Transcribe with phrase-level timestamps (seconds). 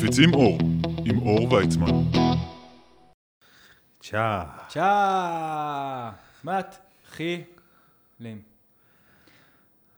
[0.00, 0.58] מפיצים אור,
[1.04, 1.90] עם אור ויצמן.
[4.00, 4.44] צ'אה.
[4.68, 6.10] צ'אה!
[6.44, 8.42] מתחילים.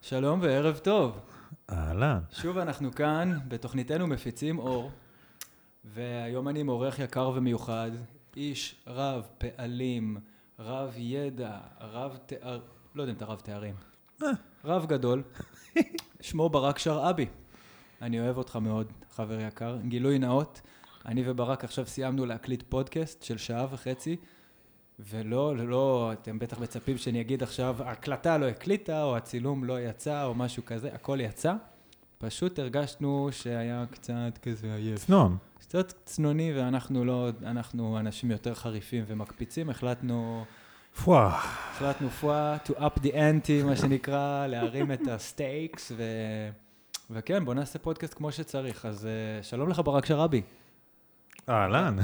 [0.03, 1.19] שלום וערב טוב.
[1.71, 2.19] אהלן.
[2.33, 4.91] שוב אנחנו כאן בתוכניתנו מפיצים אור,
[5.85, 7.91] והיום אני עם אורח יקר ומיוחד,
[8.37, 10.17] איש רב פעלים,
[10.59, 12.61] רב ידע, רב תאר...
[12.95, 13.75] לא יודע אם אתה רב תארים.
[14.65, 15.23] רב גדול,
[16.21, 17.27] שמו ברק שרעבי.
[18.03, 19.79] אני אוהב אותך מאוד, חבר יקר.
[19.89, 20.61] גילוי נאות,
[21.07, 24.17] אני וברק עכשיו סיימנו להקליט פודקאסט של שעה וחצי,
[24.99, 30.25] ולא, לא, אתם בטח מצפים שאני אגיד עכשיו, ההקלטה לא הקליטה, או הצילום לא יצא,
[30.25, 31.55] או משהו כזה, הכל יצא.
[32.19, 34.99] פשוט הרגשנו שהיה קצת כזה עייף.
[34.99, 35.37] צנון.
[35.59, 40.45] קצת צנוני, ואנחנו לא, אנחנו אנשים יותר חריפים ומקפיצים, החלטנו,
[41.05, 41.39] פוואה.
[41.71, 46.03] החלטנו פואה, to up the ante, מה שנקרא, להרים את ה stakes, ו...
[47.15, 48.87] וכן, בוא נעשה פודקאסט כמו שצריך.
[48.87, 49.05] אז
[49.41, 50.43] uh, שלום לך, ברק שרעבי.
[51.49, 51.97] אהלן.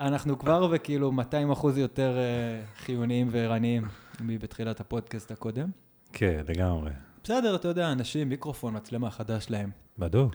[0.00, 3.84] אנחנו כבר וכאילו 200 אחוז יותר uh, חיוניים וערניים
[4.20, 5.70] מבתחילת הפודקאסט הקודם.
[6.12, 6.90] כן, לגמרי.
[7.24, 9.70] בסדר, אתה יודע, אנשים, מיקרופון, מצלמה חדש להם.
[9.98, 10.34] בדוק.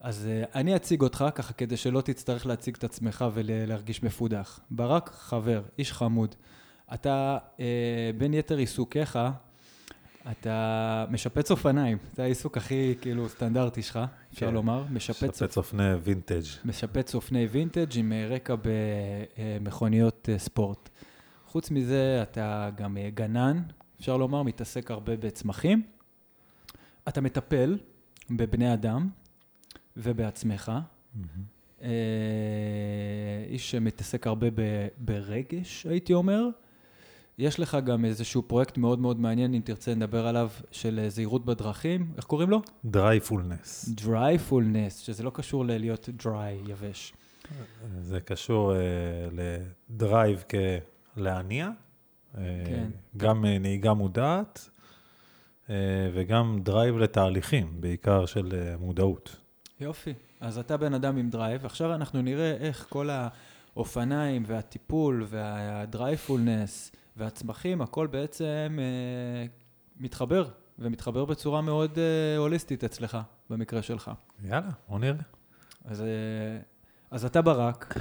[0.00, 4.60] אז uh, אני אציג אותך ככה כדי שלא תצטרך להציג את עצמך ולהרגיש מפודח.
[4.70, 6.34] ברק, חבר, איש חמוד.
[6.94, 7.60] אתה, uh,
[8.18, 9.18] בין יתר עיסוקיך,
[10.30, 11.98] אתה משפץ אופניים.
[12.14, 14.00] זה העיסוק הכי כאילו סטנדרטי שלך,
[14.32, 14.54] אפשר כן.
[14.54, 14.84] לומר.
[14.90, 16.42] משפץ, שפץ אופני וינטג'.
[16.64, 18.54] משפץ אופני וינטג' עם אה, רקע
[19.60, 20.88] במכוניות אה, ספורט.
[21.46, 23.62] חוץ מזה, אתה גם אה, גנן,
[24.00, 25.82] אפשר לומר, מתעסק הרבה בצמחים.
[27.08, 27.78] אתה מטפל
[28.30, 29.08] בבני אדם
[29.96, 30.72] ובעצמך.
[31.82, 31.88] אה,
[33.48, 36.48] איש שמתעסק הרבה ב- ברגש, הייתי אומר.
[37.38, 41.44] יש לך גם איזשהו פרויקט מאוד מאוד מעניין, אם תרצה נדבר עליו, של אה, זהירות
[41.44, 42.12] בדרכים.
[42.16, 42.62] איך קוראים לו?
[42.84, 43.94] Drivefulness.
[44.00, 47.14] Drivefulness, שזה לא קשור ללהיות dry, יבש.
[48.00, 48.78] זה קשור אה,
[49.90, 50.44] ל drive
[51.16, 51.70] כלהניע.
[52.38, 52.88] אה, כן.
[53.16, 54.70] גם אה, נהיגה מודעת,
[55.70, 55.74] אה,
[56.14, 59.36] וגם drive לתהליכים, בעיקר של אה, מודעות.
[59.80, 60.14] יופי.
[60.40, 66.92] אז אתה בן אדם עם drive, עכשיו אנחנו נראה איך כל האופניים והטיפול וה Drivefulness
[67.16, 69.46] והצמחים, הכל בעצם אה,
[70.00, 73.18] מתחבר, ומתחבר בצורה מאוד אה, הוליסטית אצלך,
[73.50, 74.10] במקרה שלך.
[74.44, 75.22] יאללה, בוא נראה.
[75.84, 76.06] אז, אה,
[77.10, 77.94] אז אתה ברק,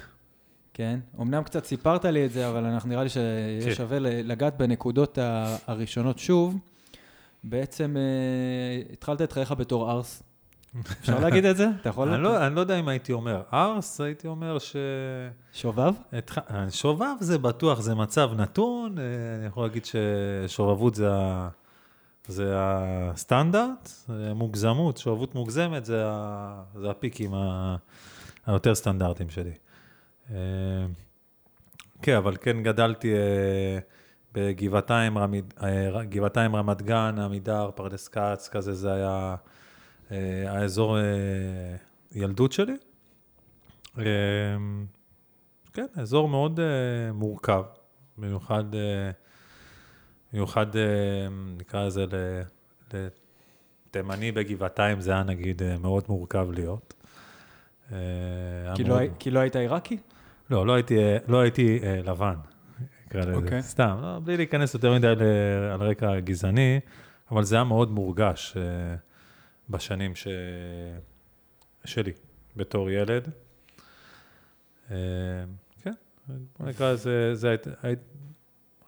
[0.73, 0.99] כן?
[1.21, 3.75] אמנם קצת סיפרת לי את זה, אבל אנחנו נראה לי שיהיה כן.
[3.75, 5.17] שווה לגעת בנקודות
[5.67, 6.59] הראשונות שוב.
[7.43, 10.23] בעצם אה, התחלת את חייך בתור ארס.
[10.81, 11.67] אפשר להגיד את זה?
[11.81, 12.09] אתה יכול?
[12.09, 14.75] אני לא- אני לא יודע אם הייתי אומר ארס, הייתי אומר ש...
[15.53, 15.93] שובב?
[16.13, 19.03] התח- שובב זה בטוח, זה מצב נתון, אה,
[19.39, 21.49] אני יכול להגיד ששובבות זה, ה...
[22.27, 26.63] זה הסטנדרט, אה, מוגזמות, שובבות מוגזמת זה, ה...
[26.75, 27.75] זה הפיקים ה...
[28.45, 29.51] היותר סטנדרטיים שלי.
[30.31, 30.35] אה,
[32.01, 33.79] כן, אבל כן גדלתי אה,
[34.33, 35.17] בגבעתיים.
[35.17, 35.25] אה,
[36.55, 39.35] רמת גן, עמידר, פרדס כץ, כזה, זה היה אה,
[40.47, 41.03] האזור אה,
[42.11, 42.73] ילדות שלי.
[43.97, 44.03] אה,
[45.73, 46.59] כן, אזור מאוד
[47.13, 47.63] מורכב,
[48.17, 48.63] במיוחד,
[50.33, 50.65] במיוחד
[51.57, 52.05] נקרא לזה
[52.93, 56.93] לתימני בגבעתיים, זה היה נגיד מאוד מורכב להיות.
[58.75, 59.97] כי לא כי לא היית עיראקי?
[60.49, 62.35] לא, לא הייתי, אה, לא הייתי לבן,
[63.07, 63.63] נקרא לזה, אוקיי.
[63.63, 65.07] סתם, לא, בלי להיכנס יותר מדי
[65.73, 66.79] על רקע גזעני,
[67.31, 68.57] אבל זה היה מאוד מורגש uh,
[69.69, 70.27] בשנים ש...
[71.85, 72.11] שלי,
[72.55, 73.29] בתור ילד.
[74.91, 74.95] אה,
[75.81, 75.93] כן,
[76.59, 77.99] בוא נקרא לזה, זה היית- היית-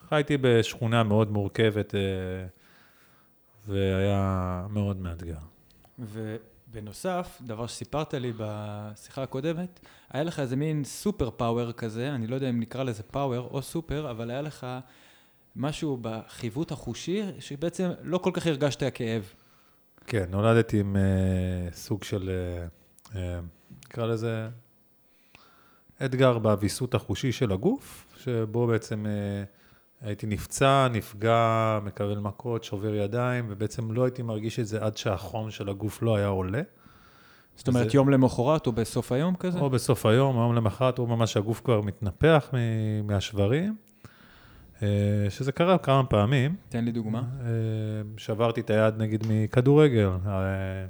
[0.10, 2.00] חייתי בשכונה מאוד מורכבת, אה,
[3.68, 5.38] והיה מאוד מאתגר.
[6.00, 12.36] ובנוסף, דבר שסיפרת לי בשיחה הקודמת, היה לך איזה מין סופר פאוור כזה, אני לא
[12.36, 14.68] יודע אם נקרא לזה פאוור או סופר, אבל היה לך
[15.56, 19.34] משהו בחיווט החושי, שבעצם לא כל כך הרגשת כאב.
[20.08, 21.02] כן, נולדתי עם אה,
[21.72, 22.68] סוג של, אה,
[23.22, 23.40] אה,
[23.86, 24.48] נקרא לזה,
[26.06, 29.44] אתגר בוויסות החושי של הגוף, שבו בעצם אה,
[30.08, 35.52] הייתי נפצע, נפגע, מקבל מכות, שובר ידיים, ובעצם לא הייתי מרגיש את זה עד שהחום
[35.52, 36.62] של הגוף לא היה עולה.
[37.56, 39.60] זאת אומרת, זה- יום למחרת או בסוף היום כזה?
[39.60, 42.50] או בסוף היום, היום למחרת, או ממש הגוף כבר מתנפח
[43.04, 43.87] מהשברים, אה,
[45.30, 46.56] שזה קרה כמה פעמים.
[46.70, 47.24] תן לי דוגמה.
[47.42, 47.48] אה,
[48.18, 50.86] שברתי את היד נגיד מכדורגל, אה,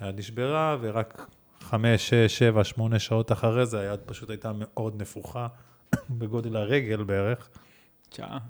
[0.00, 1.26] היד נשברה ורק
[1.60, 5.46] חמש, שש, שבע, שמונה שעות אחרי זה היד פשוט הייתה מאוד נפוחה,
[6.18, 7.48] בגודל הרגל בערך.
[8.10, 8.38] שעה.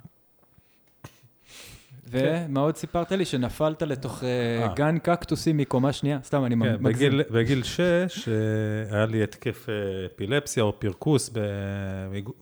[2.10, 3.24] ומה עוד סיפרת לי?
[3.24, 4.28] שנפלת לתוך אה,
[4.62, 4.74] אה.
[4.74, 6.18] גן קקטוסים מקומה שנייה?
[6.22, 7.20] סתם, אני כן, מגזים.
[7.30, 9.74] בגיל, שש אה, היה לי התקף אה,
[10.06, 11.30] אפילפסיה או פרכוס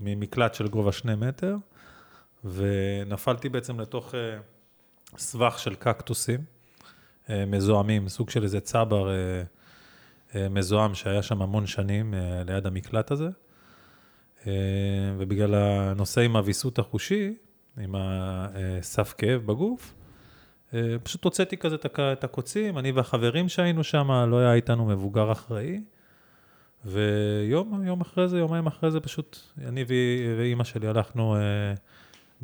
[0.01, 1.57] ממקלט של גובה שני מטר,
[2.45, 4.39] ונפלתי בעצם לתוך אה,
[5.17, 6.41] סבך של קקטוסים
[7.31, 12.15] אה, מזוהמים, סוג של איזה צבר אה, מזוהם שהיה שם המון שנים
[12.47, 13.29] ליד המקלט הזה.
[15.19, 17.35] ובגלל הנושא עם הוויסות החושי,
[17.79, 19.95] עם הסף כאב בגוף,
[21.03, 25.33] פשוט הוצאתי כזה את הק- את הקוצים, אני והחברים שהיינו שם, לא היה איתנו מבוגר
[25.33, 25.81] אחראי.
[26.85, 29.85] ויום יום אחרי זה, יומיים אחרי זה, פשוט אני
[30.39, 31.37] ואימא שלי הלכנו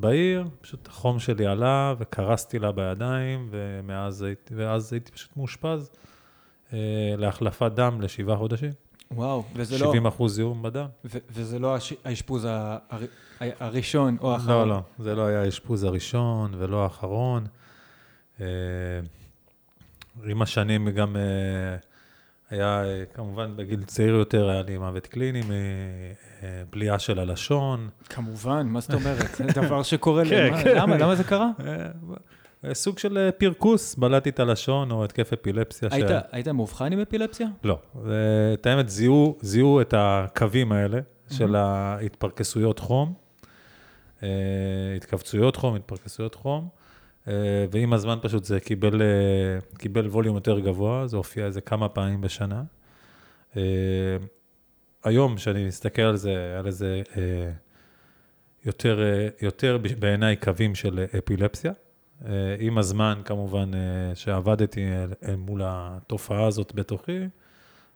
[0.01, 5.91] בעיר, פשוט החום שלי עלה וקרסתי לה בידיים, ומאז הייתי, ואז הייתי פשוט מאושפז
[6.73, 6.79] אה,
[7.19, 8.71] להחלפת דם לשבעה חודשים.
[9.11, 9.87] וואו, וזה לא...
[9.87, 10.87] 70 אחוז זיהום בדם.
[11.05, 13.07] ו- וזה לא הש- האשפוז ה- הר-
[13.61, 14.69] הראשון או האחרון.
[14.69, 17.47] לא, לא, זה לא היה האשפוז הראשון ולא האחרון.
[18.41, 18.47] אה,
[20.27, 21.23] עם השנים גם אה,
[22.51, 25.41] היה, אה, כמובן בגיל צעיר יותר, היה לי מוות קליני,
[26.43, 27.89] מבליעה של הלשון.
[28.09, 29.35] כמובן, מה זאת אומרת?
[29.37, 30.63] זה דבר שקורה כן, לי.
[30.65, 30.77] כן.
[30.77, 30.97] למה?
[30.99, 31.51] למה זה קרה?
[32.65, 35.89] אה, סוג של אה, פרכוס, בלעתי את הלשון או התקף אפילפסיה.
[36.33, 37.49] היית- מאובחן עם אפילפסיה?
[37.65, 37.79] לא,
[38.55, 40.99] את האמת, זיהו, זיהו את הקווים האלה
[41.31, 43.15] של ההתפרקסויות חום,
[44.23, 44.29] אה,
[44.97, 46.78] התכווצויות חום, התפרקסויות חום, אה,
[47.71, 52.21] ועם הזמן פשוט זה קיבל, אה, קיבל ווליום יותר גבוה, זה הופיע איזה כמה פעמים
[52.21, 52.63] בשנה.
[53.57, 53.63] אה,
[55.05, 57.51] היום, כשאני מסתכל על זה, איזה אה,
[58.65, 61.73] יותר, אה, יותר בעיניי קווים של אפילפסיה.
[62.27, 64.87] אה, עם הזמן, כמובן, אה, שעבדתי
[65.39, 67.29] מול התופעה הזאת בתוכי,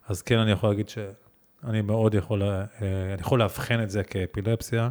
[0.08, 2.64] אז כן, אני יכול להגיד שאני מאוד יכול, אה,
[3.12, 4.90] אני יכול לאבחן את זה כאפילפסיה.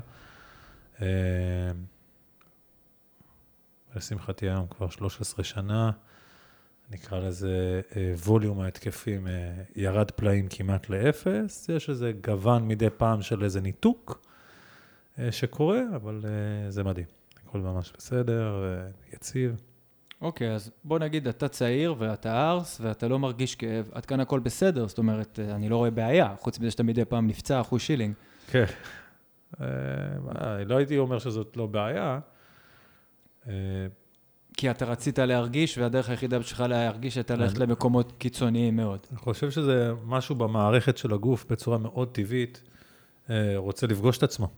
[3.96, 5.92] לשמחתי היום כבר 13 שנה,
[6.92, 13.22] נקרא לזה אה, ווליום ההתקפים אה, ירד פלאים כמעט לאפס, יש איזה גוון מדי פעם
[13.22, 14.26] של איזה ניתוק
[15.20, 16.26] אה, שקורה, אבל
[16.70, 17.06] זה מדהים.
[17.48, 18.64] הכל ממש בסדר,
[19.14, 19.62] יציב.
[20.22, 24.40] אוקיי, אז בוא נגיד, אתה צעיר ואתה ארס ואתה לא מרגיש כאב, עד כאן הכל
[24.40, 28.14] בסדר, זאת אומרת, אני לא רואה בעיה, חוץ מזה שאתה מדי פעם נפצע אחוז שילינג.
[28.48, 28.66] כן.
[30.66, 32.20] לא הייתי אומר שזאת לא בעיה.
[33.48, 33.54] אה,
[34.58, 39.00] כי אתה רצית להרגיש, והדרך היחידה שלך להרגיש הייתה ללכת אני- למקומות קיצוניים מאוד.
[39.12, 42.62] אני חושב שזה משהו במערכת של הגוף בצורה מאוד טבעית,
[43.30, 44.50] אה, רוצה לפגוש את עצמו.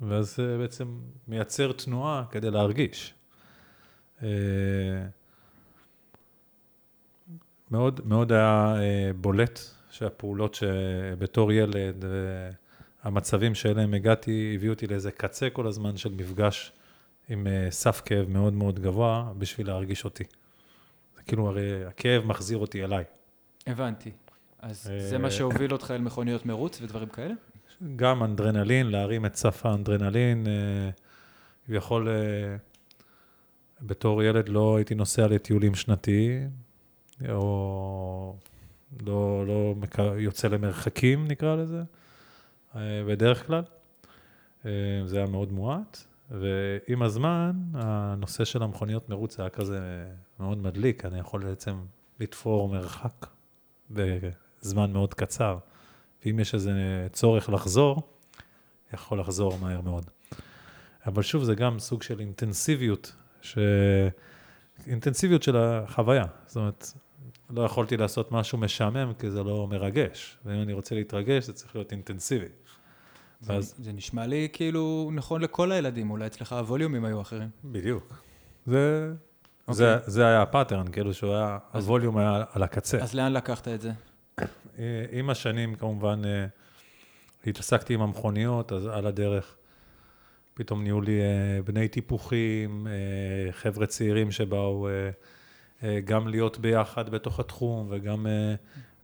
[0.00, 0.88] ואז בעצם
[1.28, 3.14] מייצר תנועה כדי להרגיש.
[4.22, 4.28] אה,
[7.70, 8.74] מאוד, מאוד היה
[9.20, 9.60] בולט
[9.90, 12.04] שהפעולות שבתור ילד,
[13.02, 16.72] המצבים שאליהם הגעתי, הביאו אותי לאיזה קצה כל הזמן של מפגש
[17.32, 20.24] עם אה, סף כאב מאוד מאוד גבוה בשביל להרגיש אותי.
[21.16, 23.04] זה כאילו, הרי הכאב מחזיר אותי אליי.
[23.66, 24.10] הבנתי.
[24.58, 27.34] אז אה, זה מה שהוביל אותך אל מכוניות מרוץ ודברים כאלה?
[27.96, 30.46] גם אנדרנלין, להרים את סף האנדרנלין.
[30.46, 30.90] אה,
[31.66, 32.08] כביכול,
[33.82, 36.50] בתור ילד לא הייתי נוסע לטיולים שנתיים,
[37.28, 38.36] או
[39.06, 39.74] לא, לא
[40.18, 41.82] יוצא למרחקים, נקרא לזה,
[42.76, 43.62] בדרך כלל.
[45.04, 46.04] זה היה מאוד מועט,
[46.40, 50.06] ועם הזמן, הנושא של המכוניות מרוץ היה כזה
[50.40, 51.76] מאוד מדליק, אני יכול בעצם
[52.20, 53.26] לתפור מרחק
[53.90, 55.58] בזמן מאוד קצר.
[56.24, 56.72] ואם יש איזה
[57.12, 58.02] צורך לחזור,
[58.92, 60.10] יכול לחזור מהר מאוד.
[61.06, 63.12] אבל שוב, זה גם סוג של אינטנסיביות,
[63.42, 63.58] ש...
[64.86, 66.24] אינטנסיביות של החוויה.
[66.46, 66.86] זאת אומרת,
[67.50, 70.38] לא יכולתי לעשות משהו משעמם, כי זה לא מרגש.
[70.44, 72.48] ואם אני רוצה להתרגש, זה צריך להיות אינטנסיבי.
[73.42, 77.48] ואז, זה, נשמע לי כאילו נכון לכל הילדים, אולי אצלך הווליומים היו אחרים.
[77.64, 78.22] בדיוק.
[78.66, 79.12] זה,
[79.68, 79.74] אוקיי.
[79.74, 82.98] זה, זה היה הפאטרן, כאילו שהוא היה, אז- הווליום היה על הקצה.
[82.98, 83.92] אז לאן לקחת את זה?
[85.18, 86.46] עם השנים, כמובן, אה,
[87.46, 89.56] התעסקתי עם המכוניות, אז על הדרך
[90.54, 94.88] פתאום נהיו לי אה, בני טיפוחים, אה, חבר'ה צעירים שבאו
[96.04, 98.26] גם להיות ביחד בתוך התחום, וגם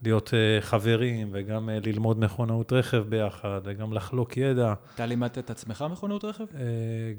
[0.02, 4.74] להיות אה, חברים, וגם אה, ללמוד מכונאות רכב ביחד, וגם לחלוק ידע.
[4.94, 6.44] אתה לימדת את עצמך מכונות רכב?
[6.54, 6.60] אה,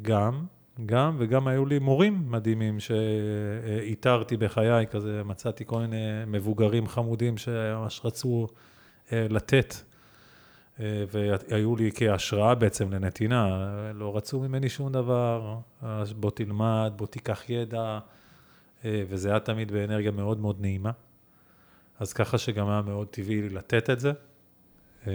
[0.01, 0.45] גם,
[0.86, 8.01] גם, וגם היו לי מורים מדהימים שאיתרתי בחיי, כזה מצאתי כל מיני מבוגרים חמודים שממש
[8.03, 8.48] רצו
[9.12, 9.75] לתת,
[10.79, 17.50] והיו לי כהשראה בעצם לנתינה, לא רצו ממני שום דבר, אז בוא תלמד, בוא תיקח
[17.50, 18.00] ידע,
[18.86, 20.91] וזה היה תמיד באנרגיה מאוד מאוד נעימה.
[21.99, 24.11] אז ככה שגם היה מאוד טבעי לתת את זה.
[25.07, 25.13] אה,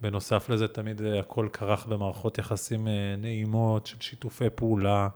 [0.00, 5.08] בנוסף לזה, תמיד אה, הכל כרך במערכות יחסים אה, נעימות של שיתופי פעולה.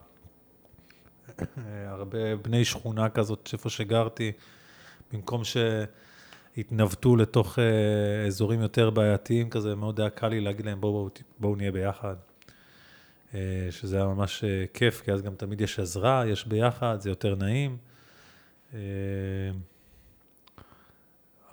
[1.87, 4.33] הרבה בני שכונה כזאת, איפה שגרתי,
[5.13, 7.59] במקום שהתנווטו לתוך
[8.27, 12.17] אזורים יותר בעייתיים כזה, מאוד היה קל לי להגיד להם, בואו בוא, בוא נהיה ביחד.
[13.71, 14.45] שזה היה ממש
[14.75, 17.77] כיף, כי אז גם תמיד יש עזרה, יש ביחד, זה יותר נעים.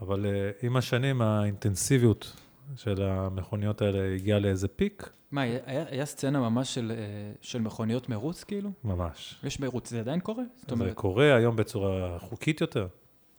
[0.01, 2.35] אבל אה, עם השנים האינטנסיביות
[2.75, 8.09] של המכוניות האלה הגיעה לאיזה פיק, מה, היה, היה סצנה ממש של, אה, של מכוניות
[8.09, 8.69] מרוץ כאילו?
[8.83, 9.39] ממש.
[9.43, 10.43] יש מרוץ, זה עדיין קורה?
[10.55, 12.87] זאת זה אומרת, קורה היום בצורה חוקית יותר.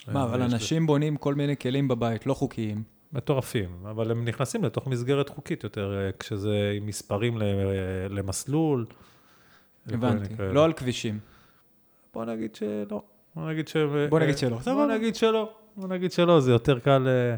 [0.08, 2.82] מה, אבל אה, יש אנשים בונים כל מיני כלים בבית לא חוקיים.
[3.12, 7.44] מטורפים, אבל הם נכנסים לתוך מסגרת חוקית יותר, כשזה עם מספרים ל-
[8.10, 8.86] למסלול.
[9.86, 10.34] הבנתי.
[10.52, 11.18] לא על כבישים.
[12.14, 13.02] בוא נגיד שלא.
[13.36, 13.76] בוא נגיד ש...
[14.10, 14.58] בוא נגיד שלא.
[14.58, 14.86] בוא.
[14.86, 15.52] נגיד שלא.
[15.76, 17.36] בוא נגיד שלא, זה יותר קל אה,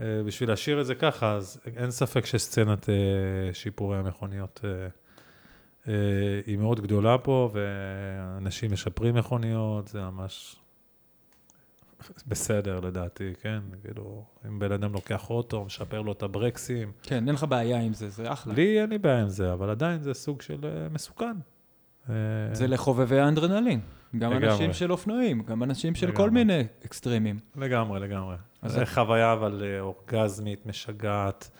[0.00, 2.94] אה, בשביל להשאיר את זה ככה, אז אין ספק שסצנת אה,
[3.54, 4.88] שיפורי המכוניות אה,
[5.88, 10.56] אה, היא מאוד גדולה פה, ואנשים משפרים מכוניות, זה ממש
[12.26, 13.60] בסדר לדעתי, כן?
[13.84, 17.94] כאילו, אם בן אדם לוקח אוטו, משפר לו את הברקסים, כן, אין לך בעיה עם
[17.94, 18.54] זה, זה אחלה.
[18.54, 21.36] לי אין לי בעיה עם זה, אבל עדיין זה סוג של אה, מסוכן.
[22.10, 22.14] אה,
[22.52, 23.80] זה לחובבי האנדרנלין.
[24.18, 24.48] גם לגמרי.
[24.52, 26.30] אנשים של אופנועים, גם אנשים של כל לגמרי.
[26.44, 27.38] מיני אקסטרימים.
[27.56, 28.36] לגמרי, לגמרי.
[28.62, 31.50] אז זה חוויה אבל אה, אורגזמית, משגעת,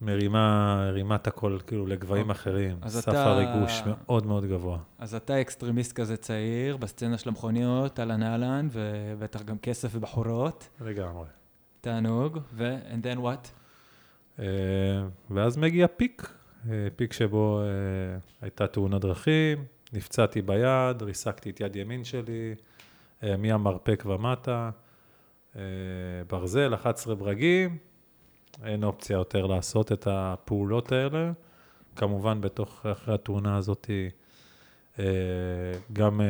[0.00, 2.76] מרימה, מרימה את הכל כאילו לגבהים אחרים.
[2.82, 4.78] אז סף אתה- הריגוש מאוד מאוד גבוה.
[4.98, 10.68] אז אתה אקסטרימיסט כזה צעיר, בסצנה של המכוניות, אהלן אהלן, ובטח גם כסף ובחורות.
[10.80, 11.26] לגמרי.
[11.80, 13.48] תענוג, ו- and then what?
[14.38, 14.44] אה,
[15.30, 16.32] ואז מגיע פיק,
[16.70, 17.66] אה, פיק שבו אה,
[18.42, 22.54] הייתה תאונת דרכים, נפצעתי ביד, ריסקתי את יד ימין שלי,
[23.22, 24.70] אה, מהמרפק ומטה,
[25.56, 25.62] אה,
[26.28, 27.78] ברזל, 11 ברגים,
[28.64, 31.32] אין אופציה יותר לעשות את הפעולות האלה.
[31.96, 33.90] כמובן, בתוך, אחרי התאונה הזאת,
[34.98, 35.04] אה,
[35.92, 36.20] גם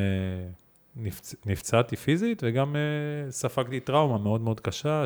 [0.97, 1.35] נפצ...
[1.47, 2.77] נפצעתי פיזית וגם
[3.31, 5.05] ספגתי טראומה מאוד מאוד קשה,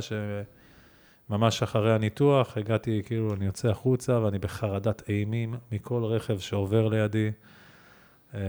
[1.29, 7.31] שממש אחרי הניתוח הגעתי, כאילו, אני יוצא החוצה ואני בחרדת אימים מכל רכב שעובר לידי.
[8.35, 8.41] אה,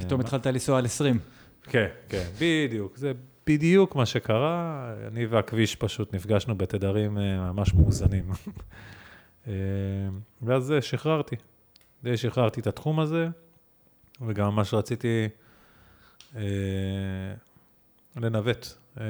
[0.00, 1.18] פתאום התחלת לנסוע על 20.
[1.62, 2.96] כן, כן, בדיוק.
[2.96, 3.12] זה
[3.46, 4.94] בדיוק מה שקרה.
[5.06, 8.30] אני והכביש פשוט נפגשנו בתדרים אה, ממש מאוזנים.
[9.48, 9.52] אה,
[10.42, 11.36] ואז שחררתי.
[12.02, 13.28] די שחררתי את התחום הזה,
[14.26, 15.28] וגם ממש רציתי
[16.36, 16.42] אה,
[18.16, 18.66] לנווט,
[19.00, 19.04] אה,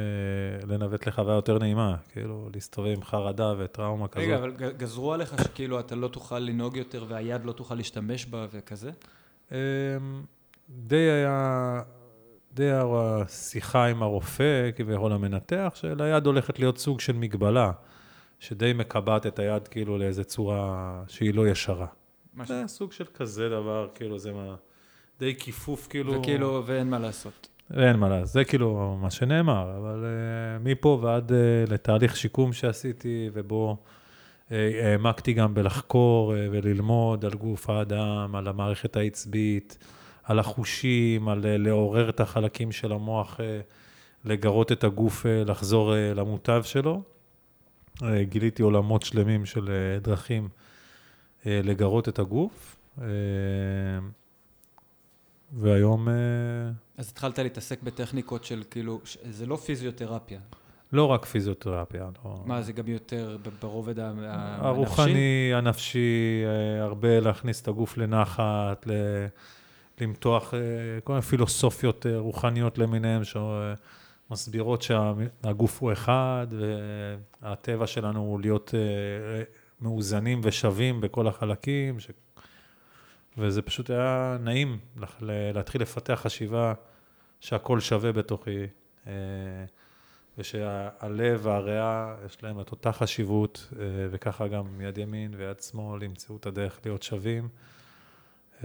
[0.66, 4.26] לנווט לחוויה יותר נעימה, כאילו להסתובב עם חרדה וטראומה כזאת.
[4.26, 8.46] רגע, אבל גזרו עליך שכאילו אתה לא תוכל לנהוג יותר והיד לא תוכל להשתמש בה
[8.50, 8.90] וכזה?
[9.52, 9.56] אמ,
[10.70, 11.82] די היה,
[12.52, 12.82] די היה
[13.28, 17.72] שיחה עם הרופא, כביכול המנתח, שליד הולכת להיות סוג של מגבלה,
[18.40, 21.86] שדי מקבעת את היד כאילו לאיזה צורה שהיא לא ישרה.
[22.34, 22.54] משהו.
[22.54, 24.54] זה סוג של כזה דבר, כאילו זה מה,
[25.18, 26.20] די כיפוף כאילו.
[26.20, 27.48] וכאילו, ואין מה לעשות.
[27.76, 31.34] אין מה לעשות, זה כאילו מה שנאמר, אבל uh, מפה ועד uh,
[31.72, 33.76] לתהליך שיקום שעשיתי, ובו
[34.50, 39.78] העמקתי גם בלחקור uh, וללמוד על גוף האדם, על המערכת העצבית,
[40.22, 43.40] על החושים, על uh, לעורר את החלקים של המוח,
[44.24, 47.02] לגרות את הגוף, לחזור למוטב שלו.
[48.22, 49.68] גיליתי עולמות שלמים של
[50.02, 50.48] דרכים
[51.46, 52.76] לגרות את הגוף.
[55.52, 56.08] והיום...
[56.96, 59.00] אז התחלת להתעסק בטכניקות של כאילו,
[59.30, 60.40] זה לא פיזיותרפיה.
[60.92, 62.42] לא רק פיזיותרפיה, לא.
[62.46, 64.26] מה, זה גם יותר ברובד הנפשי?
[64.66, 69.26] הרוחני, הנפשי, אה, הרבה להכניס את הגוף לנחת, ל-
[70.00, 70.60] למתוח אה,
[71.04, 76.46] כל מיני פילוסופיות אה, רוחניות למיניהן, שמסבירות שהגוף הוא אחד,
[77.42, 78.74] והטבע שלנו הוא להיות
[79.80, 82.10] מאוזנים ושווים בכל החלקים, ש...
[83.38, 84.78] וזה פשוט היה נעים
[85.20, 86.74] להתחיל לפתח חשיבה
[87.40, 88.66] שהכל שווה בתוכי.
[90.38, 96.36] ושהלב והריאה, יש להם את אותה חשיבות, אה, וככה גם יד ימין ויד שמאל ימצאו
[96.36, 97.48] את הדרך להיות שווים,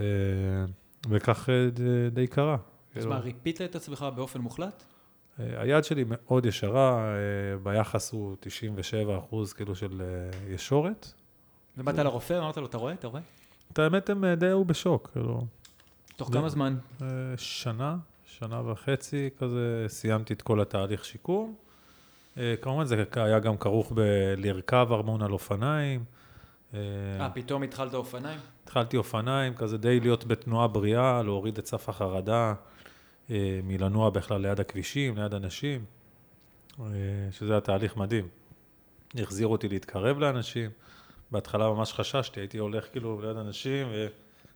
[0.00, 0.04] אה,
[1.08, 1.68] וכך אה,
[2.10, 2.54] די קרה.
[2.54, 2.58] אז
[2.92, 4.84] כאילו, מה, ריפית את עצמך באופן מוחלט?
[5.38, 7.14] היד שלי מאוד ישרה,
[7.62, 10.02] ביחס הוא 97 אחוז כאילו של
[10.48, 11.12] ישורת.
[11.78, 12.92] ובאת לרופא, אמרת לו, אתה רואה?
[12.92, 13.22] אתה רואה?
[13.72, 15.46] את האמת הם די היו בשוק, כאילו,
[16.16, 16.76] תוך כמה זמן?
[17.36, 21.54] שנה, שנה וחצי כזה, סיימתי את כל התהליך שיקום.
[22.38, 26.04] אה, כמובן זה היה גם כרוך בלרכב ארמון על אופניים.
[26.74, 26.78] אה,
[27.20, 28.38] אה, פתאום התחלת אופניים?
[28.64, 32.54] התחלתי אופניים, כזה די להיות בתנועה בריאה, להוריד את סף החרדה,
[33.30, 35.84] אה, מלנוע בכלל ליד הכבישים, ליד אנשים,
[37.30, 38.28] שזה היה תהליך מדהים.
[39.18, 40.70] החזיר אותי להתקרב לאנשים.
[41.30, 43.86] בהתחלה ממש חששתי, הייתי הולך כאילו ליד אנשים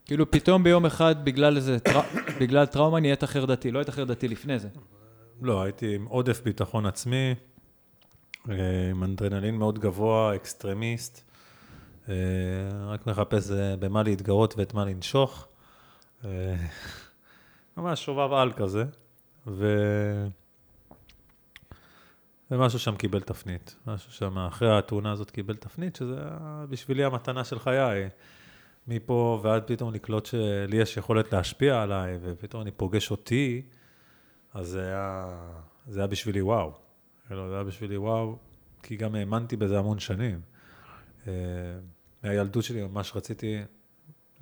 [0.05, 1.77] כאילו פתאום ביום אחד, בגלל איזה.
[2.41, 4.69] בגלל טראומה נהיית חרדתי, לא היית חרדתי לפני זה.
[5.43, 7.35] לא, הייתי עם עודף ביטחון עצמי,
[8.91, 11.31] עם אנדרנלין מאוד גבוה, אקסטרמיסט,
[12.09, 12.15] אה,
[12.87, 15.49] רק מחפש אה, במה להתגרות ואת מה לנשוך.
[16.25, 16.57] אה,
[17.77, 18.85] ממש שובב על כזה,
[19.47, 19.67] ו...
[22.51, 23.77] ומשהו שם קיבל תפנית.
[23.87, 26.17] משהו שם, אחרי התאונה הזאת קיבל תפנית, שזה
[26.69, 28.09] בשבילי המתנה של חיי.
[28.87, 33.63] מפה ועד פתאום לקלוט שלי יש יכולת להשפיע עליי, ופתאום אני פוגש אותי,
[34.55, 35.29] אז זה היה,
[35.87, 36.88] זה היה בשבילי וואו.
[37.29, 38.37] כאילו, זה היה בשבילי וואו,
[38.83, 40.41] כי גם האמנתי בזה המון שנים.
[41.27, 41.33] אה,
[42.23, 43.63] מהילדות שלי ממש רציתי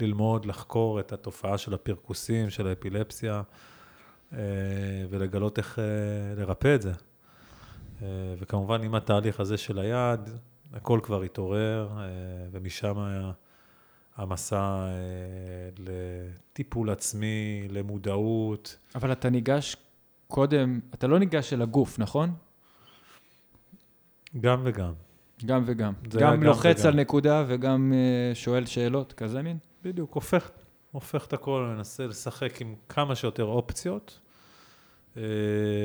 [0.01, 3.43] ללמוד, לחקור את התופעה של הפרכוסים, של האפילפסיה,
[4.33, 4.39] אה,
[5.11, 5.85] ולגלות איך אה,
[6.37, 6.93] לרפא את זה.
[8.39, 10.21] וכמובן, עם התהליך הזה של היד,
[10.73, 11.89] הכל כבר התעורר,
[12.51, 13.33] ומשם היה
[14.17, 14.87] המסע
[15.79, 18.77] לטיפול עצמי, למודעות.
[18.95, 19.77] אבל אתה ניגש
[20.29, 22.35] קודם, אתה לא ניגש אל הגוף, נכון?
[24.41, 24.93] גם וגם.
[25.45, 25.93] גם וגם.
[26.21, 26.89] גם לוחץ וגם.
[26.89, 29.59] על נקודה וגם אה, שואל שאלות, כזה מין?
[29.85, 30.51] בדיוק, הופך,
[30.93, 34.21] הופך את הכל, מנסה לשחק עם כמה שיותר אופציות.
[35.15, 35.19] Uh,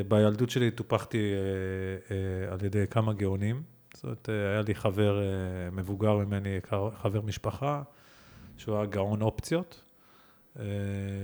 [0.08, 3.64] בילדות שלי טופחתי uh, uh, על ידי כמה גאונים.
[3.94, 5.20] זאת אומרת, היה לי חבר
[5.72, 6.58] מבוגר ממני,
[6.96, 7.82] חבר משפחה,
[8.58, 9.84] שהוא היה גאון אופציות,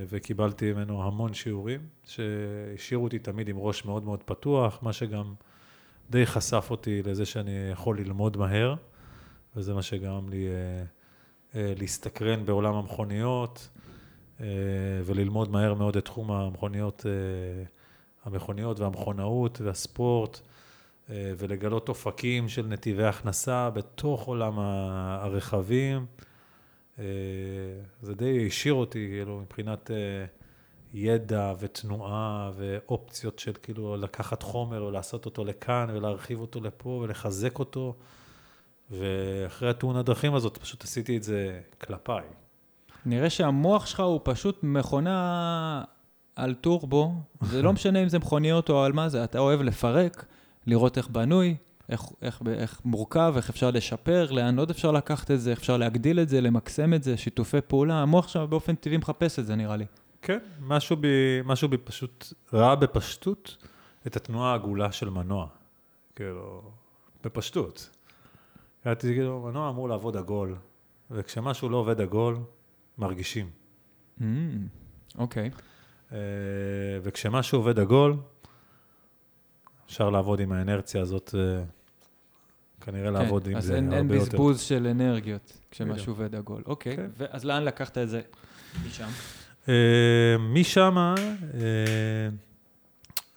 [0.09, 5.33] וקיבלתי ממנו המון שיעורים, שהשאירו אותי תמיד עם ראש מאוד מאוד פתוח, מה שגם
[6.09, 8.75] די חשף אותי לזה שאני יכול ללמוד מהר,
[9.55, 13.69] וזה מה שגרם לי uh, uh, להסתקרן בעולם המכוניות,
[14.37, 14.41] uh,
[15.05, 17.05] וללמוד מהר מאוד את תחום המכוניות.
[17.05, 17.77] Uh,
[18.27, 20.39] המכוניות והמכונאות והספורט,
[21.09, 26.05] אה, ולגלות אופקים של נתיבי הכנסה בתוך עולם הרכבים.
[26.99, 27.05] אה,
[28.01, 30.25] זה די השאיר אותי, כאילו, מבחינת אה,
[30.97, 37.95] ידע ותנועה ואופציות של כאילו לקחת חומר ולעשות אותו לכאן ולהרחיב אותו לפה ולחזק אותו.
[38.91, 42.23] ואחרי התאונת דרכים הזאת, פשוט עשיתי את זה כלפיי.
[43.05, 45.83] נראה שהמוח שלך הוא פשוט מכונה
[46.35, 50.25] על טורבו, זה לא משנה אם זה מכוניות או על מה זה, אתה אוהב לפרק,
[50.67, 51.55] לראות איך בנוי,
[51.89, 55.77] איך, איך, איך מורכב, איך אפשר לשפר, לאן עוד אפשר לקחת את זה, איך אפשר
[55.77, 59.55] להגדיל את זה, למקסם את זה, שיתופי פעולה, המוח שם באופן טבעי מחפש את זה
[59.55, 59.85] נראה לי.
[60.21, 63.57] כן, משהו בי, משהו בי פשוט ראה בפשטות
[64.07, 65.47] את התנועה העגולה של מנוע.
[66.15, 66.71] כאילו,
[67.23, 67.89] בפשטות.
[68.85, 70.55] הייתי כאילו, מנוע אמור לעבוד עגול,
[71.11, 72.37] וכשמשהו לא עובד עגול,
[72.97, 73.49] מרגישים.
[74.19, 74.23] Mm,
[75.17, 75.49] אוקיי.
[76.11, 76.17] אה,
[77.03, 78.15] וכשמשהו עובד עגול,
[79.85, 81.63] אפשר לעבוד עם האנרציה הזאת, אה,
[82.81, 84.25] כנראה לעבוד כן, עם אז זה אין, הרבה אין יותר.
[84.25, 86.13] בזבוז של אנרגיות כשמשהו.
[86.13, 86.63] עובד עגול.
[86.65, 87.09] אוקיי, כן.
[87.29, 88.21] אז לאן לקחת את זה
[88.87, 89.07] משם?
[89.69, 92.29] אה, משם, אה,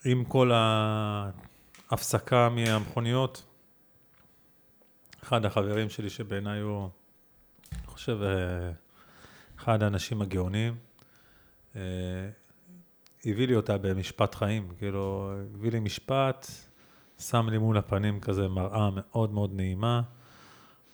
[0.05, 0.51] עם כל
[1.91, 3.45] ההפסקה מהמכוניות,
[5.23, 6.89] אחד החברים שלי שבעיניי הוא,
[7.73, 8.71] אני חושב, אה,
[9.59, 10.75] אחד האנשים הגאונים,
[13.25, 16.47] הביא לי אותה במשפט חיים, כאילו, הביא לי משפט,
[17.19, 20.03] שם לי מול הפנים כזה מראה מאוד מאוד נעימה,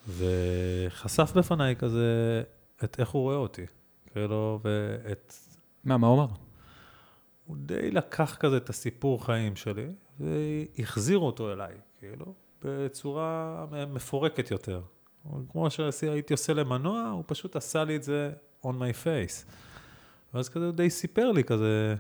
[0.09, 2.43] וחשף בפניי כזה
[2.85, 3.67] את איך הוא רואה אותי,
[4.17, 5.35] כאילו, ואת
[5.85, 6.27] מה, מה הוא אמר?
[7.47, 9.87] הוא די לקח כזה את הסיפור חיים שלי,
[10.21, 14.81] והחזיר אותו אליי, כאילו, בצורה מפורקת יותר.
[15.49, 19.51] כמו שהייתי עושה למנוע, הוא פשוט עשה לי את זה on my face.
[20.35, 21.95] ואז כזה הוא די סיפר לי כזה,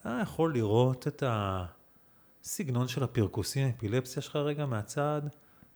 [0.00, 5.22] אתה יכול לראות את הסגנון של הפרכוסים, האפילפסיה שלך רגע מהצד,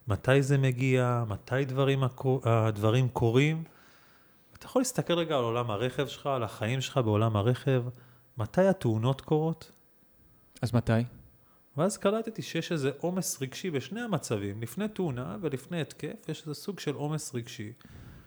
[0.09, 2.03] מתי זה מגיע, מתי דברים,
[2.45, 3.64] הדברים קורים.
[4.62, 7.85] אתה יכול להסתכל רגע על עולם הרכב שלך, על החיים שלך בעולם הרכב,
[8.37, 9.72] מתי התאונות קורות?
[10.62, 10.92] אז מתי?
[11.77, 16.81] ואז קלטתי שיש איזה עומס רגשי בשני המצבים, לפני תאונה ולפני התקף, יש איזה סוג
[16.81, 17.72] של עומס רגשי,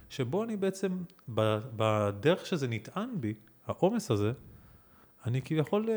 [0.09, 1.03] שבו אני בעצם,
[1.75, 3.33] בדרך שזה נטען בי,
[3.67, 4.31] העומס הזה,
[5.25, 5.95] אני כביכול אה,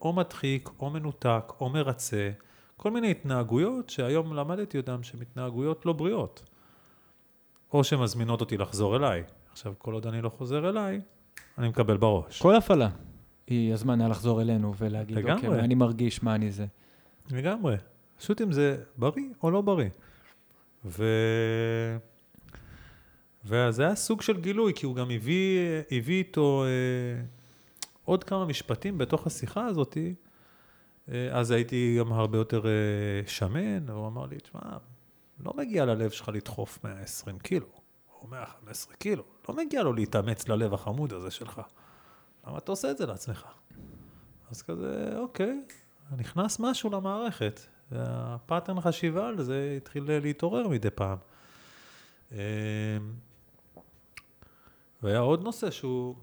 [0.00, 2.30] או מדחיק, או מנותק, או מרצה,
[2.76, 6.42] כל מיני התנהגויות שהיום למדתי אותן שהן התנהגויות לא בריאות.
[7.72, 9.24] או שמזמינות אותי לחזור אליי.
[9.58, 11.00] עכשיו, כל עוד אני לא חוזר אליי,
[11.58, 12.42] אני מקבל בראש.
[12.42, 12.88] כל הפעלה
[13.46, 15.48] היא הזמן היה לחזור אלינו ולהגיד, לגמרי.
[15.48, 16.66] אוקיי, אני מרגיש, מה אני זה.
[17.30, 17.76] לגמרי.
[18.18, 19.88] פשוט אם זה בריא או לא בריא.
[20.84, 21.04] ו...
[23.44, 27.22] וזה היה סוג של גילוי, כי הוא גם הביא, הביא איתו אה,
[28.04, 29.96] עוד כמה משפטים בתוך השיחה הזאת.
[31.08, 32.70] אה, אז הייתי גם הרבה יותר אה,
[33.26, 34.60] שמן, והוא אמר לי, תשמע,
[35.40, 37.66] לא מגיע ללב שלך לדחוף 120 קילו,
[38.22, 41.60] או 115 קילו, לא מגיע לו להתאמץ ללב החמוד הזה שלך.
[42.46, 43.44] למה אתה עושה את זה לעצמך?
[44.50, 45.62] אז כזה, אוקיי,
[46.16, 47.60] נכנס משהו למערכת.
[47.92, 51.18] והפאטרן חשיבה על זה התחיל להתעורר מדי פעם.
[52.32, 52.38] אה,
[55.02, 56.14] והיה עוד נושא שהוא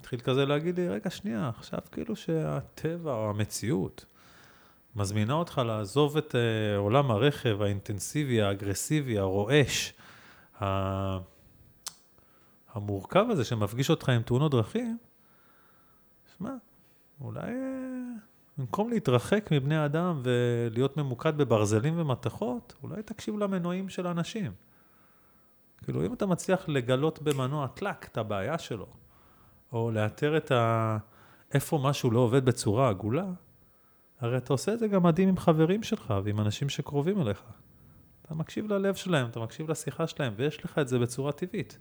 [0.00, 4.04] התחיל כזה להגיד לי, רגע, שנייה, עכשיו כאילו שהטבע או המציאות
[4.96, 9.92] מזמינה אותך לעזוב את uh, עולם הרכב האינטנסיבי, האגרסיבי, הרועש.
[12.76, 14.98] המורכב הזה שמפגיש אותך עם תאונות דרכים,
[16.36, 16.50] שמע,
[17.20, 18.20] אולי uh,
[18.58, 24.52] במקום להתרחק מבני אדם ולהיות ממוקד בברזלים ומתכות, אולי תקשיב למנועים של אנשים.
[25.84, 28.86] כאילו, אם אתה מצליח לגלות במנוע טלאק את הבעיה שלו,
[29.72, 30.98] או לאתר את ה...
[31.54, 33.26] איפה משהו לא עובד בצורה עגולה,
[34.20, 37.42] הרי אתה עושה את זה גם מדהים עם חברים שלך ועם אנשים שקרובים אליך.
[38.22, 41.78] אתה מקשיב ללב שלהם, אתה מקשיב לשיחה שלהם, ויש לך את זה בצורה טבעית.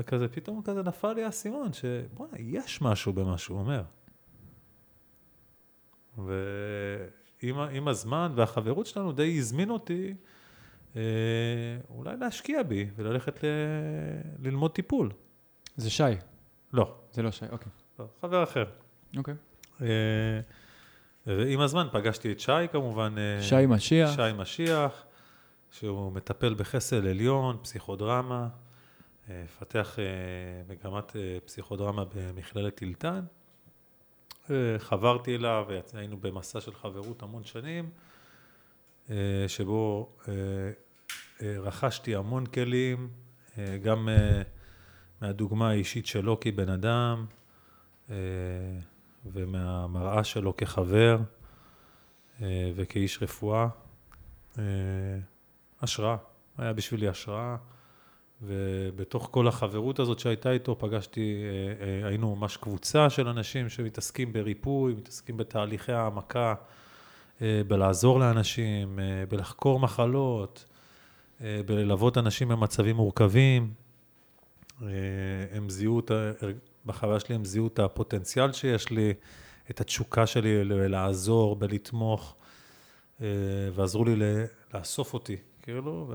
[0.00, 3.82] וכזה, פתאום כזה נפל לי האסימון, שבוא'נה, יש משהו במה שהוא אומר.
[6.18, 10.14] ועם הזמן והחברות שלנו די הזמין אותי
[10.96, 11.02] אה,
[11.90, 13.46] אולי להשקיע בי וללכת ל...
[14.42, 15.10] ללמוד טיפול.
[15.76, 16.02] זה שי.
[16.72, 16.94] לא.
[17.12, 17.72] זה לא שי, אוקיי.
[17.98, 18.64] לא, חבר אחר.
[19.16, 19.34] אוקיי.
[19.82, 19.86] אה,
[21.26, 23.14] ועם הזמן פגשתי את שי כמובן.
[23.18, 24.10] אה, שי משיח.
[24.16, 25.04] שי משיח,
[25.70, 28.48] שהוא מטפל בחסל עליון, פסיכודרמה,
[29.44, 29.98] מפתח
[30.68, 33.24] מגמת פסיכודרמה במכללת אילתן.
[34.78, 37.90] חברתי אליו והיינו במסע של חברות המון שנים,
[39.48, 40.12] שבו
[41.42, 43.08] רכשתי המון כלים,
[43.82, 44.08] גם
[45.20, 47.26] מהדוגמה האישית שלו כבן אדם,
[48.10, 48.16] אה,
[49.26, 51.18] ומהמראה שלו כחבר
[52.42, 53.68] אה, וכאיש רפואה.
[54.58, 54.64] אה,
[55.82, 56.16] השראה,
[56.58, 57.56] היה בשבילי השראה,
[58.42, 61.42] ובתוך כל החברות הזאת שהייתה איתו פגשתי,
[62.04, 66.54] היינו ממש קבוצה של אנשים שמתעסקים בריפוי, מתעסקים בתהליכי העמקה,
[67.40, 68.98] בלעזור לאנשים,
[69.28, 70.64] בלחקור מחלות,
[71.40, 73.72] בללוות אנשים במצבים מורכבים.
[75.52, 76.02] הם זיהו
[76.86, 79.14] בחוויה שלי הם זיהו את הפוטנציאל שיש לי,
[79.70, 82.36] את התשוקה שלי לעזור, בלתמוך,
[83.20, 83.26] אה,
[83.74, 84.14] ועזרו לי
[84.74, 86.14] לאסוף אותי, כאילו,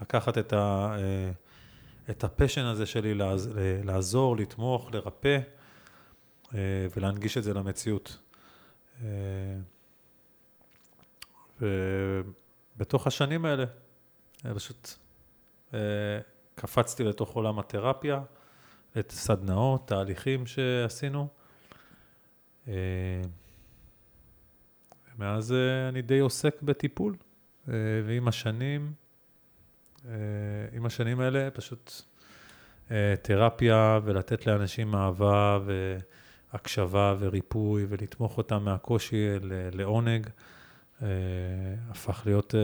[0.00, 1.30] ולקחת את, ה, אה,
[2.10, 3.14] את הפשן הזה שלי
[3.84, 5.38] לעזור, לתמוך, לרפא,
[6.54, 6.58] אה,
[6.96, 8.18] ולהנגיש את זה למציאות.
[11.60, 13.64] ובתוך השנים האלה,
[14.54, 14.94] פשוט
[16.54, 18.22] קפצתי לתוך עולם התרפיה,
[18.98, 21.28] את סדנאות, תהליכים שעשינו.
[22.68, 22.74] אה,
[25.22, 27.16] אה, אני די עוסק בטיפול,
[27.68, 27.74] אה,
[28.06, 28.92] ועם השנים,
[30.72, 32.02] עם השנים האלה פשוט
[33.22, 35.58] תרפיה ולתת לאנשים אהבה
[36.52, 39.26] והקשבה וריפוי ולתמוך אותם מהקושי
[39.72, 40.26] לעונג,
[41.90, 42.54] הפך להיות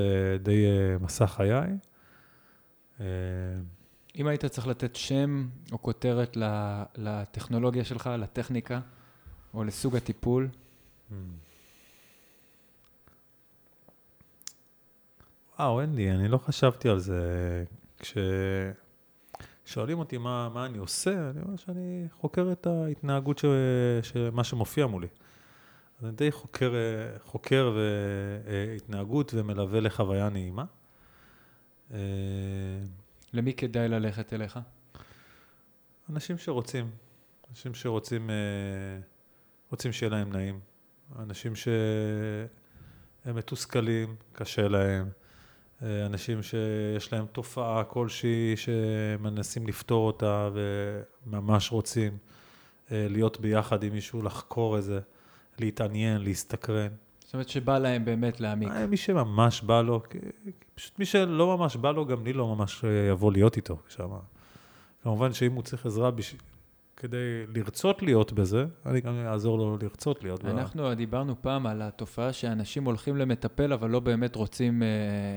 [0.43, 0.67] די
[1.01, 1.71] מסע חיי.
[4.17, 6.37] אם היית צריך לתת שם או כותרת
[6.97, 8.81] לטכנולוגיה שלך, לטכניקה,
[9.55, 10.49] או לסוג הטיפול?
[15.59, 17.65] וואו, אין לי, אני לא חשבתי על זה.
[19.65, 23.39] כששואלים אותי מה, מה אני עושה, אני אומר שאני חוקר את ההתנהגות
[24.03, 25.07] של מה שמופיע מולי.
[25.99, 26.75] אז אני די חוקר,
[27.25, 27.77] חוקר
[28.47, 30.65] והתנהגות ומלווה לחוויה נעימה.
[31.93, 31.99] אה,
[33.33, 34.59] למי כדאי ללכת אליך?
[36.11, 36.91] אנשים שרוצים,
[37.51, 38.35] אנשים שרוצים, אה,
[39.71, 40.61] רוצים שיהיה להם נעים.
[41.19, 45.11] אנשים שהם מתוסכלים, קשה להם.
[45.83, 50.49] אה, אנשים שיש להם תופעה כלשהי שמנסים לפתור אותה
[51.27, 52.19] וממש רוצים
[52.93, 55.01] אה, להיות ביחד עם מישהו, לחקור את זה,
[55.59, 56.89] להתעניין, להסתקרן.
[57.21, 58.69] זאת אומרת שבא להם באמת להעמיק.
[58.89, 60.03] מי שממש בא לו,
[60.75, 64.09] פשוט מי שלא ממש בא לו, גם לי לא ממש אה, יבוא להיות איתו שם.
[65.03, 66.11] כמובן שאם הוא צריך עזרה.
[66.97, 70.45] כדי לרצות להיות בזה, אני גם אעזור לו לרצות להיות.
[70.45, 70.95] אנחנו בה...
[70.95, 74.89] דיברנו פעם על התופעה שאנשים הולכים למטפל, אבל לא באמת רוצים אה,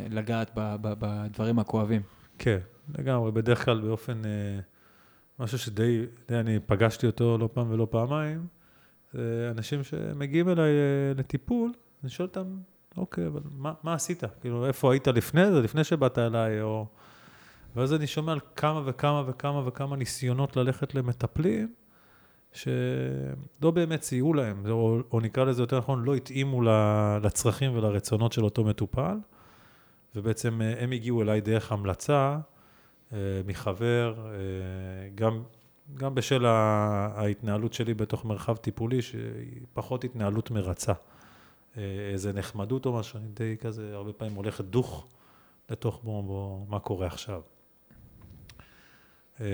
[0.10, 2.02] לגעת ב- ב- בדברים הכואבים.
[2.38, 2.60] כן,
[2.98, 3.32] לגמרי.
[3.32, 4.60] בדרך כלל באופן, אה,
[5.40, 8.48] משהו שדי, די אני פגשתי אותו לא פעם ולא פעמיים,
[9.14, 11.72] זה אנשים שמגיעים אליי אה, לטיפול,
[12.04, 12.58] אני שואל אותם,
[12.98, 14.24] אוקיי, אבל מה, מה עשית?
[14.42, 16.86] כאילו, איפה היית לפני זה, לפני שבאת אליי, או...
[17.76, 21.74] ואז אני שומע על כמה וכמה וכמה וכמה ניסיונות ללכת למטפלים,
[22.54, 26.62] שלא באמת סייעו להם, או, או נקרא לזה יותר נכון, לא התאימו
[27.24, 29.18] לצרכים ולרצונות של אותו מטופל,
[30.16, 32.38] ובעצם אה, הם הגיעו אליי דרך המלצה,
[33.14, 34.32] אה, מחבר, אה,
[35.16, 35.44] גם,
[35.96, 40.94] גם בשל ההתנהלות שלי בתוך מרחב טיפולי, שהיא פחות התנהלות מרצה.
[42.14, 45.08] איזה נחמדות או משהו, אני די כזה, הרבה פעמים הולך דוך
[45.70, 47.42] לתוך בו, בו מה קורה עכשיו.
[49.42, 49.46] אה,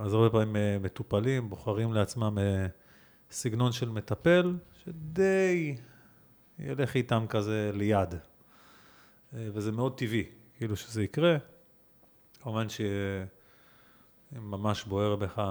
[0.00, 2.66] אז הרבה פעמים אה, מטופלים בוחרים לעצמם אה,
[3.30, 5.76] סגנון של מטפל, שדי
[6.58, 8.14] ילך איתם כזה ליד.
[9.32, 10.24] וזה מאוד טבעי,
[10.56, 11.36] כאילו שזה יקרה.
[12.42, 12.86] כמובן שאם
[14.32, 15.42] ממש בוער בך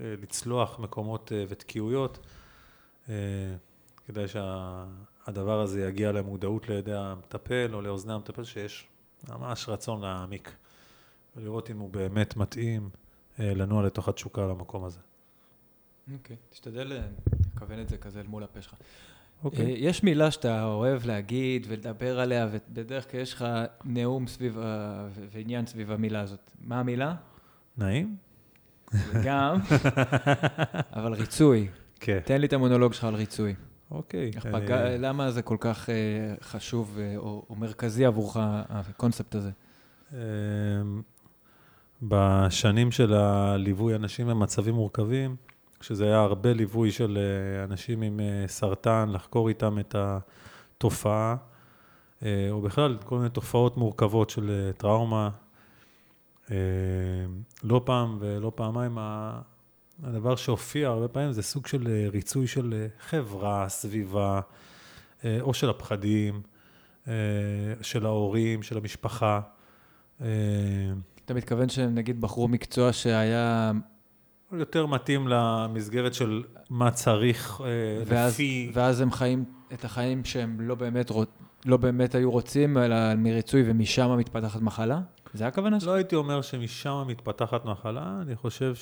[0.00, 2.26] לצלוח מקומות ותקיעויות,
[4.06, 8.88] כדאי שהדבר הזה יגיע למודעות לידי המטפל או לאוזני המטפל, שיש
[9.28, 10.56] ממש רצון להעמיק
[11.36, 12.90] ולראות אם הוא באמת מתאים
[13.40, 14.98] אה, לנוע לתוך התשוקה למקום הזה.
[16.12, 17.06] אוקיי, תשתדל אה,
[17.56, 18.74] לכוון את זה כזה אל מול הפה שלך.
[19.44, 19.66] אוקיי.
[19.66, 23.44] אה, יש מילה שאתה אוהב להגיד ולדבר עליה, ובדרך כלל יש לך
[23.84, 24.58] נאום סביב,
[25.30, 26.50] ועניין סביב המילה הזאת.
[26.60, 27.14] מה המילה?
[27.76, 28.16] נעים?
[29.24, 29.58] גם,
[30.96, 31.68] אבל ריצוי.
[32.00, 32.20] כן.
[32.24, 33.54] תן לי את המונולוג שלך על ריצוי.
[33.92, 34.30] אוקיי.
[34.36, 35.94] איך אה, פגע, למה זה כל כך אה,
[36.42, 39.50] חשוב אה, או, או מרכזי עבורך, הקונספט הזה?
[42.02, 45.36] בשנים של הליווי אנשים במצבים מורכבים,
[45.80, 51.36] כשזה היה הרבה ליווי של אה, אנשים עם אה, סרטן, לחקור איתם את התופעה,
[52.22, 55.30] אה, או בכלל כל מיני תופעות מורכבות של טראומה,
[57.64, 58.98] לא פעם ולא פעמיים,
[60.02, 64.40] הדבר שהופיע הרבה פעמים זה סוג של ריצוי של חברה, סביבה,
[65.40, 66.42] או של הפחדים,
[67.82, 69.40] של ההורים, של המשפחה.
[71.22, 73.72] אה, אתה מתכוון שהם נגיד בחרו מקצוע שהיה,
[74.52, 77.66] יותר מתאים למסגרת של מה צריך אה,
[78.06, 78.70] ואז, לפי...
[78.74, 81.10] ואז הם חיים את החיים שהם לא באמת,
[81.66, 85.00] לא באמת היו רוצים, אלא מריצוי ומשם מתפתחת מחלה?
[85.34, 85.88] זה הכוונה שלך?
[85.88, 88.74] לא הייתי אומר שמשם מתפתחת מחלה, אני חושב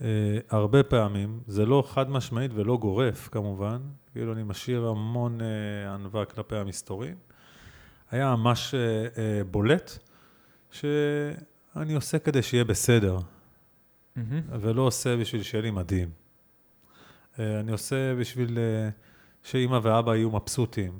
[0.00, 3.78] שהרבה פעמים, זה לא חד משמעית ולא גורף כמובן,
[4.12, 7.14] כאילו אני משאיר המון אה, ענווה כלפי המסתורים.
[8.10, 8.80] היה ממש אה,
[9.18, 9.98] אה, בולט,
[10.74, 13.18] שאני עושה כדי שיהיה בסדר,
[14.16, 14.40] מהמם.
[14.60, 16.08] ולא עושה בשביל שיהיה לי מדהים.
[17.38, 18.88] אה, אני עושה בשביל אה,
[19.42, 20.98] שאימא ואבא יהיו מבסוטים,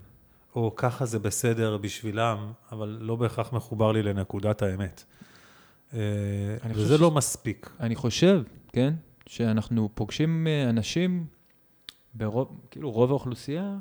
[0.57, 5.05] או ככה זה בסדר בשבילם, אבל לא בהכרח מחובר לי לנקודת האמת.
[5.95, 5.99] אה,
[6.63, 7.71] חושב וזה ש- לא מספיק.
[7.81, 8.95] אני חושב, כן,
[9.27, 11.27] שאנחנו פוגשים אנשים,
[12.15, 13.77] ברוב, כאילו רוב האוכלוסייה,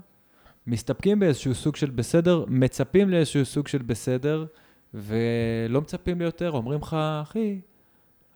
[0.68, 4.46] מסתפקים באיזשהו סוג של בסדר, מצפים לאיזשהו סוג של בסדר,
[4.94, 7.60] ולא מצפים ליותר, אומרים לך, אחי,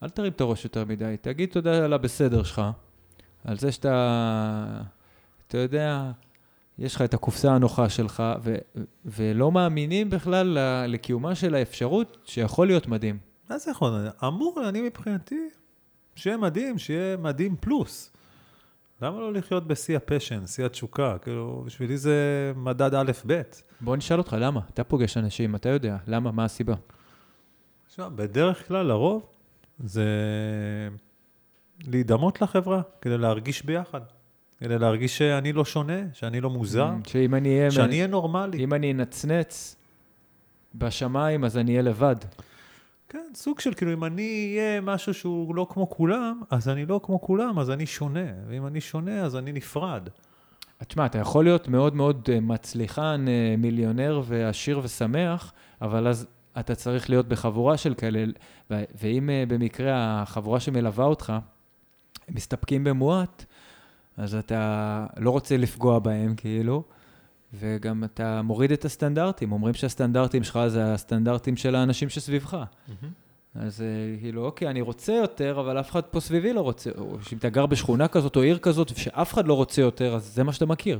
[0.03, 2.61] אל תרים את הראש יותר מדי, תגיד תודה על הבסדר שלך,
[3.43, 4.81] על זה שאתה,
[5.47, 6.11] אתה יודע,
[6.79, 8.55] יש לך את הקופסה הנוחה שלך, ו,
[9.05, 13.17] ולא מאמינים בכלל לקיומה של האפשרות שיכול להיות מדהים.
[13.49, 14.15] מה זה יכול להיות?
[14.23, 15.49] אמור, אני מבחינתי,
[16.15, 18.11] שיהיה מדהים, שיהיה מדהים פלוס.
[19.01, 21.17] למה לא לחיות בשיא הפשן, שיא התשוקה?
[21.21, 23.41] כאילו, בשבילי זה מדד א'-ב'.
[23.81, 24.61] בוא נשאל אותך, למה?
[24.73, 26.31] אתה פוגש אנשים, אתה יודע, למה?
[26.31, 26.75] מה הסיבה?
[27.85, 29.25] עכשיו, בדרך כלל, לרוב,
[29.79, 30.05] זה
[31.87, 34.01] להידמות לחברה, כדי להרגיש ביחד.
[34.59, 37.71] כדי להרגיש שאני לא שונה, שאני לא מוזר, שאם אני אהיה...
[37.71, 38.63] שאני אהיה נורמלי.
[38.63, 39.75] אם אני אנצנץ
[40.75, 42.15] בשמיים, אז אני אהיה לבד.
[43.09, 46.99] כן, סוג של כאילו, אם אני אהיה משהו שהוא לא כמו כולם, אז אני לא
[47.03, 48.25] כמו כולם, אז אני שונה.
[48.47, 50.09] ואם אני שונה, אז אני נפרד.
[50.87, 56.27] תשמע, אתה יכול להיות מאוד מאוד אה, מצליחן, אה, מיליונר ועשיר ושמח, אבל אז
[56.59, 58.25] אתה צריך להיות בחבורה של כאלה,
[58.71, 61.33] ואם אה, במקרה החבורה שמלווה אותך,
[62.29, 63.45] מסתפקים במועט,
[64.17, 66.83] אז אתה לא רוצה לפגוע בהם, כאילו,
[67.53, 69.51] וגם אתה מוריד את הסטנדרטים.
[69.51, 72.57] אומרים שהסטנדרטים שלך זה הסטנדרטים של האנשים שסביבך.
[73.55, 76.89] אז אה, כאילו, אוקיי, אני רוצה יותר, אבל אף אחד פה סביבי לא רוצה.
[76.97, 80.25] או שאם אתה גר בשכונה כזאת או עיר כזאת, שאף אחד לא רוצה יותר, אז
[80.25, 80.99] זה מה שאתה מכיר.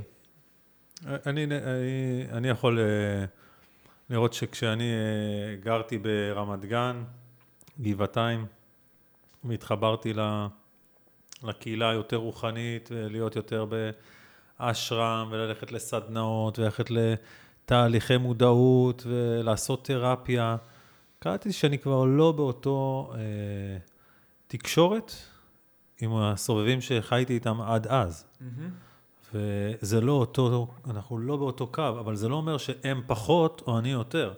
[1.06, 1.54] אני, אני,
[2.32, 3.24] אני יכול אה,
[4.10, 7.02] לראות שכשאני אה, גרתי ברמת גן,
[7.80, 8.46] גבעתיים,
[9.44, 10.12] והתחברתי
[11.42, 13.66] לקהילה היותר רוחנית, ולהיות יותר
[14.60, 20.56] באשרם, וללכת לסדנאות, וללכת לתהליכי מודעות, ולעשות תרפיה,
[21.18, 23.18] קראתי שאני כבר לא באותו אה,
[24.46, 25.12] תקשורת
[26.00, 28.26] עם הסובבים שחייתי איתם עד אז.
[29.34, 33.90] וזה לא אותו, אנחנו לא באותו קו, אבל זה לא אומר שהם פחות או אני
[33.90, 34.34] יותר.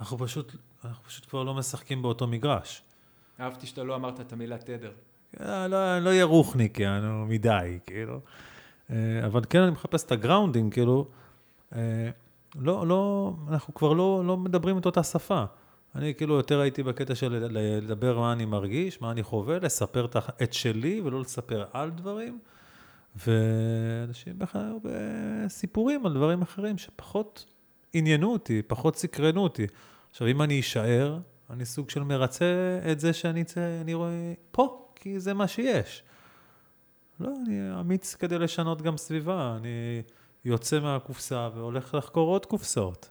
[0.00, 2.82] אנחנו פשוט, אנחנו פשוט כבר לא משחקים באותו מגרש.
[3.40, 4.92] אהבתי שאתה לא אמרת את המילה תדר.
[5.40, 8.20] אה, לא, לא יהיה רוחניק, יענו, מדי, כאילו.
[8.90, 8.96] אה,
[9.26, 11.08] אבל כן, אני מחפש את ה grounding, כאילו,
[11.74, 12.10] אה,
[12.56, 15.44] לא, לא, אנחנו כבר לא, לא מדברים את אותה שפה.
[15.94, 20.06] אני כאילו יותר הייתי בקטע של לדבר מה אני מרגיש, מה אני חווה, לספר
[20.42, 22.38] את שלי ולא לספר על דברים.
[23.26, 27.46] ואנשים בכלל היו בסיפורים על דברים אחרים שפחות
[27.92, 29.66] עניינו אותי, פחות סקרנו אותי.
[30.10, 31.18] עכשיו, אם אני אשאר,
[31.50, 36.02] אני סוג של מרצה את זה שאני צא, אני רואה פה, כי זה מה שיש.
[37.20, 39.56] לא, אני אמיץ כדי לשנות גם סביבה.
[39.56, 40.02] אני
[40.44, 43.10] יוצא מהקופסה והולך לחקור עוד קופסאות.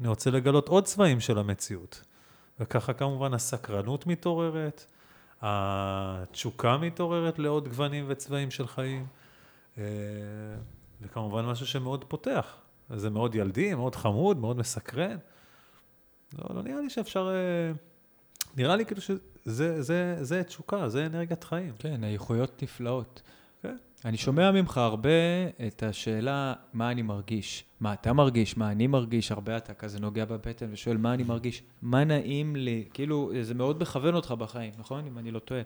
[0.00, 2.02] אני רוצה לגלות עוד צבעים של המציאות.
[2.60, 4.86] וככה כמובן הסקרנות מתעוררת,
[5.40, 9.06] התשוקה מתעוררת לעוד גוונים וצבעים של חיים,
[9.78, 9.84] אה,
[11.00, 12.56] וכמובן משהו שמאוד פותח.
[12.90, 15.16] זה מאוד ילדי, מאוד חמוד, מאוד מסקרן.
[16.38, 17.28] לא, לא נראה לי שאפשר...
[17.28, 17.72] אה,
[18.56, 21.72] נראה לי כאילו שזה זה, זה תשוקה, זה אנרגיית חיים.
[21.78, 23.22] כן, האיכויות נפלאות.
[24.04, 25.10] אני שומע ממך הרבה
[25.66, 27.64] את השאלה, מה אני מרגיש?
[27.80, 28.56] מה אתה מרגיש?
[28.56, 29.32] מה אני מרגיש?
[29.32, 31.62] הרבה אתה כזה נוגע בבטן ושואל, מה אני מרגיש?
[31.82, 32.84] מה נעים לי?
[32.94, 35.06] כאילו, זה מאוד מכוון אותך בחיים, נכון?
[35.06, 35.60] אם אני לא טועה.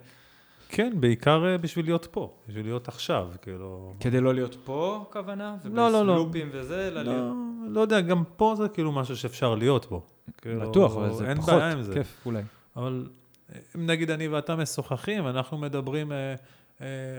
[0.68, 3.94] כן, בעיקר אה, בשביל להיות פה, בשביל להיות עכשיו, כאילו...
[4.00, 5.56] כדי לא להיות פה, הכוונה?
[5.64, 6.12] לא, לא, לא.
[6.12, 7.34] ובסלופים וזה, אלא להיות...
[7.64, 10.02] לא, לא יודע, גם פה זה כאילו משהו שאפשר להיות בו.
[10.38, 11.62] כאילו, בטוח, אבל זה פחות.
[11.92, 12.42] כיף, אולי.
[12.76, 13.08] אבל
[13.52, 16.34] אה, אם נגיד אני ואתה משוחחים, אנחנו מדברים אה,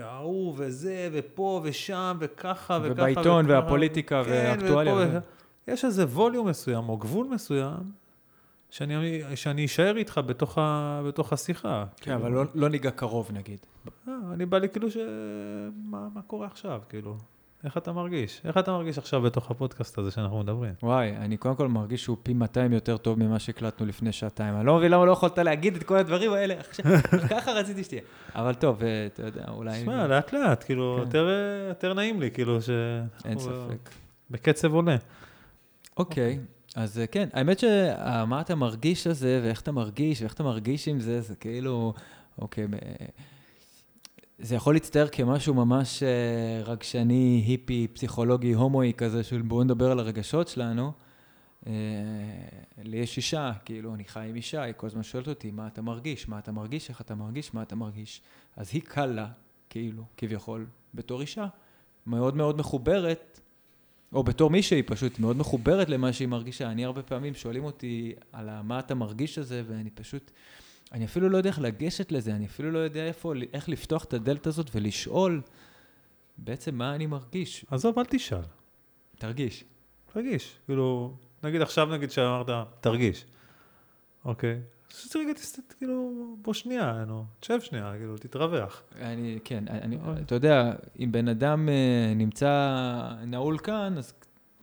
[0.02, 2.92] ההוא וזה, ופה ושם, וככה וככה.
[2.92, 3.60] ובעיתון, וככה.
[3.60, 4.94] והפוליטיקה, כן, והאקטואליה.
[4.94, 5.18] ופה וזה.
[5.18, 5.28] וככה.
[5.68, 7.92] יש איזה ווליום מסוים, או גבול מסוים,
[8.70, 11.84] שאני, שאני אשאר איתך בתוך, ה, בתוך השיחה.
[11.96, 13.58] כן, אבל לא- לא ניגע קרוב, נגיד.
[14.08, 14.96] אה, אני בא לי כאילו ש...
[15.84, 17.16] מה, מה קורה עכשיו, כאילו?
[17.66, 18.40] איך אתה מרגיש?
[18.44, 20.72] איך אתה מרגיש עכשיו בתוך הפודקאסט הזה שאנחנו מדברים?
[20.82, 24.56] וואי, אני קודם כל מרגיש שהוא פי 200 יותר טוב ממה שהקלטנו לפני שעתיים.
[24.56, 26.84] אני לא מבין למה לא יכולת להגיד את כל הדברים האלה עכשיו.
[27.30, 28.00] ככה רציתי שתהיה.
[28.34, 29.80] אבל טוב, אה, אתה יודע, אולי...
[29.80, 31.02] תשמע, לאט לאט, כאילו, כן.
[31.02, 31.28] יותר,
[31.68, 32.70] יותר נעים לי, כאילו, ש...
[33.24, 33.90] אין ספק.
[34.30, 34.96] בקצב עולה.
[35.96, 36.38] אוקיי,
[36.76, 41.00] אז אה, כן, האמת שמה אתה מרגיש הזה, ואיך אתה מרגיש, ואיך אתה מרגיש עם
[41.00, 41.92] זה, זה כאילו,
[42.38, 43.06] אוקיי, אה,
[44.38, 49.98] זה יכול להצטייר כמשהו ממש אה, רגשני, היפי, פסיכולוגי, הומואי כזה, של בואו נדבר על
[49.98, 50.92] הרגשות שלנו.
[51.66, 51.72] אה,
[52.82, 55.82] לי יש אישה, כאילו, אני חי עם אישה, היא כל הזמן שואלת אותי, מה אתה
[55.82, 56.28] מרגיש?
[56.28, 56.90] מה אתה מרגיש?
[56.90, 57.54] איך אתה מרגיש?
[57.54, 58.20] מה אתה מרגיש?
[58.56, 59.26] אז היא קלה,
[59.70, 61.46] כאילו, כביכול, בתור אישה,
[62.06, 63.40] מאוד מאוד מחוברת
[64.12, 66.70] או בתור מישהי פשוט מאוד מחוברת למה שהיא מרגישה.
[66.70, 70.30] אני הרבה פעמים שואלים אותי על מה אתה מרגיש הזה, ואני פשוט,
[70.92, 74.14] אני אפילו לא יודע איך לגשת לזה, אני אפילו לא יודע איפה, איך לפתוח את
[74.14, 75.42] הדלת הזאת ולשאול
[76.38, 77.66] בעצם מה אני מרגיש.
[77.70, 78.40] עזוב, אל תשאל,
[79.18, 79.64] תרגיש.
[80.12, 80.56] תרגיש.
[80.66, 82.48] כאילו, נגיד עכשיו, נגיד שאמרת,
[82.80, 83.24] תרגיש.
[84.24, 84.60] אוקיי.
[84.90, 88.82] אז רגע, תסת, כאילו, בוא שנייה, נו, תשב שנייה, כאילו, תתרווח.
[89.00, 89.98] אני, כן, אני.
[90.22, 92.78] אתה יודע, אם בן אדם אה, נמצא
[93.26, 94.12] נעול כאן, אז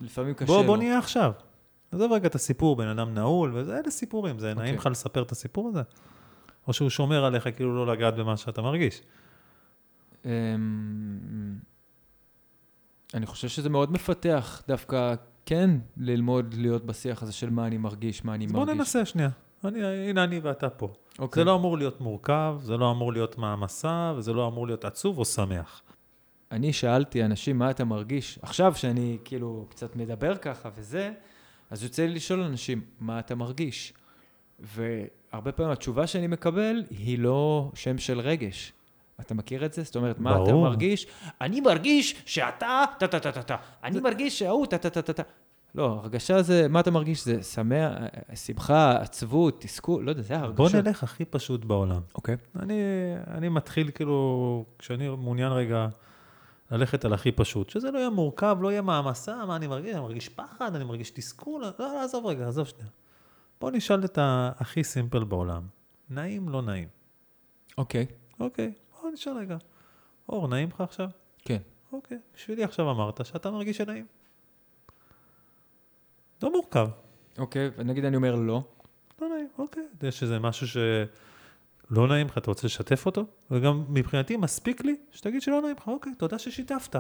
[0.02, 0.68] לפעמים קשה בוא, לו.
[0.68, 1.32] בוא נהיה עכשיו.
[1.92, 4.76] עזוב רגע את הסיפור, בן אדם נעול, וזה, אלה סיפורים, זה נעים אוקיי.
[4.76, 5.82] לך לספר את הסיפור הזה?
[6.68, 9.02] או שהוא שומר עליך כאילו לא לגעת במה שאתה מרגיש?
[10.26, 10.30] אמ,
[13.14, 18.26] אני חושב שזה מאוד מפתח דווקא, כן, ללמוד להיות בשיח הזה של מה אני מרגיש,
[18.26, 18.66] מה אני מרגיש.
[18.66, 19.30] בוא ננסה שנייה.
[19.66, 20.94] אני, הנה אני ואתה פה.
[21.20, 21.42] אוקיי.
[21.42, 25.18] זה לא אמור להיות מורכב, זה לא אמור להיות מעמסה, וזה לא אמור להיות עצוב
[25.18, 25.82] או שמח.
[26.52, 28.40] אני שאלתי אנשים, מה אתה מרגיש?
[28.42, 31.12] עכשיו שאני כאילו קצת מדבר ככה וזה,
[31.72, 33.94] אז יוצא לי לשאול אנשים, מה אתה מרגיש?
[34.64, 38.74] והרבה פעמים התשובה שאני מקבל היא לא שם של רגש.
[39.20, 39.84] אתה מכיר את זה?
[39.84, 40.64] זאת אומרת, מה אתה ברור.
[40.64, 41.08] מרגיש?
[41.42, 43.56] אני מרגיש שאתה, טה טה טה טה טה.
[43.84, 45.24] אני מרגיש שההוא, טה טה טה טה טה.
[45.76, 47.26] לא, הרגשה זה, מה אתה מרגיש?
[47.26, 47.94] זה שמח,
[48.36, 50.86] שמחה, עצבות, תסכול, לא יודע, זה בוא הרגשות.
[50.86, 52.02] נלך הכי פשוט בעולם.
[52.16, 52.36] אוקיי.
[52.60, 52.82] אני,
[53.28, 55.88] אני מתחיל כאילו, כשאני מעוניין רגע
[56.72, 59.94] ללכת על הכי פשוט, שזה לא יהיה מורכב, לא יהיה מעמסה, מה אני מרגיש?
[59.94, 62.90] אני מרגיש פחד, אני מרגיש תסכול, לא, לא, עזוב רגע, עזוב שנייה.
[63.64, 65.64] בוא נשאל את הכי simple בעולם.
[66.10, 66.88] נעים, לא נעים.
[67.78, 68.06] אוקיי,
[68.40, 69.58] אוקיי, בוא נשאל רגע.
[70.30, 71.10] אור, נעים לך עכשיו?
[71.40, 71.58] כן.
[71.92, 74.06] אוקיי, בשבילי עכשיו אמרת שאתה מרגיש שנעים.
[76.44, 76.88] לא מורכב.
[77.38, 78.64] אוקיי, ונגיד אני אומר לא.
[79.22, 79.84] לא נעים, אוקיי.
[80.04, 83.26] יש איזה משהו שלא נעים לך, אתה רוצה לשתף אותו?
[83.52, 86.96] וגם מבחינתי מספיק לי שתגיד שלא נעים לך, אוקיי, תודה ששיתפת.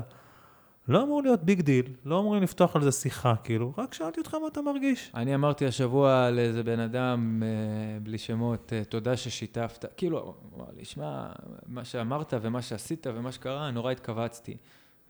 [0.88, 4.34] לא אמור להיות big deal, לא אמורים לפתוח על זה שיחה, כאילו, רק שאלתי אותך
[4.34, 5.12] מה אתה מרגיש.
[5.16, 9.86] אני אמרתי השבוע לאיזה בן אדם, אה, בלי שמות, אה, תודה ששיתפת.
[9.98, 11.26] כאילו, הוא אמר לי, שמע,
[11.68, 14.58] מה שאמרת ומה שעשית ומה שקרה, נורא התכווצתי.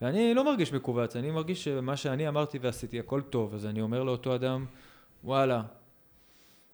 [0.01, 3.53] ואני לא מרגיש מכווץ, אני מרגיש שמה שאני אמרתי ועשיתי, הכל טוב.
[3.53, 4.65] אז אני אומר לאותו אדם,
[5.23, 5.61] וואלה,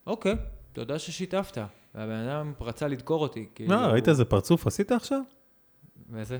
[0.07, 0.35] אוקיי,
[0.73, 1.57] תודה ששיתפת.
[1.95, 3.49] והבן אדם רצה לדקור אותי.
[3.55, 5.21] כאילו, מה, ראית איזה פרצוף עשית עכשיו?
[6.09, 6.39] ואיזה?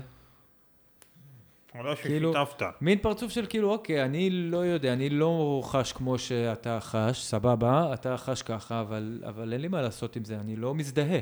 [1.72, 2.62] תודה כאילו- ששיתפת.
[2.80, 7.94] מין פרצוף של כאילו, אוקיי, אני לא יודע, אני לא חש כמו שאתה חש, סבבה,
[7.94, 11.18] אתה חש ככה, אבל, אבל אין לי מה לעשות עם זה, אני לא מזדהה.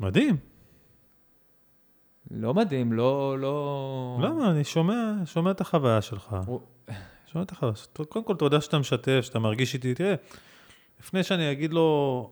[0.00, 0.36] מדהים.
[2.30, 4.18] לא מדהים, לא, לא...
[4.22, 4.50] למה?
[4.50, 6.36] אני שומע, שומע את החוויה שלך.
[6.46, 6.60] הוא-
[7.32, 7.72] שומע את החוויה.
[8.08, 9.94] קודם כל, תודה שאתה משתף, שאתה מרגיש איתי.
[9.94, 10.14] תראה,
[11.00, 12.30] לפני שאני אגיד לו,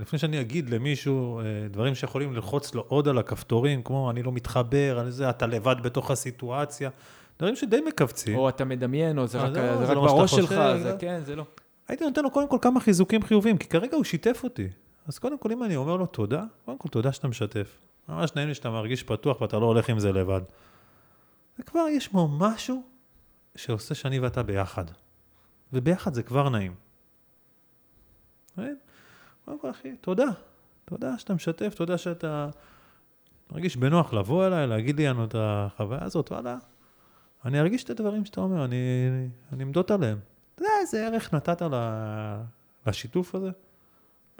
[0.00, 4.32] לפני שאני אגיד למישהו אה, דברים שיכולים ללחוץ לו עוד על הכפתורים, כמו אני לא
[4.32, 6.90] מתחבר, על זה, אתה לבד בתוך הסיטואציה,
[7.38, 8.36] דברים שדי מכווצים.
[8.38, 10.78] או אתה מדמיין, או זה אה, רק, לא, זה זה רק לא בראש שלך, זה
[10.82, 11.44] זה- כן, זה לא.
[11.88, 14.68] הייתי נותן לו קודם כל כמה חיזוקים חיוביים, כי כרגע הוא שיתף אותי.
[15.06, 17.78] אז קודם כל, אם אני אומר לו תודה, קודם כל תודה שאתה משתף.
[18.08, 20.40] ממש נעים לי שאתה מרגיש פתוח ואתה לא הולך עם זה לבד.
[21.58, 22.82] וכבר יש בו משהו
[23.56, 24.84] שעושה שאני ואתה ביחד.
[25.72, 26.74] וביחד זה כבר נעים.
[29.44, 30.26] קודם כל, אחי, תודה.
[30.84, 32.48] תודה שאתה משתף, תודה שאתה
[33.52, 36.56] מרגיש בנוח לבוא אליי, להגיד לי לנו את החוויה הזאת, וואלה.
[37.44, 38.76] אני ארגיש את הדברים שאתה אומר, אני,
[39.52, 40.18] אני אמדוד עליהם.
[40.54, 41.62] אתה יודע איזה ערך נתת
[42.86, 43.50] לשיתוף הזה?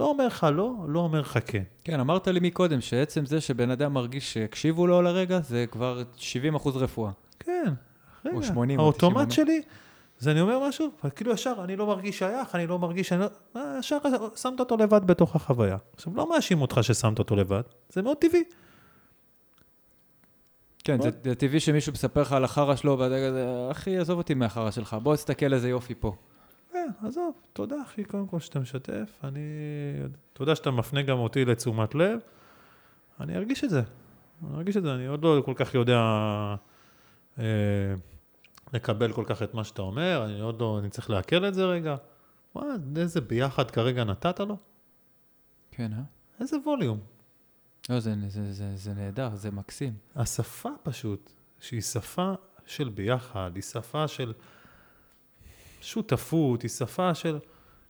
[0.01, 1.63] לא אומר לך לא, לא אומר לך כן.
[1.85, 6.55] כן, אמרת לי מקודם שעצם זה שבן אדם מרגיש שהקשיבו לו לרגע, זה כבר 70
[6.55, 7.11] אחוז רפואה.
[7.39, 7.73] כן,
[8.25, 8.37] רגע.
[8.37, 9.63] או 80 או האוטומט 90, שלי,
[10.23, 13.27] זה אני אומר משהו, כאילו ישר, אני לא מרגיש שייך, אני לא מרגיש, אני לא...
[13.57, 13.99] אה, ישר
[14.37, 15.77] שמת אותו לבד בתוך החוויה.
[15.95, 18.45] עכשיו, לא מאשים אותך ששמת אותו לבד, זה מאוד טבעי.
[20.85, 24.35] כן, זה, זה טבעי שמישהו מספר לך על החרא שלו, ואתה כזה, אחי, עזוב אותי
[24.35, 26.15] מהחרא שלך, בוא תסתכל איזה יופי פה.
[26.73, 29.41] כן, עזוב, תודה אחי, קודם כל שאתה משתף, אני...
[30.33, 32.19] תודה שאתה מפנה גם אותי לתשומת לב,
[33.21, 33.83] אני ארגיש את זה.
[34.47, 35.99] אני ארגיש את זה, אני עוד לא כל כך יודע
[37.39, 37.45] אה,
[38.73, 41.65] לקבל כל כך את מה שאתה אומר, אני עוד לא, אני צריך לעכל את זה
[41.65, 41.97] רגע.
[42.55, 42.63] מה,
[42.97, 44.57] איזה ביחד כרגע נתת לו?
[45.71, 46.03] כן, אה?
[46.41, 47.01] איזה ווליום.
[47.91, 49.95] לא, זה, זה, זה, זה נהדר, זה מקסים.
[50.17, 52.33] השפה פשוט, שהיא שפה
[52.67, 54.33] של ביחד, היא שפה של
[55.81, 57.39] שותפות, היא שפה של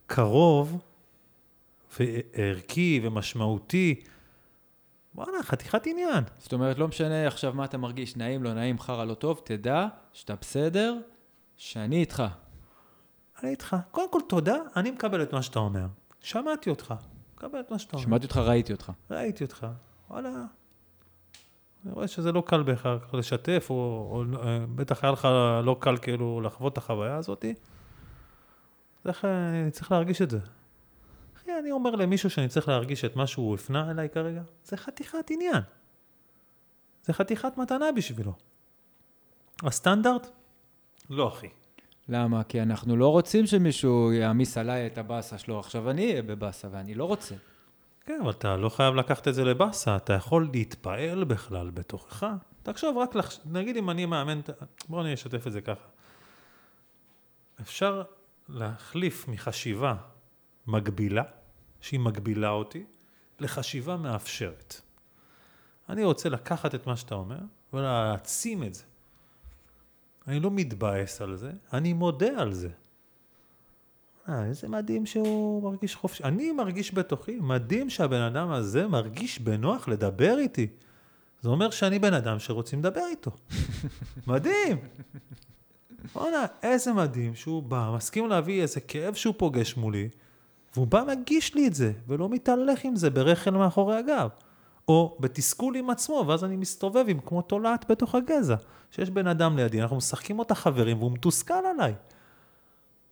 [0.07, 0.81] קרוב
[1.99, 4.05] וערכי ומשמעותי.
[5.15, 6.25] וואלה, חתיכת עניין.
[6.39, 9.87] זאת אומרת, לא משנה עכשיו מה אתה מרגיש, נעים, לא נעים, חרא, לא טוב, תדע
[10.13, 10.99] שאתה בסדר,
[11.57, 12.23] שאני איתך.
[13.43, 13.77] אני איתך.
[13.91, 15.87] קודם כל, תודה, אני מקבל את מה שאתה אומר.
[16.21, 16.95] שמעתי אותך,
[17.35, 18.05] מקבל את מה שאתה אומר.
[18.05, 18.93] שמעתי אותך, ראיתי אותך.
[19.11, 19.67] ראיתי אותך,
[20.11, 20.45] וואלה.
[21.85, 23.75] אני רואה שזה לא קל בהכרח לשתף, או,
[24.11, 25.29] או אה, בטח היה לך
[25.65, 27.55] לא קל כאילו לחוות את החוויה הזאתי.
[29.03, 30.39] צריך, אה, צריך להרגיש את זה.
[31.43, 35.31] אחי, אני אומר למישהו שאני צריך להרגיש את מה שהוא הפנה אליי כרגע, זה חתיכת
[35.31, 35.63] עניין.
[37.05, 38.33] זה חתיכת מתנה בשבילו.
[39.63, 40.31] הסטנדרט?
[41.11, 41.49] לא, אחי.
[42.09, 42.45] למה?
[42.45, 45.59] כי אנחנו לא רוצים שמישהו יעמיס עליי את הבאסה שלו.
[45.59, 47.35] עכשיו אני אהיה בבאסה, ואני לא רוצה.
[48.07, 52.27] כן, אבל אתה לא חייב לקחת את זה לבאסה, אתה יכול להתפעל בכלל בתוכך.
[52.63, 53.41] תחשוב רק, לחש...
[53.47, 54.51] נגיד אם אני מאמן, את-
[54.89, 55.89] בוא אני אשתף את זה ככה.
[57.61, 58.03] אפשר
[58.49, 59.95] להחליף מחשיבה
[60.67, 61.23] מגבילה,
[61.81, 62.85] שהיא מגבילה אותי,
[63.41, 64.81] לחשיבה מאפשרת.
[65.89, 67.39] אני רוצה לקחת את מה שאתה אומר
[67.73, 68.83] ולהעצים את זה.
[70.29, 72.69] אני לא מתבאס על זה, אני מודה על זה.
[74.29, 76.25] אה, איזה מדהים שהוא מרגיש חופשי.
[76.25, 80.67] אני מרגיש בתוכי, מדהים שהבן אדם הזה מרגיש בנוח לדבר איתי.
[81.41, 83.31] זה אומר שאני בן אדם שרוצים לדבר איתו.
[84.27, 84.79] מדהים.
[86.13, 90.09] בואנה, איזה מדהים שהוא בא, מסכים להביא איזה כאב שהוא פוגש מולי,
[90.75, 94.29] והוא בא מגיש לי את זה, ולא מתהלך עם זה ברחל מאחורי הגב.
[94.89, 98.57] או בתסכול עם עצמו, ואז אני מסתובב עם כמו תולעת בתוך הגזע.
[98.91, 101.95] שיש בן אדם לידי, אנחנו משחקים אותה חברים, והוא מתוסכל עליי.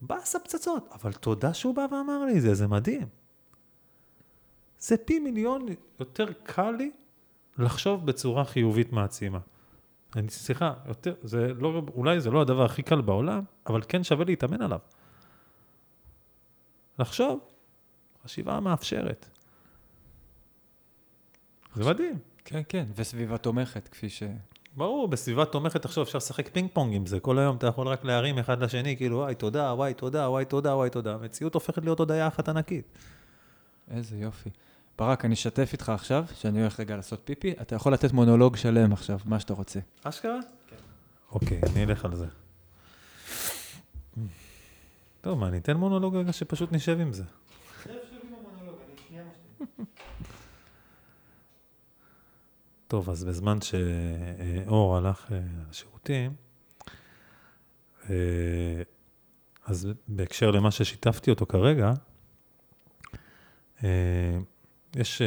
[0.01, 3.09] באסה פצצות, אבל תודה שהוא בא ואמר לי את זה, זה מדהים.
[4.79, 5.67] זה פי מיליון
[6.01, 6.91] יותר קל לי
[7.59, 9.39] לחשוב בצורה חיובית מעצימה.
[10.17, 14.25] אני, סליחה, יותר, זה לא, אולי זה לא הדבר הכי קל בעולם, אבל כן שווה
[14.25, 14.79] להתאמן עליו.
[16.99, 17.41] לחשוב,
[18.25, 19.27] חשיבה מאפשרת.
[21.75, 22.19] זה מדהים.
[22.45, 24.23] כן, כן, וסביבה תומכת, כפי ש...
[24.77, 27.21] ברור, בסביבה תומכת, תחשוב, אפשר לשחק פינג פונג עם זה.
[27.21, 30.77] כל היום אתה יכול רק להרים אחד לשני, כאילו, וואי, תודה, וואי, תודה, וואי, תודה,
[30.77, 31.15] וואי, תודה.
[31.15, 32.99] המציאות הופכת להיות הודיה אחת ענקית.
[33.91, 34.51] איזה יופי.
[34.99, 38.93] ברק, אני אשתף איתך עכשיו, שאני הולך רגע לעשות פיפי, אתה יכול לתת מונולוג שלם
[38.93, 39.81] עכשיו, מה שאתה רוצה.
[40.05, 40.39] אשכרה?
[40.69, 40.77] כן.
[41.33, 42.27] אוקיי, אני אלך על זה.
[45.21, 47.25] טוב, מה, אני אתן מונולוג רגע שפשוט נשב עם זה.
[52.91, 56.35] טוב, אז בזמן שאור הלך אה, לשירותים,
[58.11, 58.15] אה,
[59.67, 61.93] אז בהקשר למה ששיתפתי אותו כרגע,
[63.85, 64.39] אה,
[64.97, 65.23] יש,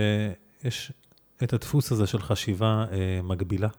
[0.64, 0.92] יש
[1.44, 2.86] את הדפוס הזה של חשיבה
[3.24, 3.70] מגבילה.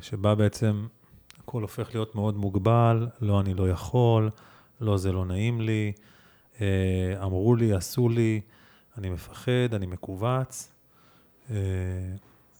[0.00, 0.86] שבה בעצם
[1.38, 4.30] הכל הופך להיות מאוד מוגבל, לא, אני לא יכול,
[4.80, 5.92] לא, זה לא נעים לי,
[7.22, 8.40] אמרו לי, עשו לי,
[8.98, 10.77] אני מפחד, אני מכווץ.
[11.50, 11.56] אה,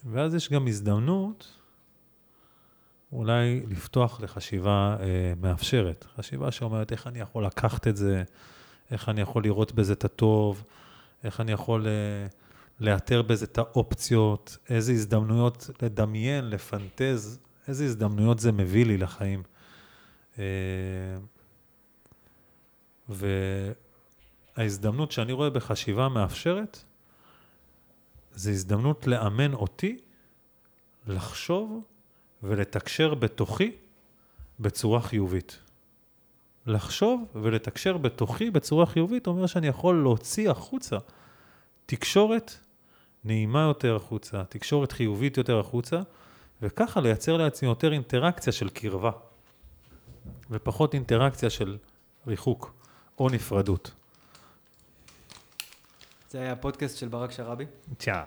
[0.04, 1.58] ואז יש גם הזדמנות
[3.12, 8.22] אולי לפתוח לחשיבה אה, מאפשרת, חשיבה שאומרת איך אני יכול לקחת את זה,
[8.90, 10.64] איך אני יכול לראות בזה את הטוב,
[11.24, 12.26] איך אני יכול אה,
[12.80, 19.42] לאתר בזה את האופציות, איזה הזדמנויות לדמיין, לפנטז, איזה הזדמנויות זה מביא לי לחיים.
[20.38, 20.44] אה,
[24.56, 26.84] וההזדמנות שאני רואה בחשיבה מאפשרת,
[28.38, 29.98] זה הזדמנות לאמן אותי
[31.06, 31.84] לחשוב
[32.42, 33.72] ולתקשר בתוכי
[34.60, 35.58] בצורה חיובית.
[36.66, 40.96] לחשוב ולתקשר בתוכי בצורה חיובית אומר שאני יכול להוציא החוצה
[41.86, 42.52] תקשורת
[43.24, 46.00] נעימה יותר החוצה, תקשורת חיובית יותר החוצה,
[46.62, 49.10] וככה לייצר לעצמי יותר אינטראקציה של קרבה,
[50.50, 51.76] ופחות אינטראקציה של
[52.26, 52.74] ריחוק
[53.18, 53.97] או נפרדות.
[56.30, 57.64] זה היה הפודקאסט של ברק שרבי.
[57.96, 58.24] תשעה.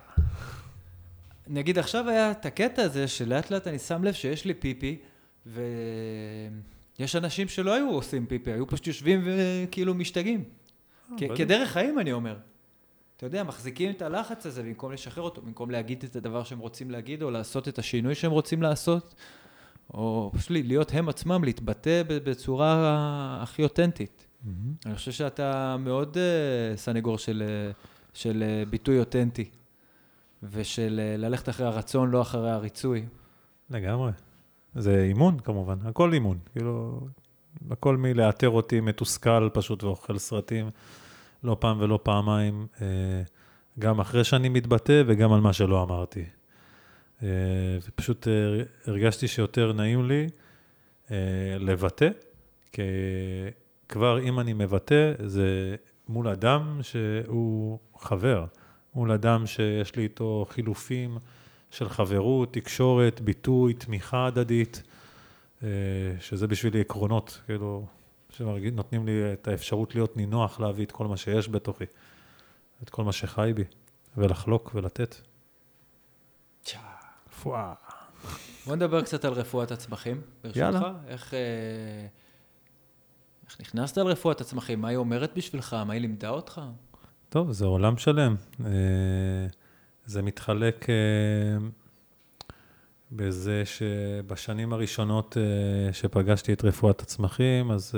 [1.47, 4.99] נגיד עכשיו היה את הקטע הזה שלאט לאט אני שם לב שיש לי פיפי,
[5.45, 10.43] ויש אנשים שלא היו עושים פיפי, היו פשוט יושבים וכאילו משתגעים.
[11.16, 11.38] בטח.
[11.38, 12.38] כדרך חיים אני אומר.
[13.18, 16.91] אתה יודע, מחזיקים את הלחץ הזה במקום לשחרר אותו, במקום להגיד את הדבר שהם רוצים
[16.91, 19.16] להגיד, או לעשות את השינוי שהם רוצים לעשות,
[19.93, 24.28] או פשוט להיות הם עצמם, להתבטא בצורה הכי אותנטית.
[24.86, 29.49] אני חושב שאתה מאוד uh, סנגור של, uh, של uh, ביטוי אותנטי,
[30.43, 33.05] ושל uh, ללכת אחרי הרצון, לא אחרי הריצוי.
[33.70, 34.12] לגמרי.
[34.76, 36.39] זה אימון כמובן, הכל אימון.
[36.51, 37.01] כאילו,
[37.72, 40.70] הכל מלאתר אותי מתוסכל פשוט ואוכל סרטים,
[41.43, 42.88] לא פעם ולא פעמיים, אה,
[43.80, 46.26] גם אחרי שאני מתבטא וגם על מה שלא אמרתי.
[47.24, 47.28] אה,
[47.88, 50.28] ופשוט אה, הרגשתי שיותר נעים לי
[51.12, 51.18] אה,
[51.59, 52.09] לבטא,
[52.72, 52.82] כי
[53.89, 55.76] כבר אם אני מבטא, זה
[56.12, 58.45] מול אדם שהוא חבר,
[58.95, 61.18] מול אדם שיש לי איתו חילופים.
[61.72, 64.84] של חברות, תקשורת, ביטוי, תמיכה הדדית,
[65.64, 65.70] אה,
[66.20, 67.86] שזה בשבילי עקרונות, כאילו,
[68.30, 71.86] שנותנים לי את האפשרות להיות נינוח, להביא את כל מה שיש בתוכי,
[72.84, 73.64] את כל מה שחי בי,
[74.18, 75.16] ולחלוק ולתת.
[77.41, 77.74] פואה.
[78.66, 80.57] בוא נדבר קצת על רפואת הצמחים, ברשותך.
[80.57, 80.93] יאללה.
[81.07, 81.39] איך, אה,
[83.60, 84.82] איך נכנסת לרפואת הצמחים?
[84.82, 85.74] מה היא אומרת בשבילך?
[85.74, 86.62] מה היא לימדה אותך?
[87.30, 88.36] טוב, זה עולם שלם.
[88.66, 88.72] אה,
[90.06, 90.95] זה מתחלק אה,
[93.12, 97.95] בזה שבשנים הראשונות אה, שפגשתי את רפואת הצמחים, אז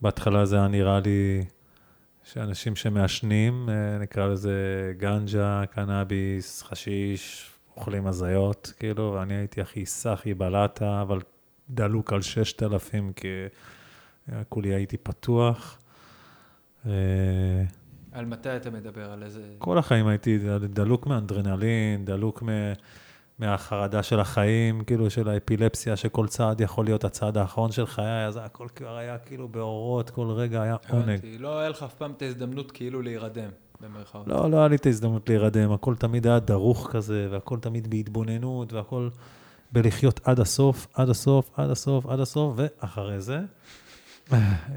[0.00, 1.44] בהתחלה זה היה נראה לי
[2.24, 3.68] שאנשים שמעשנים,
[4.00, 11.20] נקרא לזה גנג'ה, קנאביס, חשיש, אוכלים הזיות, כאילו, ואני הייתי הכי סאחי בלטה, אבל
[11.70, 13.28] דלוק על 6,000, כי
[14.48, 15.78] כולי הייתי פתוח.
[16.86, 16.92] אה,
[18.12, 19.12] על מתי אתה מדבר?
[19.12, 19.40] על איזה...
[19.58, 22.48] כל החיים הייתי דלוק מאנדרנלין, דלוק מ...
[23.38, 28.38] מהחרדה של החיים, כאילו של האפילפסיה, שכל צעד יכול להיות הצעד האחרון של חיי, אז
[28.42, 31.02] הכל כבר היה כאילו באורות, כל רגע היה עונג.
[31.02, 31.38] הבנתי.
[31.38, 33.50] לא היה לך אף פעם את ההזדמנות כאילו להירדם,
[33.80, 34.28] במרכאות.
[34.28, 38.72] לא, לא היה לי את ההזדמנות להירדם, הכל תמיד היה דרוך כזה, והכל תמיד בהתבוננות,
[38.72, 39.08] והכל
[39.72, 43.40] בלחיות עד הסוף, עד הסוף, עד הסוף, עד הסוף, ואחרי זה,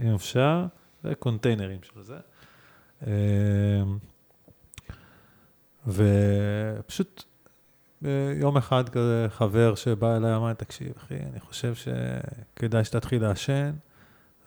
[0.02, 0.66] אם אפשר,
[1.04, 2.18] וקונטיינרים של זה.
[3.08, 3.98] אמ,
[5.88, 7.24] ופשוט
[8.06, 13.72] אה, יום אחד כזה חבר שבא אליי אמר, תקשיב, אחי, אני חושב שכדאי שתתחיל לעשן,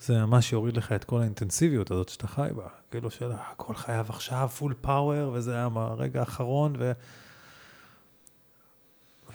[0.01, 2.69] זה ממש יוריד לך את כל האינטנסיביות הזאת שאתה חי בה.
[2.91, 6.93] כאילו של הכל חייב עכשיו, פול פאוור, וזה היה ברגע האחרון, ו...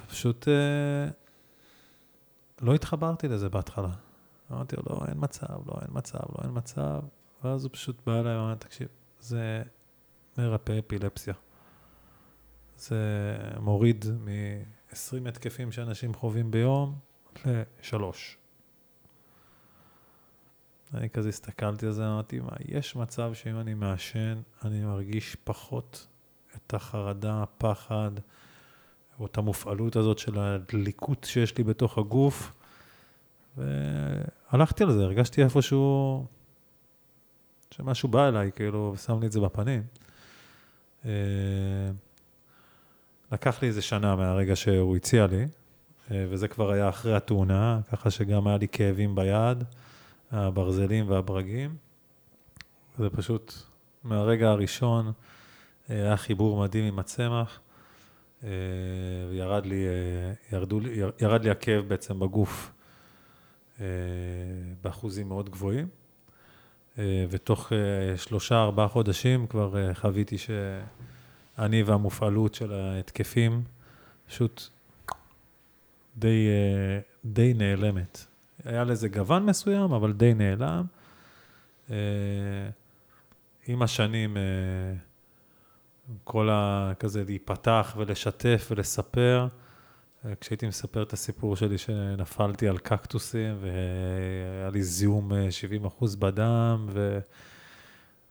[0.06, 1.10] ופשוט אה,
[2.62, 4.07] לא התחברתי לזה בהתחלה.
[4.52, 7.02] אמרתי לו, לא, אין מצב, לא, אין מצב, לא, אין מצב.
[7.44, 8.88] ואז הוא פשוט בא אליי ואמר, תקשיב,
[9.20, 9.64] זה
[10.38, 11.34] מרפא אפילפסיה.
[12.78, 12.96] זה
[13.60, 17.00] מוריד מ-20 התקפים שאנשים חווים ביום
[17.46, 18.38] לשלוש.
[20.94, 26.08] אני כזה הסתכלתי על זה, אמרתי, מה, יש מצב שאם אני מעשן, אני מרגיש פחות
[26.56, 28.12] את החרדה, הפחד,
[29.20, 32.54] או את המופעלות הזאת של הדליקות שיש לי בתוך הגוף,
[34.52, 36.26] והלכתי על זה, הרגשתי איפשהו
[37.72, 39.84] שמשהו בא אליי, כאילו, ושם לי את זה בפנים.
[41.06, 41.12] אה,
[43.32, 45.48] לקח לי איזה שנה מהרגע שהוא הציע לי,
[46.12, 49.64] אה, וזה כבר היה אחרי התאונה, ככה שגם היה לי כאבים ביד,
[50.32, 51.76] הברזלים והברגים.
[52.98, 53.54] זה פשוט,
[54.04, 55.12] מהרגע הראשון
[55.90, 57.60] אה, היה חיבור מדהים עם הצמח.
[59.30, 59.86] וירד לי,
[60.52, 60.80] ירדו,
[61.22, 62.72] ירד לי הכאב בעצם בגוף
[64.82, 65.88] באחוזים מאוד גבוהים.
[66.98, 73.64] אה, ותוך אה, שלושה, ארבעה חודשים כבר אה, חוויתי שאני והמופעלות של ההתקפים
[74.28, 74.70] פשוט
[76.18, 78.26] די, אה, די נעלמת.
[78.66, 80.86] היה לזה גוון מסוים, אבל די נעלם.
[81.92, 81.96] אה,
[83.68, 84.42] עם השנים, אה,
[86.24, 86.92] כל ה...
[87.00, 89.48] כזה להיפתח ולשתף ולספר.
[90.26, 96.16] אה, כשהייתי מספר את הסיפור שלי שנפלתי על קקטוסים והיה לי זיהום אה, 70 אחוז
[96.16, 97.20] בדם, ו...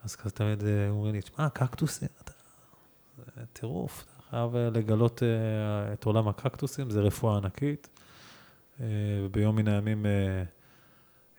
[0.04, 2.32] אז כזה תמיד אה, אומרים לי, תשמע, קקטוסים, אתה...
[3.36, 7.88] זה טירוף, אתה חייב אה, לגלות אה, את עולם הקקטוסים, זה רפואה ענקית.
[8.80, 8.86] אה,
[9.24, 10.42] וביום מן הימים אה,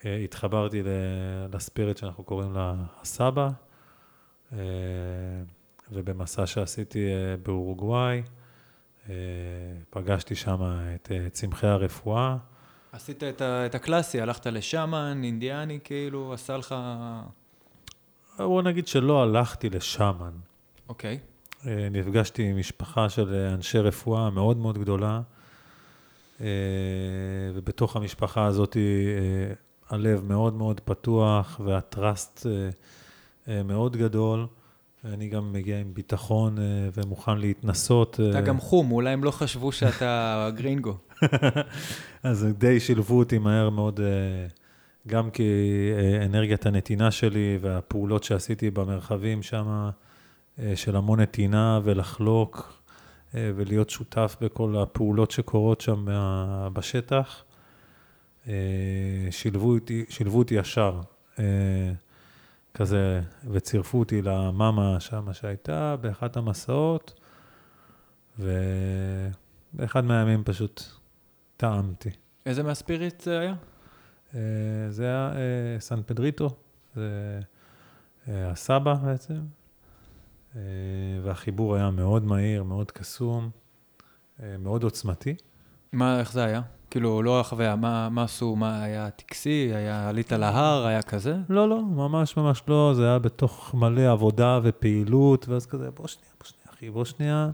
[0.05, 0.87] אה, התחברתי ל-
[1.55, 3.49] לספיריט שאנחנו קוראים לה הסבא,
[4.53, 4.57] אה,
[5.91, 8.23] ובמסע שעשיתי אה, באורוגוואי, אה,
[9.89, 10.62] פגשתי שם
[10.95, 12.38] את אה, צמחי הרפואה.
[12.91, 16.76] עשית את, ה, את הקלאסי, הלכת לשאמן, אינדיאני, כאילו, עשה לך...
[18.38, 20.32] בוא נגיד שלא הלכתי לשאמן.
[20.89, 21.20] אוקיי.
[21.68, 25.22] אה, נפגשתי עם משפחה של אה, אנשי רפואה מאוד מאוד גדולה,
[26.41, 26.47] אה,
[27.53, 29.53] ובתוך המשפחה הזאת אה,
[29.89, 32.70] הלב מאוד מאוד פתוח והטראסט אה,
[33.47, 34.47] אה, מאוד גדול.
[35.05, 38.19] אני גם מגיע עם ביטחון אה, ומוכן להתנסות.
[38.29, 40.97] אתה אה, גם חום, אולי הם לא חשבו שאתה גרינגו.
[42.23, 44.47] אז די שילבו אותי מהר מאוד, אה,
[45.07, 45.43] גם כי
[46.25, 49.89] אנרגיית הנתינה שלי והפעולות שעשיתי במרחבים שם,
[50.75, 52.81] של המון נתינה ולחלוק
[53.33, 56.05] ולהיות שותף בכל הפעולות שקורות שם
[56.73, 57.43] בשטח,
[59.31, 61.01] שילבו אותי, שילבו אותי ישר.
[62.78, 63.21] כזה,
[63.51, 67.19] וצירפו אותי למאמה שמה שהייתה באחת המסעות,
[68.39, 70.84] ובאחד מהימים פשוט
[71.57, 72.09] טעמתי.
[72.45, 73.55] איזה מהספיריט זה היה?
[74.36, 74.41] אה,
[74.89, 76.49] זה היה אה, סן פדריטו,
[76.95, 77.39] זה
[78.28, 79.39] אה, הסבא בעצם,
[81.23, 83.49] והחיבור היה מאוד מהיר, מאוד קסום,
[84.59, 85.36] מאוד עוצמתי.
[85.91, 86.61] מה, איך זה היה?
[86.89, 91.38] כאילו, לא החוויה, מה, מה עשו, מה היה טקסי, היה, עלית להר, היה כזה?
[91.49, 96.31] לא, לא, ממש ממש לא, זה היה בתוך מלא עבודה ופעילות, ואז כזה, בוא שנייה,
[96.39, 97.49] בוא שנייה, אחי, בוא שנייה.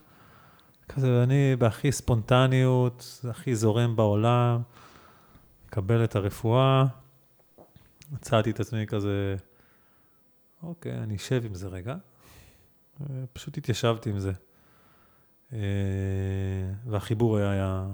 [0.90, 4.62] כזה, ואני בהכי ספונטניות, הכי זורם בעולם,
[5.68, 6.86] מקבל את הרפואה.
[8.12, 9.36] מצאתי את עצמי כזה,
[10.64, 11.96] אוקיי, אני אשב עם זה רגע.
[13.34, 14.32] פשוט התיישבתי עם זה.
[15.54, 15.60] אה,
[16.86, 17.88] והחיבור היה, היה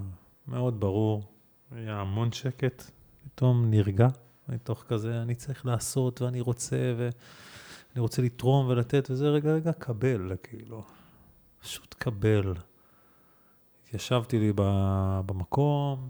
[0.50, 1.24] מאוד ברור,
[1.72, 2.84] היה המון שקט,
[3.24, 4.08] פתאום נרגע.
[4.50, 10.32] מתוך כזה, אני צריך לעשות ואני רוצה ואני רוצה לתרום ולתת וזה, רגע, רגע, קבל,
[10.44, 10.84] כאילו.
[11.60, 12.54] פשוט קבל.
[13.84, 14.54] התיישבתי לי
[15.26, 16.10] במקום,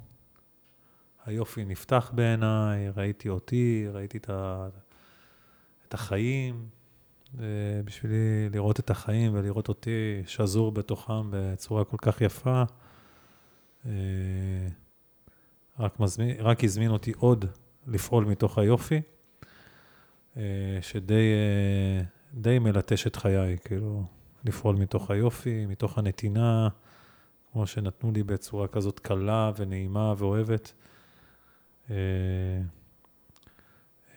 [1.25, 6.67] היופי נפתח בעיניי, ראיתי אותי, ראיתי את, החיים,
[7.33, 12.63] ובשבילי לראות את החיים ולראות אותי שזור בתוכם בצורה כל כך יפה,
[15.80, 17.45] רק, מזמין, רק הזמין אותי עוד
[17.88, 19.01] לפעול מתוך היופי,
[20.38, 21.34] אה, שדי
[22.45, 24.03] אה, מלטש את חיי, כאילו,
[24.45, 26.69] לפעול מתוך היופי, מתוך הנתינה,
[27.51, 30.73] כמו שנתנו לי בצורה כזאת קלה ונעימה ואוהבת.
[31.89, 31.95] אה,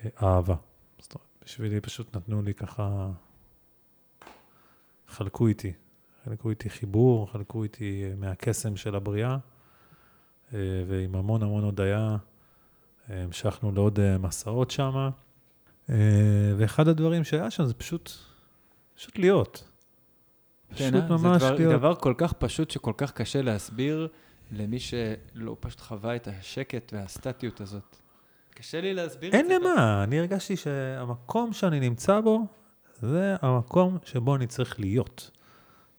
[0.04, 0.54] אה, אהבה.
[0.98, 3.10] זאת אומרת, בשבילי פשוט נתנו לי ככה,
[5.08, 5.72] חלקו איתי,
[6.24, 9.38] חלקו איתי חיבור, חלקו איתי אה, מהקסם של הבריאה, אה,
[10.86, 12.16] ועם המון המון הודיה.
[13.11, 15.11] אה, המשכנו לעוד אה, מסעות שם,
[16.57, 18.11] ואחד הדברים שהיה שם זה פשוט,
[18.94, 19.68] פשוט להיות.
[20.68, 21.09] פשוט כן, אה?
[21.09, 21.72] ממש זה דבר, להיות.
[21.72, 24.09] דבר כל כך פשוט שכל כך קשה להסביר
[24.53, 27.96] למי שלא פשוט חווה את השקט והסטטיות הזאת.
[28.55, 29.68] קשה לי להסביר אין את זה.
[29.70, 32.46] למה, אני הרגשתי שהמקום שאני נמצא בו,
[33.00, 35.30] זה המקום שבו אני צריך להיות.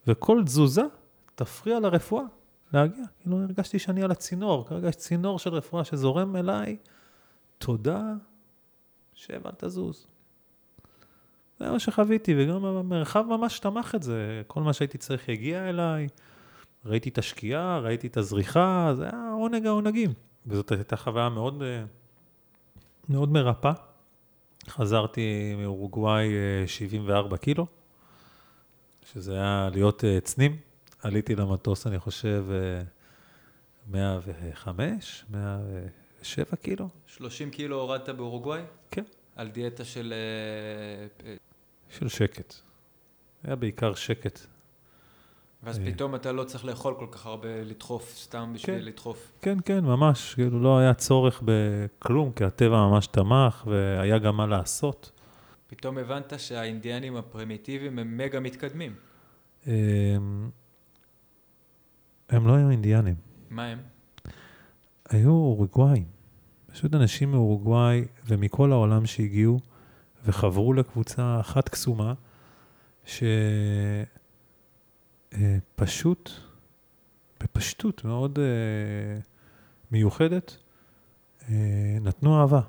[0.08, 0.84] וכל תזוזה
[1.36, 2.24] תפריע לרפואה
[2.74, 3.04] להגיע.
[3.20, 6.78] כאילו הרגשתי שאני על הצינור, כרגע יש צינור של רפואה שזורם אליי,
[7.58, 8.14] תודה,
[9.30, 10.08] אל תזוז.
[11.60, 14.42] זה מה שחוויתי, וגם המרחב ממש תמך את זה.
[14.48, 16.08] כל מה שהייתי צריך הגיע אליי,
[16.86, 20.14] ראיתי את השקיעה, ראיתי את הזריחה, זה היה עונג העונגים.
[20.48, 21.84] וזאת הייתה חוויה מאוד, אה,
[23.10, 23.74] מאוד מרפאה.
[24.70, 27.66] חזרתי מאורוגוואי אה, 74 קילו,
[29.14, 30.58] שזה היה להיות אה, צנים.
[31.04, 32.82] עליתי למטוס, אני חושב, אה,
[33.92, 36.90] 105, 107 קילו.
[37.08, 38.62] 30 קילו הורדת באורוגוואי?
[38.92, 39.04] כן.
[39.36, 40.14] על דיאטה של...
[40.14, 41.36] אה, אה,
[41.90, 42.54] של שקט.
[43.44, 44.40] היה בעיקר שקט.
[45.64, 45.86] ואז אה.
[45.86, 48.86] פתאום אתה לא צריך לאכול כל כך הרבה, לדחוף סתם בשביל כן.
[48.86, 49.32] לדחוף.
[49.42, 54.48] כן, כן, ממש, כאילו לא היה צורך בכלום, כי הטבע ממש תמך, והיה גם מה
[54.48, 55.12] לעשות.
[55.68, 58.96] פתאום הבנת שהאינדיאנים הפרימיטיביים הם מגה מתקדמים.
[62.34, 63.16] הם לא היו אינדיאנים,
[63.50, 63.80] מה הם?
[65.10, 66.06] היו אורוגוואים.
[66.72, 69.60] פשוט אנשים מאורוגוואי ומכל העולם שהגיעו
[70.26, 72.14] וחברו לקבוצה אחת קסומה,
[75.76, 76.30] שפשוט,
[77.44, 78.46] בפשטות מאוד אה,
[79.92, 80.58] מיוחדת,
[81.50, 82.62] אה, נתנו אהבה.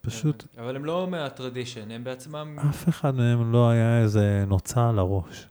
[0.00, 2.58] פשוט אבל הם לא מהטרדישן, הם בעצמם...
[2.70, 5.46] אף אחד מהם לא היה איזה נוצה על הראש.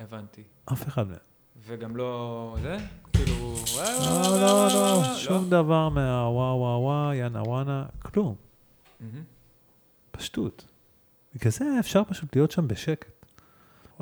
[0.00, 0.42] הבנתי.
[0.72, 1.18] אף אחד מהם.
[1.66, 2.56] וגם לא...
[2.62, 2.76] זה?
[3.16, 3.54] כאילו...
[3.76, 8.34] לא, לא, לא, שום דבר מהוואו וואו וואו, יאנה וואנה, כלום.
[10.10, 10.64] פשטות.
[11.34, 13.26] בגלל זה אפשר פשוט להיות שם בשקט.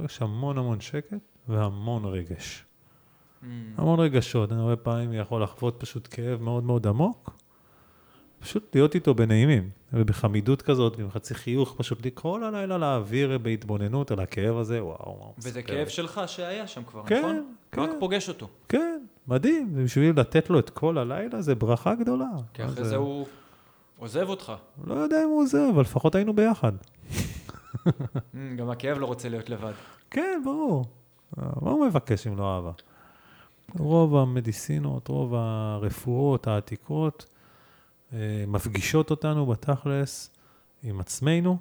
[0.05, 2.65] יש המון המון שקט והמון רגש.
[3.77, 7.37] המון רגשות, אני הרבה פעמים יכול לחוות פשוט כאב מאוד מאוד עמוק,
[8.41, 14.21] פשוט להיות איתו בנעימים, ובחמידות כזאת, עם חצי חיוך, פשוט כל הלילה להעביר בהתבוננות על
[14.21, 15.89] הכאב הזה, וואו, הוא וזה מספר כאב.
[15.89, 17.53] שלך שהיה שם כבר, כן, נכון?
[17.73, 17.81] כן.
[17.81, 18.49] רק פוגש אותו.
[18.69, 18.94] כן,
[19.29, 22.29] מדהים, ובשביל לתת לו את כל הלילה זה ברכה גדולה.
[22.55, 23.27] כי אחרי זה הוא
[23.99, 24.53] עוזב אותך.
[24.85, 26.73] לא יודע אם הוא עוזב, אבל לפחות היינו ביחד.
[28.35, 29.73] מהמם, גם הכאב לא רוצה להיות לבד.
[30.11, 30.85] כן, ברור.
[31.37, 32.73] מה הוא מבקש אם לא אהבה?
[33.79, 37.27] רוב המדיסינות, רוב הרפואות העתיקות
[38.13, 40.31] אה, מפגישות אותנו בתכלס
[40.83, 41.59] עם עצמנו,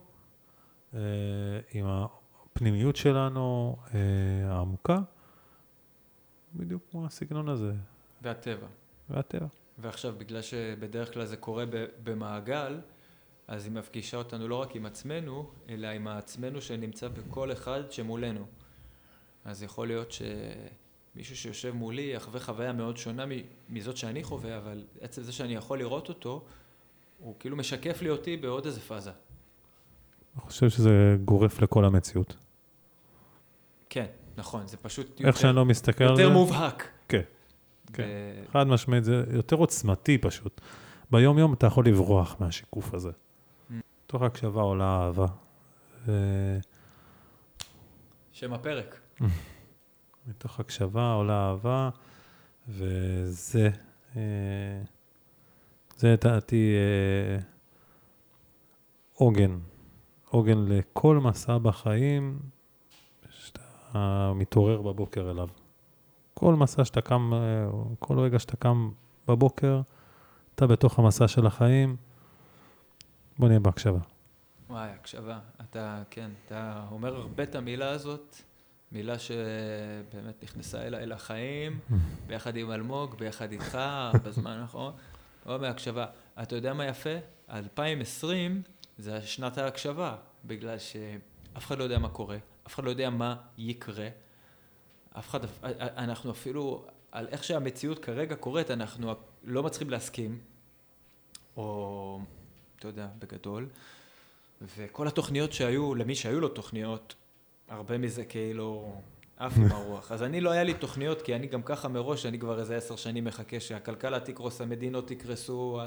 [0.93, 0.99] אה,
[1.73, 3.99] עם הפנימיות שלנו אה,
[4.45, 4.99] העמוקה,
[6.55, 7.73] בדיוק כמו הסגנון הזה,
[8.21, 8.67] והטבע.
[9.09, 9.47] והטבע.
[9.77, 11.63] ועכשיו, בגלל שבדרך כלל זה קורה
[12.03, 12.79] במעגל,
[13.47, 18.45] אז היא מפגישה אותנו לא רק עם עצמנו, אלא עם עצמנו שנמצא בכל אחד שמולנו.
[19.45, 23.25] אז יכול להיות שמישהו שיושב מולי יחווה חוויה מאוד שונה
[23.69, 26.45] מזאת שאני חווה, אבל עצם זה שאני יכול לראות אותו,
[27.19, 29.11] הוא כאילו משקף לי אותי בעוד איזה פאזה.
[30.35, 32.35] אני חושב שזה גורף לכל המציאות.
[33.89, 34.05] כן,
[34.37, 36.89] נכון, זה פשוט איך שאני לא מסתכל על זה, יותר מובהק.
[37.07, 37.21] כן,
[37.93, 38.03] כן.
[38.03, 40.61] ב- חד משמעית, זה יותר עוצמתי פשוט.
[41.11, 43.09] ביום יום אתה יכול לברוח מהשיקוף הזה.
[43.09, 43.73] Mm.
[44.07, 45.25] תוך הקשבה עולה אהבה.
[46.05, 46.57] ו-
[48.31, 48.99] שם הפרק.
[50.27, 51.89] מתוך הקשבה עולה אהבה,
[52.69, 53.69] וזה,
[54.15, 54.21] אה,
[55.97, 57.39] זה לדעתי אה,
[59.13, 59.59] עוגן,
[60.29, 62.39] עוגן לכל מסע בחיים
[63.93, 65.47] שאתה מתעורר בבוקר אליו.
[66.33, 67.39] כל מסע שאתה קם, אה,
[67.99, 68.89] כל רגע שאתה קם
[69.27, 69.81] בבוקר,
[70.55, 71.95] אתה בתוך המסע של החיים,
[73.39, 73.99] בוא נהיה בהקשבה.
[74.69, 75.39] וואי, הקשבה.
[75.61, 78.35] אתה, כן, אתה אומר הרבה את המילה הזאת,
[78.91, 81.79] מילה שבאמת נכנסה אליי לחיים,
[82.27, 83.77] ביחד עם אלמוג, ביחד איתך,
[84.23, 84.93] בזמן האחרון.
[85.45, 86.05] או מהקשבה.
[86.43, 87.15] אתה יודע מה יפה?
[87.49, 88.61] 2020
[88.97, 90.15] זה שנת ההקשבה,
[90.45, 92.37] בגלל שאף אחד לא יודע מה קורה,
[92.67, 94.07] אף אחד לא יודע מה יקרה.
[95.19, 95.39] אף אחד,
[95.77, 100.39] אנחנו אפילו, על איך שהמציאות כרגע קורית, אנחנו לא מצליחים להסכים,
[101.57, 102.19] או,
[102.79, 103.67] אתה יודע, בגדול.
[104.77, 107.15] וכל התוכניות שהיו, למי שהיו לו תוכניות,
[107.69, 109.01] הרבה מזה כאילו
[109.37, 110.11] עף עם הרוח.
[110.11, 112.95] אז אני לא היה לי תוכניות, כי אני גם ככה מראש, אני כבר איזה עשר
[112.95, 115.81] שנים מחכה שהכלכלה תקרוס, המדינות יקרסו,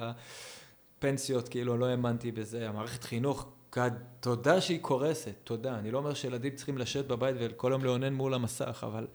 [0.98, 3.48] הפנסיות, כאילו לא האמנתי בזה, המערכת חינוך,
[4.20, 5.78] תודה שהיא קורסת, תודה.
[5.78, 9.06] אני לא אומר שילדים צריכים לשבת בבית וכל יום לאונן מול המסך, אבל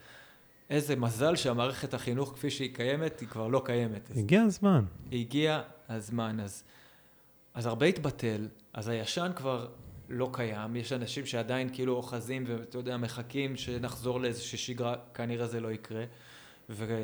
[0.69, 4.09] איזה מזל שהמערכת החינוך כפי שהיא קיימת, היא כבר לא קיימת.
[4.15, 4.85] הגיע הזמן.
[5.11, 6.63] הגיע הזמן, אז,
[7.53, 9.67] אז הרבה התבטל, אז הישן כבר
[10.09, 15.59] לא קיים, יש אנשים שעדיין כאילו אוחזים ואתה יודע, מחכים שנחזור לאיזושהי שגרה, כנראה זה
[15.59, 16.03] לא יקרה.
[16.69, 16.97] ו...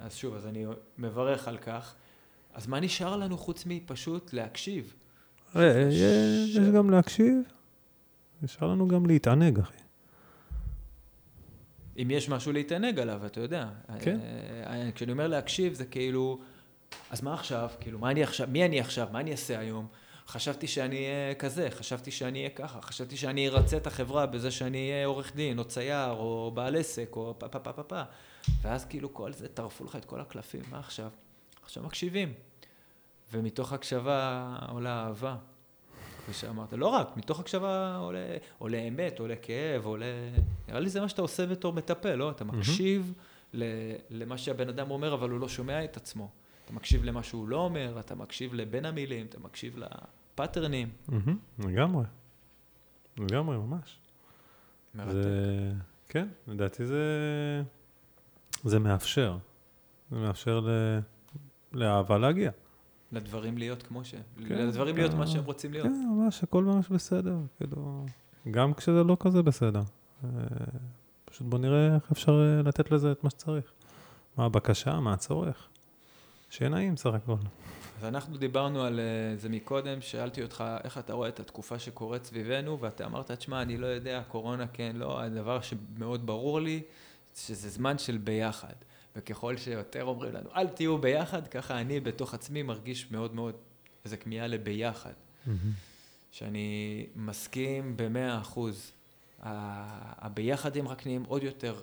[0.00, 0.64] אז שוב, אז אני
[0.98, 1.94] מברך על כך.
[2.54, 4.94] אז מה נשאר לנו חוץ מפשוט להקשיב?
[5.56, 7.36] אה, יש גם להקשיב,
[8.42, 9.76] נשאר לנו גם להתענג, אחי.
[12.02, 13.68] אם יש משהו להתענג עליו, אתה יודע.
[14.00, 14.18] כן.
[14.66, 16.38] אה, כשאני אומר להקשיב, זה כאילו,
[17.10, 17.70] אז מה עכשיו?
[17.80, 18.48] כאילו, מה אני עכשיו?
[18.50, 19.08] מי אני עכשיו?
[19.12, 19.86] מה אני אעשה היום?
[20.28, 24.90] חשבתי שאני אהיה כזה, חשבתי שאני אהיה ככה, חשבתי שאני ארצה את החברה בזה שאני
[24.90, 28.02] אהיה עורך דין, או צייר, או בעל עסק, או פה פה פה פה פה.
[28.62, 31.10] ואז כאילו כל זה, טרפו לך את כל הקלפים, מה עכשיו?
[31.62, 32.32] עכשיו מקשיבים.
[33.34, 35.36] ומתוך הקשבה עולה אהבה,
[36.22, 36.72] כפי שאמרת.
[36.72, 40.06] לא רק, מתוך הקשבה עולה, עולה אמת, עולה כאב, עולה...
[40.68, 42.30] נראה לי זה מה שאתה עושה בתור מטפל, לא?
[42.30, 43.12] אתה מקשיב
[43.54, 46.30] ל- למה שהבן אדם אומר, אבל הוא לא שומע את עצמו.
[46.64, 50.88] אתה מקשיב למה שהוא לא אומר, אתה מקשיב לבין המילים, אתה מקשיב לפאטרנים.
[51.08, 52.04] מהמם, לגמרי.
[53.18, 53.98] לגמרי, ממש.
[54.94, 55.12] מרתק.
[55.12, 55.72] זה,
[56.08, 57.02] כן, לדעתי זה
[58.64, 59.36] זה מאפשר.
[60.10, 60.98] זה מאפשר ל...
[61.72, 62.50] לאהבה להגיע.
[63.12, 64.14] לדברים להיות כמו ש...
[64.48, 65.18] כן, לדברים להיות כן.
[65.18, 65.86] מה שהם רוצים להיות.
[65.86, 67.36] כן, ממש, הכל ממש בסדר.
[67.58, 68.06] כאילו,
[68.50, 69.82] גם כשזה לא כזה בסדר.
[70.24, 70.28] אה,
[71.24, 73.72] פשוט בוא נראה איך אפשר אה, לתת לזה את מה שצריך.
[74.36, 75.68] מה הבקשה, מה הצורך.
[76.50, 77.36] שיהיה נעים סך הכל.
[77.98, 82.24] אז אנחנו דיברנו על אה, זה מקודם, שאלתי אותך איך אתה רואה את התקופה שקורית
[82.24, 86.82] סביבנו, ואתה אמרת, תשמע, אני לא יודע, קורונה כן, לא, הדבר שמאוד ברור לי,
[87.36, 88.74] שזה זמן של ביחד.
[89.16, 93.54] וככל שיותר אומרים לנו, אל תהיו ביחד, ככה אני בתוך עצמי מרגיש מאוד מאוד
[94.04, 95.12] איזה כמיהה לביחד.
[96.30, 98.92] שאני מסכים במאה אחוז.
[99.40, 101.80] הביחדים רק נהיים עוד יותר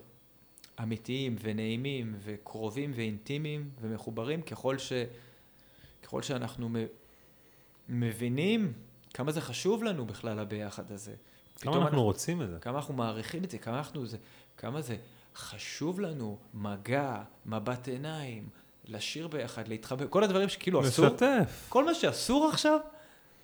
[0.81, 4.93] אמיתיים ונעימים וקרובים ואינטימיים ומחוברים ככל, ש,
[6.03, 6.75] ככל שאנחנו מ,
[7.89, 8.73] מבינים
[9.13, 11.11] כמה זה חשוב לנו בכלל הביחד הזה.
[11.11, 12.59] כמה פתאום אנחנו רוצים את זה.
[12.59, 14.17] כמה אנחנו מעריכים את זה, כמה אנחנו זה,
[14.57, 14.97] כמה זה
[15.35, 18.49] חשוב לנו, מגע, מבט עיניים,
[18.85, 21.65] לשיר ביחד, להתחבא, כל הדברים שכאילו אסור, לשתף.
[21.69, 22.79] כל מה שאסור עכשיו,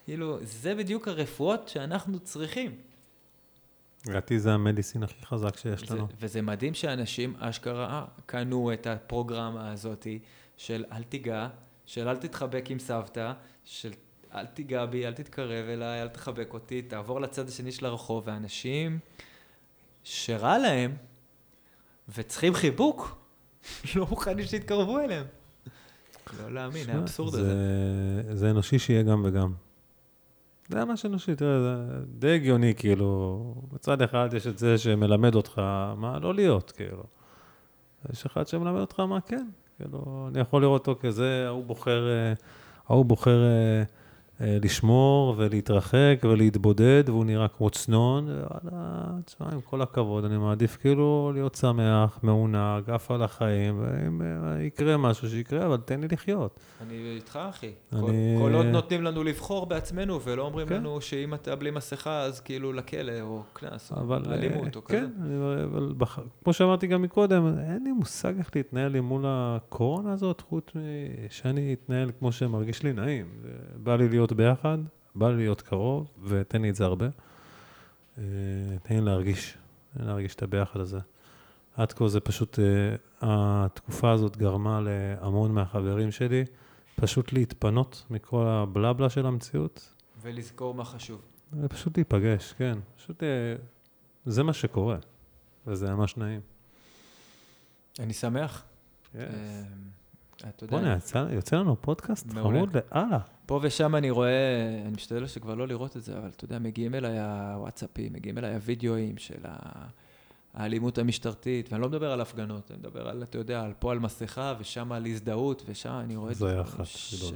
[0.06, 2.76] כאילו, זה בדיוק הרפואות שאנחנו צריכים.
[4.08, 6.08] לדעתי זה המדיסין הכי חזק שיש זה, לנו.
[6.20, 10.20] וזה מדהים שאנשים אשכרה קנו את הפרוגרמה הזאתי
[10.58, 11.48] של אל תיגע,
[11.86, 13.34] של אל תתחבק עם סבתא,
[13.66, 13.92] של
[14.36, 19.00] אל תיגע בי, אל תתקרב אליי, אל תחבק אותי, תעבור לצד השני של הרחוב, ואנשים
[20.04, 20.96] שרע להם
[22.16, 23.18] וצריכים חיבוק,
[23.95, 25.26] לא מוכנים שיתקרבו אליהם.
[26.43, 27.55] לא להאמין, האבסורד זה- הזה.
[28.36, 29.53] זה אנושי שיהיה גם וגם.
[30.70, 31.76] זה ממש אנושי, תראה, זה
[32.20, 35.60] די הגיוני, כאילו, בצד אחד יש את זה שמלמד אותך
[35.97, 37.03] מה לא להיות, כאילו.
[38.14, 39.47] יש אחד שמלמד אותך מה כן,
[39.78, 42.34] כאילו, אני יכול לראות אותו כזה, ההוא בוחר, אה,
[42.89, 43.84] ההוא בוחר אה,
[44.40, 48.30] לשמור ולהתרחק ולהתבודד, והוא נראה כמו צנון,
[49.26, 52.58] תשמע, עם כל הכבוד, אני מעדיף כאילו להיות שמח, מעונג,
[52.90, 56.60] עף על החיים, ואם אה, יקרה משהו שיקרה, אבל תן לי לחיות.
[56.88, 57.72] אני איתך, אחי.
[57.94, 58.12] אני- כל,
[58.42, 60.76] כל עוד נותנים לנו לבחור בעצמנו, ולא אומרים כן.
[60.76, 64.22] לנו שאם אתה בלי מסכה, אז כאילו לכלא, או קנס, או אבל...
[64.34, 64.98] אלימות, אה, או כזה.
[65.00, 65.12] כן,
[65.64, 66.20] אבל בח...
[66.44, 70.64] כמו שאמרתי גם מקודם, אין לי מושג איך להתנהל לי מול הקורונה הזאת, חוץ
[71.26, 73.26] משאני אתנהל כמו שמרגיש לי נעים.
[73.84, 74.78] בא לי להיות ביחד,
[75.15, 77.05] בא לי להיות קרוב, ותן לי את זה הרבה.
[78.17, 78.23] אה,
[78.84, 79.57] תן לי להרגיש,
[79.93, 80.99] תן לי להרגיש את הביחד הזה.
[81.75, 86.45] עד כה זה פשוט, אה, התקופה הזאת גרמה להמון מהחברים שלי
[86.95, 91.21] פשוט להתפנות מכל הבלבלה של המציאות, ולזכור מה חשוב.
[91.53, 92.78] ופשוט להיפגש, כן.
[92.97, 93.55] פשוט, אה,
[94.25, 94.97] זה מה שקורה,
[95.67, 96.41] וזה ממש נעים.
[97.99, 98.63] אני שמח.
[99.13, 99.17] Yes.
[100.38, 102.32] אתה יודע, בוא'נה, יוצא לנו פודקאסט.
[102.32, 103.19] חמוד לאללה.
[103.48, 106.95] פה ושם אני רואה, אני משתדל שכבר לא לראות את זה, אבל אתה יודע, מגיעים
[106.95, 109.45] אליי הוואטסאפים, מגיעים אליי הווידאוים של
[110.54, 114.00] האלימות המשטרתית, ואני לא מדבר על הפגנות, אני מדבר על, אתה יודע, על פה על
[114.00, 116.62] מסכה, ושם על הזדהות, ושם אני רואה את זה זה.
[116.62, 117.32] אחת ש-.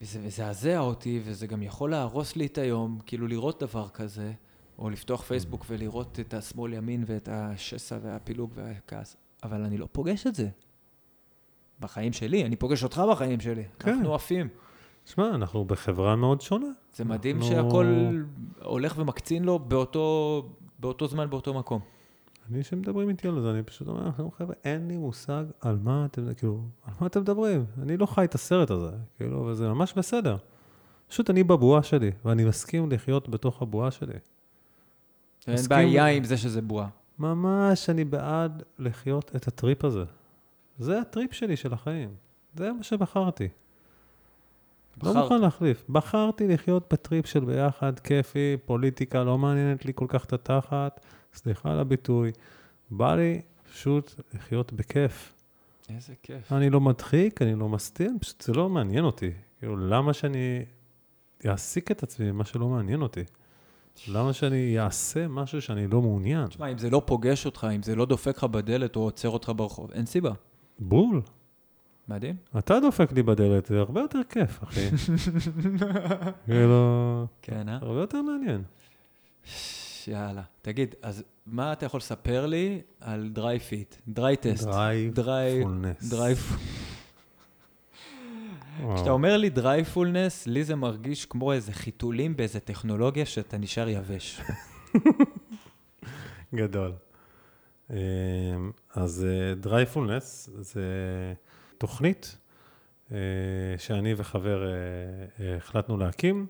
[0.00, 4.32] וזה מזעזע אותי, וזה גם יכול להרוס לי את היום, כאילו לראות דבר כזה,
[4.78, 10.26] או לפתוח פייסבוק ולראות את השמאל ימין ואת השסע והפילוג והכעס, אבל אני לא פוגש
[10.26, 10.48] את זה.
[11.80, 13.62] בחיים שלי, אני פוגש אותך בחיים שלי.
[13.78, 13.90] כן.
[13.90, 14.48] אנחנו עפים.
[15.06, 16.66] שמע, אנחנו בחברה מאוד שונה.
[16.94, 17.86] זה מדהים אנחנו- שהכל
[18.62, 20.48] הולך ומקצין לו באותו,
[20.78, 21.80] באותו זמן, באותו מקום.
[22.50, 26.04] אני, שמדברים איתי על זה, אני פשוט אומר לכם, חבר'ה, אין לי מושג על מה
[26.04, 27.64] אתם, כאילו, על מה אתם מדברים.
[27.82, 30.36] אני לא חי את הסרט הזה, כאילו, וזה ממש בסדר.
[31.08, 34.12] פשוט אני בבועה שלי, ואני מסכים לחיות בתוך הבועה שלי.
[35.48, 35.56] אין.
[35.68, 36.88] בעיה עם זה שזה בועה.
[37.18, 40.04] ממש, אני בעד לחיות את הטריפ הזה.
[40.78, 42.14] זה הטריפ שלי של החיים.
[42.54, 43.48] זה מה שבחרתי.
[45.02, 45.22] לא בחרת.
[45.22, 45.84] מוכן להחליף.
[45.88, 51.72] בחרתי לחיות בטריפ של ביחד, כיפי, פוליטיקה, לא מעניינת לי כל כך את התחת, סליחה
[51.72, 52.32] על הביטוי.
[52.90, 55.34] בא לי פשוט לחיות בכיף.
[55.88, 56.52] איזה כיף.
[56.52, 59.30] אני לא מדחיק, אני לא מסתיר, פשוט זה לא מעניין אותי.
[59.58, 60.64] כאילו, למה שאני
[61.48, 63.24] אעסיק את עצמי במה שלא מעניין אותי?
[64.08, 66.46] למה שאני אעשה משהו שאני לא מעוניין?
[66.46, 69.52] תשמע, אם זה לא פוגש אותך, אם זה לא דופק לך בדלת או עוצר אותך
[69.56, 70.32] ברחוב, אין סיבה.
[70.78, 71.22] בול.
[72.08, 72.36] מדהים.
[72.58, 74.80] אתה דופק לי בדלת, זה הרבה יותר כיף, אחי.
[76.46, 77.78] כאילו, כן, אה?
[77.82, 78.62] הרבה יותר מעניין.
[80.08, 80.42] יאללה.
[80.62, 83.94] תגיד, אז מה אתה יכול לספר לי על dry fit?
[84.08, 84.64] Dry test.
[84.64, 85.62] Drive dri...
[85.62, 86.10] fulness.
[86.10, 86.34] Dri...
[88.94, 94.40] כשאתה אומר לי דרייפולנס, לי זה מרגיש כמו איזה חיתולים באיזה טכנולוגיה שאתה נשאר יבש.
[96.54, 96.92] גדול.
[97.90, 97.96] אמ,
[98.94, 99.26] אז
[99.60, 100.84] דרייפולנס זה
[101.78, 102.36] תוכנית
[103.12, 103.18] אה,
[103.78, 104.70] שאני וחבר אה,
[105.40, 106.46] אה, החלטנו להקים,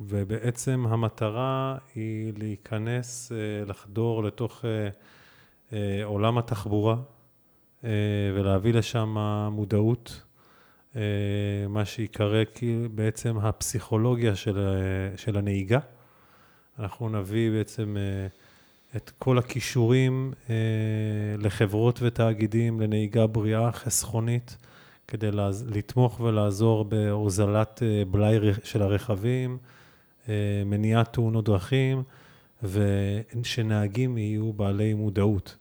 [0.00, 4.88] ובעצם המטרה היא להיכנס, אה, לחדור לתוך אה,
[5.72, 6.96] אה, עולם התחבורה,
[7.84, 7.90] אה,
[8.34, 9.16] ולהביא לשם
[9.52, 10.22] מודעות,
[10.96, 11.00] אה,
[11.68, 12.44] מה שיקרא
[12.94, 15.78] בעצם הפסיכולוגיה של, אה, של הנהיגה.
[16.78, 18.26] אנחנו נביא בעצם אה,
[18.96, 20.54] את כל הכישורים אה,
[21.38, 24.56] לחברות ותאגידים לנהיגה בריאה, חסכונית,
[25.08, 29.58] כדי לעז- לתמוך ולעזור בהוזלת אה, בלאי של הרכבים,
[30.28, 30.34] אה,
[30.66, 32.02] מניעת תאונות דרכים,
[32.62, 35.56] ושנהגים יהיו בעלי מודעות.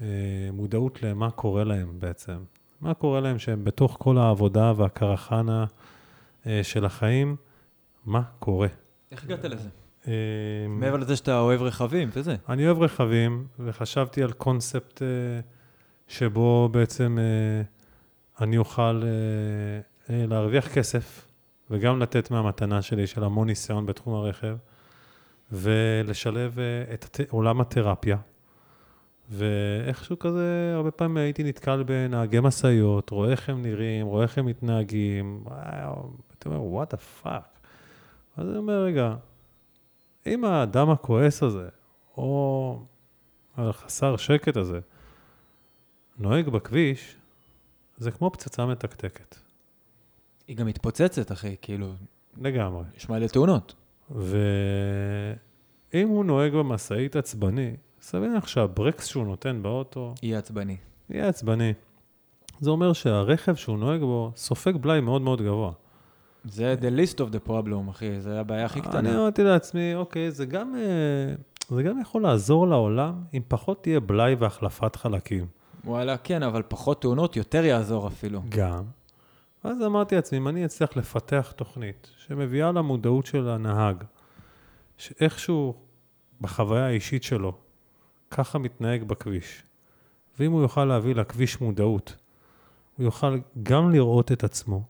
[0.00, 0.06] אה,
[0.52, 2.36] מודעות למה קורה להם בעצם.
[2.80, 5.64] מה קורה להם שהם בתוך כל העבודה והקרחנה
[6.46, 7.36] אה, של החיים,
[8.06, 8.68] מה קורה.
[9.12, 9.68] איך הגעת לזה?
[10.08, 10.12] אה,
[10.68, 12.36] מעבר לזה שאתה אוהב רכבים וזה.
[12.48, 15.06] אני אוהב רכבים, וחשבתי על קונספט אה,
[16.08, 17.62] שבו בעצם אה,
[18.44, 19.02] אני אוכל
[20.10, 21.28] אה, להרוויח כסף,
[21.70, 24.56] וגם לתת מהמתנה שלי של המון ניסיון בתחום הרכב,
[25.52, 26.58] ולשלב
[26.94, 28.16] את עולם התרפיה.
[29.30, 34.46] ואיכשהו כזה, הרבה פעמים הייתי נתקל בנהגי משאיות, רואה איך הם נראים, רואה איך הם
[34.46, 37.58] מתנהגים, וואו, הייתי אומר, what the fuck.
[38.36, 39.14] אז אני אומר, רגע,
[40.26, 41.68] אם האדם הכועס הזה,
[42.16, 42.82] או
[43.56, 44.80] החסר שקט הזה,
[46.18, 47.16] נוהג בכביש,
[47.96, 49.36] זה כמו פצצה מתקתקת,
[50.48, 51.92] היא גם מתפוצצת, אחי, כאילו,
[52.36, 52.84] לגמרי.
[52.96, 53.74] יש מלא תאונות.
[54.10, 60.76] ואם הוא נוהג במשאית עצבני, סביר לך שהברקס שהוא נותן באוטו יהיה עצבני.
[61.10, 61.72] יהיה עצבני.
[62.60, 65.72] זה אומר שהרכב שהוא נוהג בו סופג בלאי מאוד מאוד גבוה.
[66.44, 69.14] זה the least of the problem, אחי, זה הבעיה הכי אני קטנה.
[69.14, 71.34] אמרתי לעצמי, אוקיי, זה גם, אה,
[71.76, 75.46] זה גם יכול לעזור לעולם אם פחות תהיה בלאי והחלפת חלקים.
[75.84, 78.42] וואלה, כן, אבל פחות תאונות יותר יעזור אפילו.
[78.48, 78.84] גם.
[79.64, 84.04] ואז אמרתי לעצמי, אם אני אצליח לפתח תוכנית שמביאה למודעות של הנהג,
[84.98, 85.74] שאיכשהו
[86.40, 87.52] בחוויה האישית שלו,
[88.30, 89.62] ככה מתנהג בכביש,
[90.38, 92.16] ואם הוא יוכל להביא לכביש מודעות,
[92.96, 94.82] הוא יוכל גם לראות את עצמו,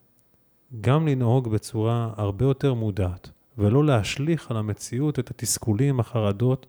[0.80, 6.66] גם לנהוג בצורה הרבה יותר מודעת, ולא להשליך על המציאות את התסכולים, החרדות,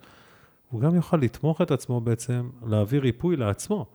[0.69, 3.85] הוא גם יוכל לתמוך את עצמו בעצם, להביא ריפוי לעצמו.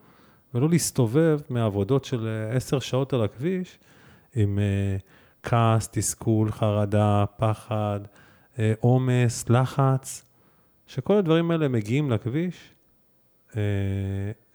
[0.55, 3.79] ולא להסתובב מעבודות של עשר שעות על הכביש
[4.35, 4.97] עם אה,
[5.43, 8.01] כעס, תסכול, חרדה, פחד,
[8.59, 10.25] אה, עומס, לחץ,
[10.87, 12.75] שכל הדברים האלה מגיעים לכביש,
[13.57, 13.63] אה,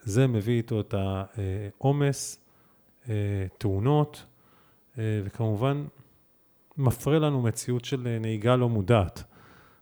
[0.02, 2.40] זה מביא איתו את העומס,
[3.10, 4.26] אה, תאונות,
[4.98, 5.86] וכמובן
[6.78, 9.24] מפרה לנו מציאות של אה, נהיגה לא מודעת.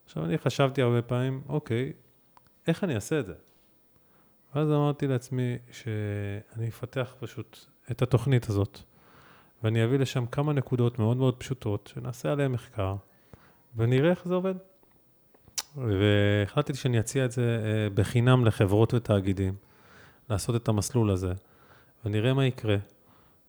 [0.06, 1.94] עכשיו, אני חשבתי הרבה פעמים, אוקיי,
[2.68, 3.34] איך אני אעשה את זה?
[4.56, 7.60] ואז אמרתי לעצמי שאני אפתח פשוט
[7.92, 8.80] את התוכנית הזאת,
[9.64, 12.96] ואני אביא לשם כמה נקודות מאוד מאוד פשוטות, שנעשה עליהן מחקר,
[13.76, 14.56] ונראה איך זה עובד.
[15.78, 19.56] והחלטתי שאני אציע את זה אה, בחינם לחברות ותאגידים,
[20.30, 21.34] לעשות את המסלול הזה,
[22.06, 22.78] ונראה מה יקרה.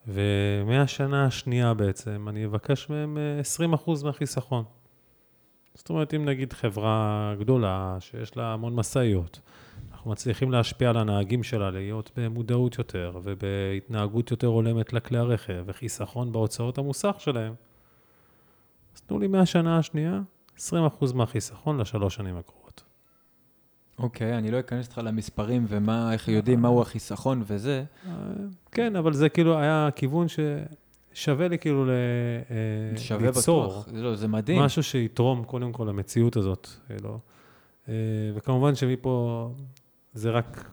[0.07, 4.63] ומהשנה השנייה בעצם, אני אבקש מהם אה, 20% מהחיסכון.
[5.73, 9.39] זאת אומרת, אם נגיד חברה גדולה, שיש לה המון משאיות,
[9.91, 16.31] אנחנו מצליחים להשפיע על הנהגים שלה להיות במודעות יותר ובהתנהגות יותר הולמת לכלי הרכב וחיסכון
[16.31, 17.53] בהוצאות המוסך שלהם.
[18.95, 20.21] אז תנו לי מהשנה השנייה
[20.57, 20.61] 20%
[21.13, 22.64] מהחיסכון לשלוש שנים הקרובות.
[23.99, 27.83] אוקיי, אני לא אכנס איתך למספרים ומה, איך יודעים מהו החיסכון וזה.
[28.07, 28.11] אה,
[28.71, 31.89] כן, אבל זה כאילו היה כיוון ששווה לי כאילו ל...
[31.89, 33.87] אה, שווה ליצור בטוח.
[33.93, 34.61] לא, זה מדהים.
[34.61, 36.69] משהו שיתרום קודם כל למציאות הזאת.
[37.89, 37.93] אה,
[38.35, 39.51] וכמובן שמפה
[40.13, 40.69] זה רק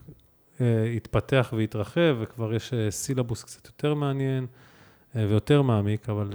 [0.96, 4.46] יתפתח ויתרחב, וכבר יש סילבוס קצת יותר מעניין
[5.14, 6.30] ויותר מעמיק, אבל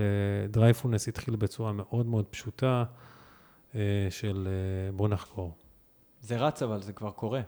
[0.50, 2.84] דרייפולנס התחיל בצורה מאוד מאוד פשוטה
[4.10, 4.48] של
[4.96, 5.54] בוא נחקור.
[6.28, 7.42] זה רץ אבל, זה כבר קורה.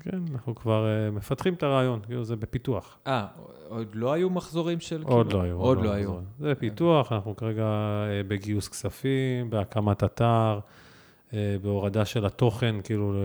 [0.00, 2.98] כן, אנחנו כבר אה, מפתחים את הרעיון, כאילו זה בפיתוח.
[3.06, 3.26] אה,
[3.68, 5.02] עוד לא היו מחזורים של...
[5.02, 5.56] עוד כאילו- לא היו.
[5.56, 6.14] עוד לא היו.
[6.38, 10.58] זה פיתוח, אנחנו כרגע אה, בגיוס כספים, בהקמת אתר,
[11.32, 13.16] אה, בהורדה של התוכן, כאילו, ל-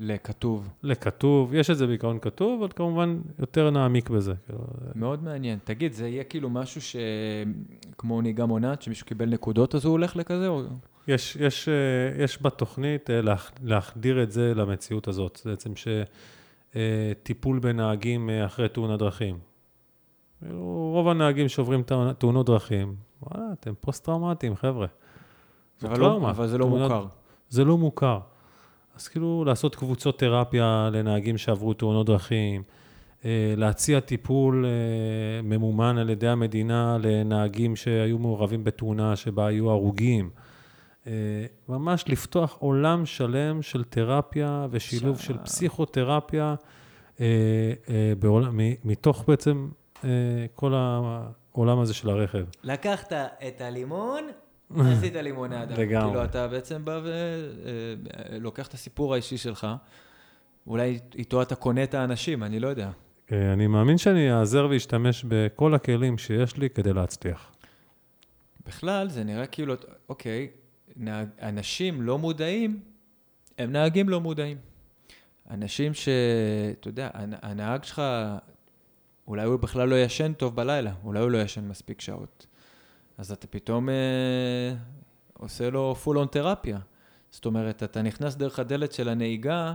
[0.00, 0.68] לכתוב.
[0.82, 1.54] לכתוב.
[1.54, 4.32] יש את זה בעיקרון כתוב, אבל כמובן יותר נעמיק בזה.
[4.46, 4.58] כאילו,
[4.94, 5.58] מאוד מעניין.
[5.64, 6.96] תגיד, זה יהיה כאילו משהו ש...
[7.98, 10.48] כמו נהיגה מונעת, שמישהו קיבל נקודות אז הוא הולך לכזה?
[10.48, 10.62] או...
[11.08, 11.74] יש, יש, אה,
[12.24, 15.40] יש בתוכנית אה, להח- להחדיר את זה למציאות הזאת.
[15.44, 15.72] בעצם
[16.74, 19.38] שטיפול בנהגים אה, אחרי תאונת דרכים.
[20.40, 24.86] כאילו, רוב הנהגים שעוברים תאונ- תאונות דרכים, וואלה, אתם פוסט-טראומטיים, חבר'ה.
[25.80, 26.30] זו אבל, לא.
[26.30, 27.06] אבל זה לא תאונת- מוכר.
[27.48, 28.18] זה לא מוכר.
[28.96, 32.62] אז כאילו לעשות קבוצות תרפיה לנהגים שעברו תאונות דרכים,
[33.56, 34.64] להציע טיפול
[35.42, 40.30] ממומן על ידי המדינה לנהגים שהיו מעורבים בתאונה שבה היו הרוגים,
[41.68, 46.54] ממש לפתוח עולם שלם של תרפיה ושילוב ש- של פסיכותרפיה,
[47.20, 47.26] אה,
[47.88, 49.68] אה, בעולם, מתוך בעצם
[50.04, 50.08] אה,
[50.54, 52.44] כל העולם הזה של הרכב.
[52.62, 54.24] לקחת את הלימון,
[54.80, 55.74] עשית לימונדה.
[55.74, 56.06] לגמרי.
[56.10, 57.00] כאילו, אתה בעצם בא
[58.30, 59.66] ולוקח את הסיפור האישי שלך,
[60.66, 62.90] אולי איתו אתה קונה את האנשים, אני לא יודע.
[63.32, 67.52] אה, אני מאמין שאני אעזר ואשתמש בכל הכלים שיש לי כדי להצליח.
[68.66, 69.74] בכלל, זה נראה כאילו,
[70.08, 70.48] אוקיי,
[71.42, 72.80] אנשים לא מודעים,
[73.58, 74.56] הם נהגים לא מודעים.
[75.50, 76.08] אנשים ש...
[76.80, 78.02] אתה יודע, הנ- הנהג שלך,
[79.28, 82.46] אולי הוא בכלל לא ישן טוב בלילה, אולי הוא לא ישן מספיק שעות.
[83.18, 84.74] אז אתה פתאום אה,
[85.32, 86.78] עושה לו פול און תרפיה.
[87.30, 89.74] זאת אומרת, אתה נכנס דרך הדלת של הנהיגה,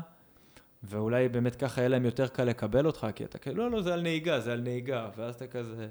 [0.83, 3.93] ואולי באמת ככה יהיה להם יותר קל לקבל אותך, כי אתה כאילו, לא, לא, זה
[3.93, 5.87] על נהיגה, זה על נהיגה, ואז אתה כזה...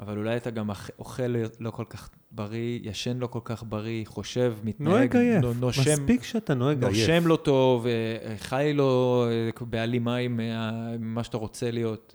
[0.00, 4.54] אבל אולי אתה גם אוכל לא כל כך בריא, ישן לא כל כך בריא, חושב,
[4.64, 5.42] מתנהג, נוהג עייף.
[5.42, 6.96] נו- נושם, מספיק שאתה נוהג עייף.
[6.96, 12.14] נושם לא טוב, אה, חי לא אה, בהלימה עם אה, מה שאתה רוצה להיות.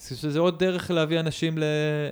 [0.00, 1.64] אז שזה עוד דרך להביא אנשים ל...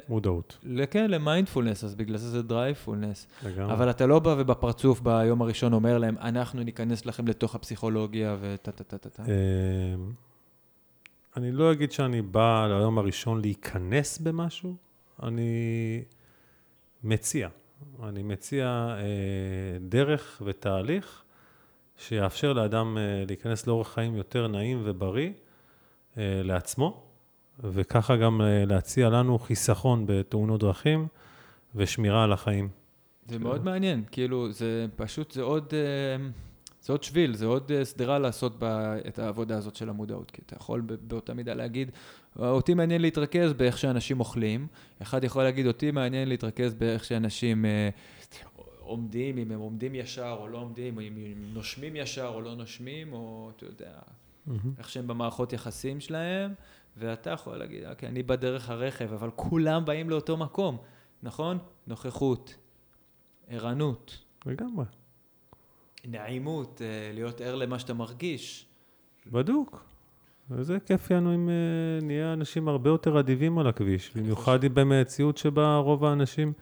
[0.09, 0.59] מודעות,
[0.91, 3.27] כן, למיינדפולנס, אז בגלל זה זה דרייפולנס.
[3.47, 3.73] לגמרי.
[3.73, 8.73] אבל אתה לא בא ובפרצוף ביום הראשון אומר להם, אנחנו ניכנס לכם לתוך הפסיכולוגיה וטה
[8.73, 9.23] טה טה טה טה.
[11.39, 14.77] אני לא אגיד שאני בא ליום הראשון להיכנס במשהו,
[15.23, 16.03] אני
[17.05, 17.49] מציע.
[18.03, 21.23] אני מציע אה, דרך ותהליך
[21.97, 25.31] שיאפשר לאדם אה, להיכנס לאורח חיים יותר נעים ובריא
[26.19, 27.03] אה, לעצמו,
[27.61, 31.07] וככה גם אה, להציע לנו חיסכון בתאונות דרכים
[31.75, 32.69] ושמירה על החיים.
[33.27, 36.27] זה מאוד מעניין, כאילו, זה פשוט, זה עוד, אה,
[36.89, 40.43] זה עוד שביל, זה עוד אה, שדרה לעשות בה את העבודה הזאת של המודעות, כי
[40.47, 41.91] אתה יכול באותה מידה להגיד,
[42.39, 44.67] אותי מעניין להתרכז באיך שאנשים אוכלים,
[45.03, 47.89] אחד יכול להגיד, אותי מעניין להתרכז באיך שאנשים אה,
[48.81, 52.55] עומדים, אם הם עומדים ישר או לא עומדים, או אם הם נושמים ישר או לא
[52.55, 53.99] נושמים, או אתה יודע,
[54.79, 56.55] איך שהם במערכות יחסים שלהם,
[56.97, 60.77] ואתה יכול להגיד, אוקיי, אני בדרך הרכב, אבל כולם באים לאותו מקום,
[61.23, 61.59] נכון?
[61.87, 62.55] נוכחות,
[63.49, 64.85] ערנות, לגמרי,
[66.11, 68.67] נעימות, אה, להיות ער למה שאתה מרגיש.
[69.27, 69.85] בדוק.
[70.51, 71.55] וזה כיף לנו אם אה,
[72.07, 76.53] נהיה אנשים הרבה יותר אדיבים על הכביש, במיוחד במציאות שבה רוב האנשים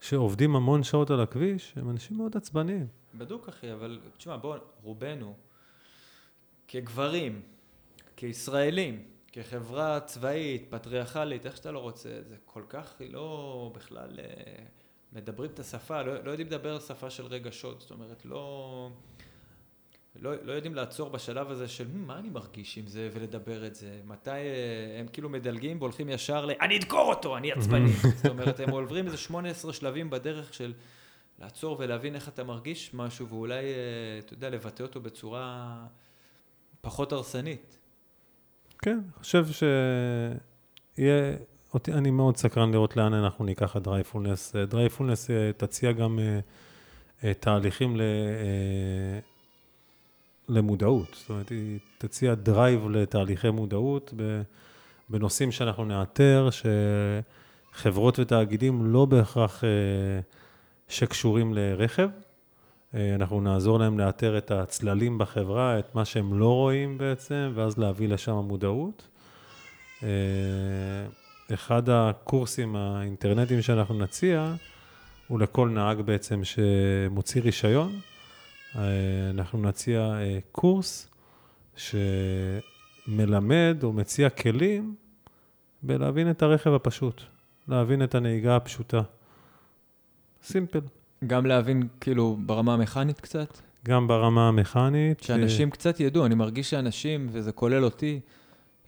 [0.00, 2.86] שעובדים המון שעות על הכביש, הם אנשים מאוד עצבניים.
[3.14, 5.34] בדוק, אחי, אבל תשמע, בוא, רובנו,
[6.68, 7.42] כגברים,
[8.16, 9.02] כישראלים,
[9.32, 14.64] כחברה צבאית, פטריארכלית, איך שאתה לא רוצה, זה כל כך לא בכלל אה,
[15.12, 18.90] מדברים את השפה, לא, לא יודעים לדבר שפה של רגשות, זאת אומרת, לא,
[20.16, 23.74] לא, לא יודעים לעצור בשלב הזה של "מ, מה אני מרגיש עם זה ולדבר את
[23.74, 26.50] זה, מתי אה, הם כאילו מדלגים והולכים ישר ל...
[26.60, 27.92] אני אדקור אותו, אני עצבני.
[28.16, 30.72] זאת אומרת, הם עוברים איזה 18 שלבים בדרך של
[31.38, 35.76] לעצור ולהבין איך אתה מרגיש משהו, ואולי, אה, אתה יודע, לבטא אותו בצורה
[36.80, 37.78] פחות הרסנית.
[38.78, 41.36] כן, אני חושב שיהיה,
[41.74, 44.56] אותי, אני מאוד סקרן לראות לאן אנחנו ניקח את דרייפולנס.
[44.56, 46.18] אה, דרייפולנס אה, תציע גם
[47.24, 48.02] אה, תהליכים ל,
[50.48, 51.14] למודעות.
[51.14, 54.14] זאת אומרת, היא תציע drive לתהליכי מודעות
[55.08, 56.48] בנושאים שאנחנו נאתר,
[57.72, 59.64] שחברות ותאגידים לא בהכרח
[60.88, 62.08] שקשורים לרכב.
[62.94, 68.08] אנחנו נעזור להם לאתר את הצללים בחברה, את מה שהם לא רואים בעצם, ואז להביא
[68.08, 69.08] לשם מודעות.
[71.50, 74.54] אה, אחד הקורסים האינטרנטיים שאנחנו נציע,
[75.28, 78.00] הוא לכל נהג בעצם שמוציא רישיון.
[78.76, 78.82] אה,
[79.30, 81.08] אנחנו נציע אה, קורס
[81.76, 84.94] שמלמד או מציע כלים
[85.82, 87.22] בלהבין את הרכב הפשוט,
[87.68, 89.02] להבין את הנהיגה הפשוטה.
[90.42, 90.80] סימפל.
[91.26, 95.22] גם להבין, כאילו, ברמה המכנית קצת, גם ברמה המכנית.
[95.22, 98.20] שאנשים קצת ידעו, אני מרגיש שאנשים, וזה כולל אותי,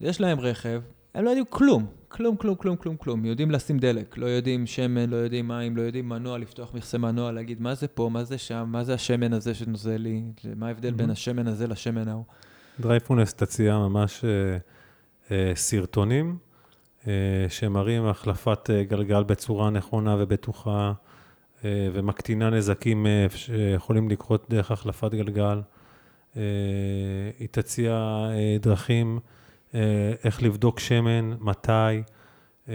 [0.01, 0.82] יש להם רכב,
[1.14, 3.24] הם לא יודעים כלום, כלום, כלום, כלום, כלום, כלום.
[3.24, 7.32] יודעים לשים דלק, לא יודעים שמן, לא יודעים מים, לא יודעים מנוע, לפתוח מכסה מנוע,
[7.32, 10.22] להגיד מה זה פה, מה זה שם, מה זה השמן הזה שנוזל לי,
[10.56, 11.10] מה ההבדל בין מהמם.
[11.10, 12.24] השמן הזה לשמן ההוא.
[12.80, 14.30] דרייפולנס תציע ממש אה,
[15.30, 16.39] אה, סרטונים
[17.06, 17.12] אה,
[17.48, 20.93] שמראים החלפת אה, גלגל בצורה נכונה ובטוחה
[21.64, 25.60] אה, ומקטינה נזקים אה, שיכולים לקרות דרך החלפת גלגל.
[26.36, 26.43] אה,
[27.39, 27.93] היא תציע
[28.30, 29.18] אה, דרכים
[30.24, 32.03] איך לבדוק שמן, מתי.
[32.69, 32.74] אה,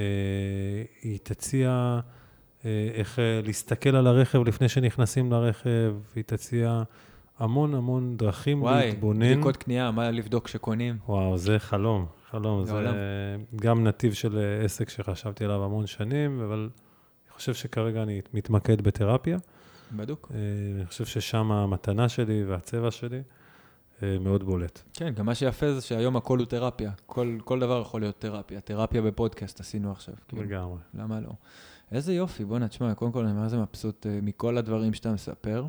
[1.02, 2.00] היא תציע
[2.66, 5.96] אה, איך אה, להסתכל על הרכב לפני שנכנסים לרכב.
[6.16, 6.84] היא תציע
[7.40, 9.34] המון המון דרכים וואי, להתבונן.
[9.34, 10.98] בדיקות קנייה, מה לבדוק כשקונים.
[11.08, 12.66] וואו, זה חלום, חלום.
[12.66, 12.94] זה עולם.
[13.56, 16.70] גם נתיב של אה, עסק שחשבתי עליו המון שנים, אבל
[17.26, 19.38] אני חושב שכרגע אני מתמקד בתרפיה.
[19.92, 20.32] בדוק.
[20.34, 20.38] אה,
[20.76, 23.22] אני חושב ששם המתנה שלי והצבע שלי אה,
[24.02, 24.82] מאוד בולט.
[24.94, 26.92] כן, גם מה שיפה זה שהיום הכל הוא תרפיה.
[27.06, 28.62] כל, כל דבר יכול להיות תרפיה.
[28.62, 30.14] תרפיה בפודקאסט עשינו עכשיו.
[30.28, 30.78] כאילו, לגמרי.
[30.94, 31.32] למה לא?
[31.92, 35.66] איזה יופי, בוא'נה, תשמע, קודם כל אני מה זה מבסוט אה, מכל הדברים שאתה מספר.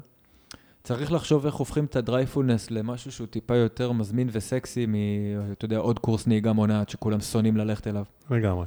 [0.83, 4.95] צריך לחשוב איך הופכים את הדרייפולנס למשהו שהוא טיפה יותר מזמין וסקסי מ...
[5.53, 8.05] אתה יודע, עוד קורס נהיגה מונעת שכולם שונאים ללכת אליו.
[8.31, 8.67] לגמרי.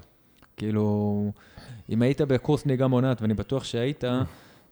[0.58, 1.32] כאילו,
[1.90, 4.04] אם היית בקורס נהיגה מונעת, ואני בטוח שהיית,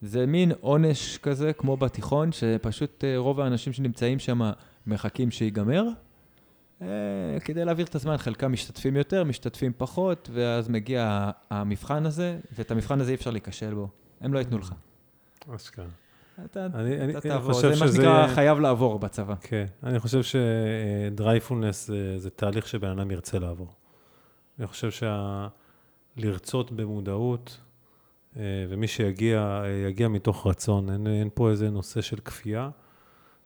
[0.02, 4.52] זה מין עונש כזה, כמו בתיכון, שפשוט אה, רוב האנשים שנמצאים שם
[4.90, 5.84] מחכים שיגמר.
[6.82, 6.88] אה,
[7.44, 13.02] כדי להעביר את הזמן, חלקם משתתפים יותר, משתתפים פחות, ואז מגיע המבחן הזה, ואת המבחן
[13.02, 13.88] הזה אי אפשר להיכשל בו.
[14.22, 14.74] הם לא ייתנו לך.
[15.56, 15.86] אשכרה.
[16.46, 17.96] אתה, אני, אני, אתה אני תעבור, חושב זה מה שזה...
[17.96, 19.36] שנקרא חייב לעבור בצבא.
[19.42, 23.74] כן, אני חושב שדרייפולנס זה, זה תהליך שבן אדם ירצה לעבור.
[24.60, 24.90] אני חושב
[26.18, 27.58] שלרצות במודעות,
[28.38, 30.90] אה, ומי שיגיע, אה, יגיע מתוך רצון.
[30.90, 32.70] אין, אין פה איזה נושא של כפייה.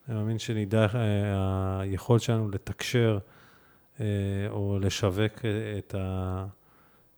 [0.10, 3.18] אני מאמין שנדע, אה, היכולת שלנו לתקשר
[4.00, 4.06] אה,
[4.50, 5.96] או לשווק אה, את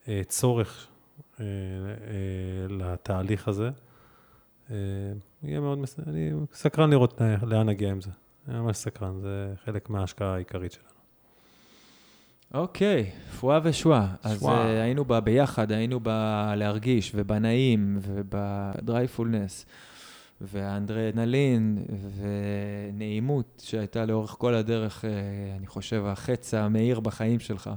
[0.08, 0.88] הצורך
[1.40, 1.46] אה, אה,
[2.70, 3.70] לתהליך הזה.
[4.72, 4.76] אה,
[5.44, 6.00] יהיה מאוד, מס...
[6.08, 8.10] אני סקרן לראות אה, לאן נגיע עם זה.
[8.48, 10.96] אני ממש סקרן, זה חלק מההשקעה העיקרית שלנו.
[12.54, 14.08] אוקיי, פואה ושואה.
[14.24, 19.66] אז uh, היינו בה ביחד, היינו בלהרגיש, ובנעים, ובדרייפולנס,
[20.42, 21.86] והאנדרנלין,
[22.92, 25.08] ונעימות שהייתה לאורך כל הדרך, uh,
[25.58, 27.70] אני חושב, החץ המאיר בחיים שלך.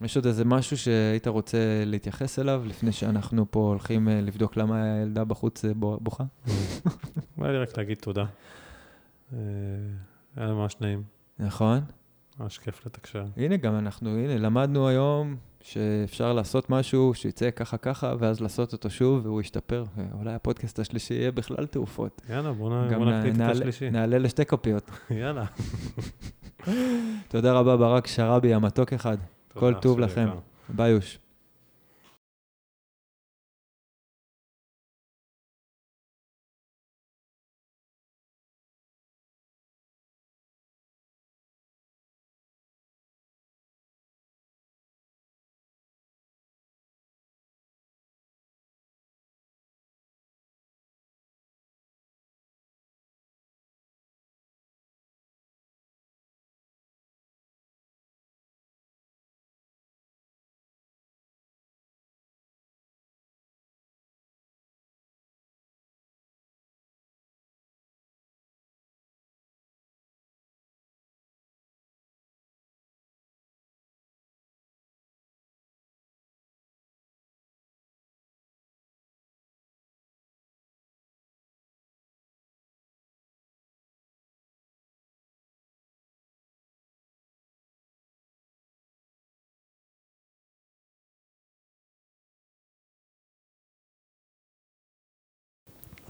[0.00, 4.82] יש עוד איזה משהו שהיית רוצה להתייחס אליו, לפני שאנחנו פה הולכים uh, לבדוק למה
[4.82, 6.24] הילדה בחוץ בו- בוכה?
[7.38, 8.24] בא לי רק להגיד תודה.
[9.32, 9.38] אה,
[10.36, 11.02] היה ממש נעים,
[11.38, 11.80] נכון?
[12.38, 13.24] ממש כיף לתקשר.
[13.36, 18.90] הנה, גם אנחנו, הנה, למדנו היום שאפשר לעשות משהו שיצא ככה ככה, ואז לעשות אותו
[18.90, 19.84] שוב, והוא ישתפר.
[19.96, 22.22] ואולי הפודקאסט השלישי יהיה בכלל תעופות.
[22.30, 23.90] יאללה, בוא נ- גם בוא נקליט את השלישי.
[23.90, 24.90] נעלה לשתי כפיות.
[25.10, 25.44] יאללה.
[27.28, 29.16] תודה רבה, ברק שרבי, המתוק אחד.
[29.54, 30.28] כל טוב לכם.
[30.68, 31.18] ביוש.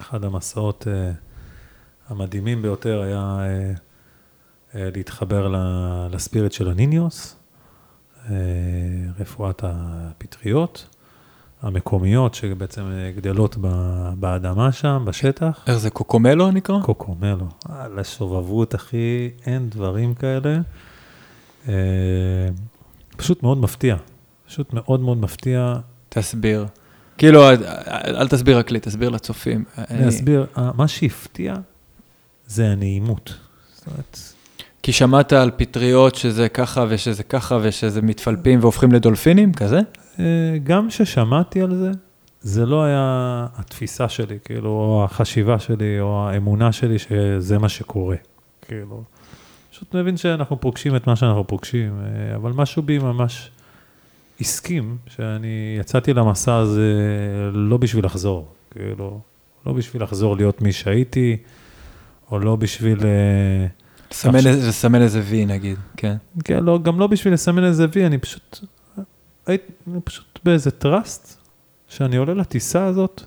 [0.03, 1.12] אחד המסעות אה,
[2.09, 3.73] המדהימים ביותר היה אה,
[4.74, 5.55] אה, להתחבר
[6.11, 7.37] לספיריט של הניניוס,
[9.20, 10.87] רפואת הפטריות
[11.62, 12.83] המקומיות שבעצם
[13.16, 15.65] גדלות ב- באדמה שם, בשטח.
[15.66, 16.83] איך זה, קוקומלו נקרא?
[16.83, 17.47] קוקומלו.
[17.69, 20.59] על השובבות, אחי, אין דברים כאלה.
[23.16, 23.97] פשוט מאוד מפתיע.
[24.47, 25.74] פשוט מאוד מאוד מפתיע.
[26.09, 26.66] תסביר.
[27.18, 29.64] כאילו, אל- תסביר רק לי, תסביר לצופים.
[29.90, 31.55] אני אסביר, אה, מה שהפתיע
[32.47, 33.34] זה הנעימות.
[33.74, 34.18] זאת אומרת,
[34.82, 39.80] כי שמעת על פטריות שזה ככה ושזה ככה ושזה מתפלפים והופכים לדולפינים, כזה?
[40.18, 40.24] אה,
[40.64, 41.90] גם כששמעתי על זה,
[42.40, 48.16] זה לא היה התפיסה שלי, כאילו, או החשיבה שלי, או האמונה שלי שזה מה שקורה.
[48.68, 49.02] כאילו,
[49.72, 53.51] פשוט מבין שאנחנו פוגשים את מה שאנחנו פוגשים, אה, אבל משהו בי ממש
[54.40, 56.92] הסכים שאני יצאתי למסע הזה
[57.52, 59.20] לא בשביל לחזור, כאילו,
[59.66, 61.36] לא בשביל לחזור להיות מי שהייתי,
[62.30, 62.98] או לא בשביל...
[63.04, 63.66] אה,
[64.10, 66.16] לסמן איזה- לסמן איזה וי נגיד, כן.
[66.44, 68.59] כן, לא, גם לא בשביל לסמן איזה וי, אני פשוט,
[69.46, 69.72] הייתי
[70.04, 71.40] פשוט באיזה טראסט,
[71.88, 73.22] שאני עולה לטיסה הזאת,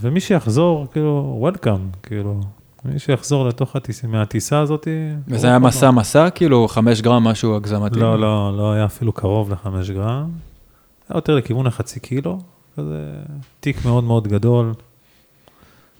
[0.00, 2.40] ומי שיחזור, כאילו, וולקאם, כאילו,
[2.84, 4.88] מי שיחזור לתוך הטיסה, מהטיסה הזאת...
[5.28, 8.00] וזה היה מסע מסע, כאילו חמש גרם משהו הגזמתי.
[8.00, 10.30] לא, לא, לא היה אפילו קרוב לחמש גרם,
[11.08, 12.40] היה יותר לכיוון החצי קילו,
[12.76, 13.12] כזה
[13.60, 14.72] תיק מאוד מאוד גדול,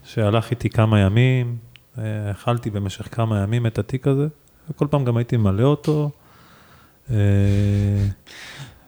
[0.04, 1.56] שהלך איתי כמה ימים,
[1.98, 4.26] אה, אכלתי במשך כמה ימים את התיק הזה,
[4.70, 6.10] וכל פעם גם הייתי ממלא אותו.
[7.10, 7.16] אה,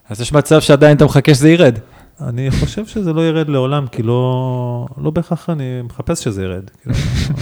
[0.09, 1.79] אז יש מצב שעדיין אתה מחכה שזה ירד.
[2.21, 6.71] אני חושב שזה לא ירד לעולם, כי לא, לא בהכרח אני מחפש שזה ירד.
[6.71, 6.97] כאילו,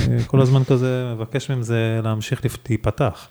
[0.07, 3.29] אני כל הזמן כזה מבקש מהם זה להמשיך להיפתח.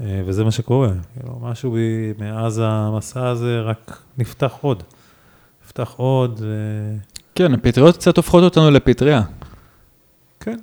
[0.00, 0.90] אה, וזה מה שקורה.
[1.14, 4.82] כאילו, משהו בי, מאז המסע הזה רק נפתח עוד.
[5.64, 6.98] נפתח עוד, אה,
[7.34, 9.22] כן, הפטריות קצת הופכות אותנו לפטריה.
[10.40, 10.56] כן.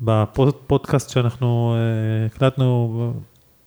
[0.00, 3.12] בפודקאסט שאנחנו אה, הקלטנו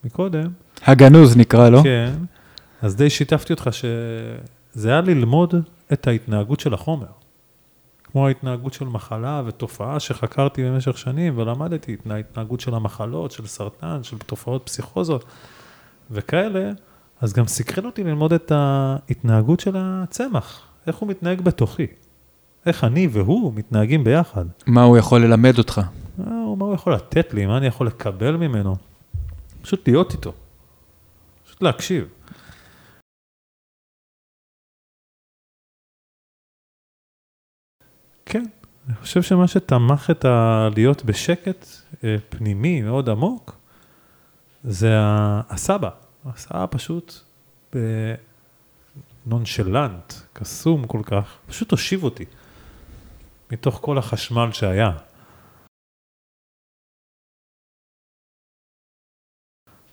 [0.03, 0.47] מקודם,
[0.85, 1.83] הגנוז נקרא לו.
[1.83, 2.11] כן,
[2.81, 3.69] אז די שיתפתי אותך
[4.79, 5.53] שזה היה ללמוד
[5.93, 7.07] את ההתנהגות של החומר.
[8.03, 14.03] כמו ההתנהגות של מחלה ותופעה שחקרתי במשך שנים ולמדתי את ההתנהגות של המחלות, של סרטן,
[14.03, 15.25] של תופעות פסיכוזות
[16.11, 16.71] וכאלה,
[17.21, 21.87] אז גם סקרן אותי ללמוד את ההתנהגות של הצמח, איך הוא מתנהג בתוכי,
[22.65, 24.45] איך אני והוא מתנהגים ביחד.
[24.67, 25.81] מה הוא יכול ללמד אותך?
[26.17, 28.75] הוא מה הוא יכול לתת לי, מה אני יכול לקבל ממנו.
[29.61, 30.33] פשוט להיות איתו,
[31.45, 32.07] פשוט להקשיב.
[38.29, 38.45] כן,
[38.87, 41.65] אני חושב שמה שתמך את הלהיות בשקט
[42.03, 43.57] אה, פנימי מאוד עמוק,
[44.63, 45.89] זה ה- הסבא.
[46.25, 47.13] הסבא פשוט
[49.25, 52.25] נונשלנט, קסום כל כך, פשוט הושיב אותי
[53.51, 54.91] מתוך כל החשמל שהיה.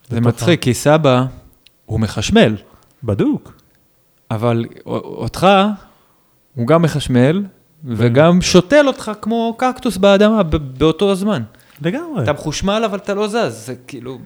[0.09, 1.23] זה מצחיק, כי סבא
[1.87, 2.57] הוא מחשמל,
[3.05, 3.53] בדוק.
[4.31, 4.65] אבל
[4.95, 5.47] אותך
[6.55, 7.47] הוא גם מחשמל
[7.85, 10.43] וגם שותל אותך כמו קקטוס באדמה
[10.79, 11.43] באותו הזמן.
[11.83, 12.25] לגמרי.
[12.25, 14.19] אתה מחושמל אבל אתה לא זז, זה כאילו...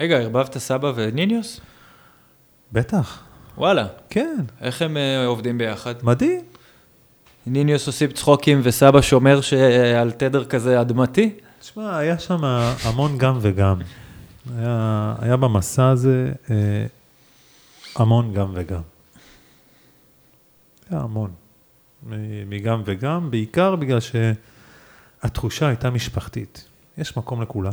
[0.00, 1.60] רגע, ערבבת סבא וניניוס?
[2.72, 3.22] בטח.
[3.58, 5.94] וואלה, כן, איך הם אה, עובדים ביחד?
[6.02, 6.40] מדהים.
[7.46, 11.34] ניניוס עושים צחוקים וסבא שומר שעל תדר כזה אדמתי?
[11.60, 12.44] תשמע, היה שם
[12.84, 13.76] המון גם וגם.
[14.58, 16.86] היה, היה במסע הזה אה,
[17.96, 18.82] המון גם וגם.
[20.90, 21.34] היה המון.
[22.46, 26.68] מגם וגם, בעיקר בגלל שהתחושה הייתה משפחתית.
[26.98, 27.72] יש מקום לכולם.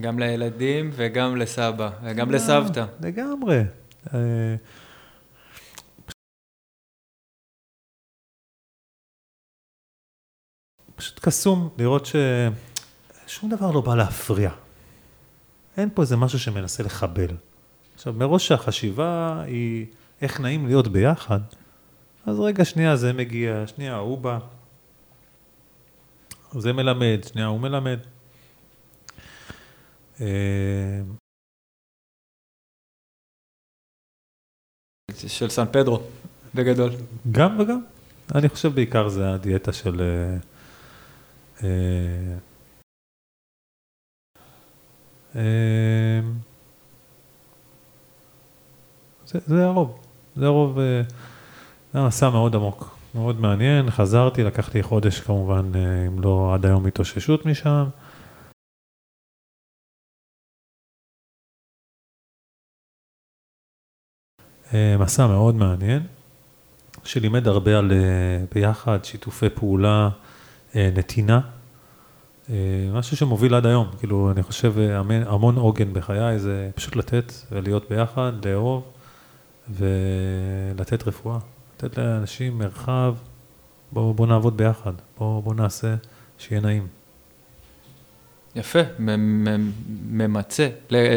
[0.00, 2.84] גם לילדים וגם לסבא, וגם אה, לסבתא.
[3.00, 3.62] לגמרי.
[4.14, 4.54] אה,
[10.96, 14.50] פשוט קסום לראות ששום דבר לא בא להפריע.
[15.76, 17.36] אין פה איזה משהו שמנסה לחבל.
[18.04, 19.86] עכשיו, מראש שהחשיבה היא
[20.20, 21.40] איך נעים להיות ביחד,
[22.26, 24.38] אז רגע, שנייה, זה מגיע, שנייה, הוא בא.
[26.52, 27.98] זה מלמד, שנייה, הוא מלמד.
[30.20, 31.00] אה,
[35.26, 36.02] של סן פדרו,
[36.54, 36.90] בגדול.
[37.32, 37.84] גם וגם.
[38.34, 40.00] אני חושב בעיקר זה הדיאטה של...
[40.00, 40.36] אה,
[41.62, 42.38] אה,
[45.36, 46.20] אה,
[49.26, 49.98] זה, זה הרוב.
[50.36, 51.02] זה הרוב, אה,
[51.92, 53.90] זה היה מסע מאוד עמוק, מאוד מעניין.
[53.90, 57.84] חזרתי, לקח לי חודש כמובן, אה, אם לא עד היום התאוששות משם.
[64.74, 66.02] אה, מסע מאוד מעניין,
[67.04, 67.92] שלימד הרבה על
[68.54, 70.08] ביחד, שיתופי פעולה,
[70.74, 71.40] נתינה,
[72.92, 74.74] משהו שמוביל עד היום, כאילו, אני חושב
[75.26, 78.93] המון עוגן בחיי זה פשוט לתת ולהיות ביחד, לאהוב
[79.70, 81.38] ולתת רפואה,
[81.76, 83.14] לתת לאנשים מרחב,
[83.92, 85.94] בואו בוא נעבוד ביחד, בואו בוא נעשה
[86.38, 86.86] שיהיה נעים.
[88.56, 88.78] יפה,
[90.08, 90.68] ממצה.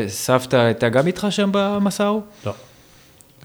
[0.07, 2.21] סבתא הייתה גם איתך שם במסע ההוא?
[2.45, 2.53] לא.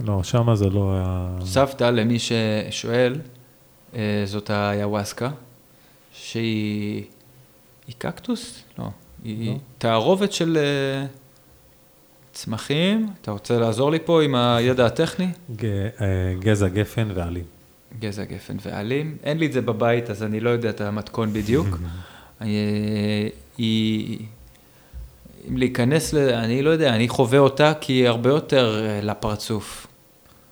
[0.01, 1.31] לא, שמה זה לא היה...
[1.45, 3.21] סבתא, למי ששואל,
[3.95, 5.31] אה, זאת האיוואסקה,
[6.13, 7.05] שהיא...
[7.87, 8.63] היא קקטוס?
[8.79, 8.85] לא.
[9.25, 9.59] היא לא.
[9.79, 11.07] תערובת של אה,
[12.33, 13.09] צמחים.
[13.23, 15.29] אתה רוצה לעזור לי פה עם הידע הטכני?
[15.57, 17.45] ג- אה, גזע גפן ועלים.
[18.01, 19.17] גזע גפן ועלים.
[19.25, 21.67] אין לי את זה בבית, אז אני לא יודע את המתכון בדיוק.
[22.43, 22.47] אה,
[23.59, 24.19] היא...
[25.49, 26.19] אם להיכנס ל...
[26.19, 29.87] אני לא יודע, אני חווה אותה כי היא הרבה יותר אה, לפרצוף.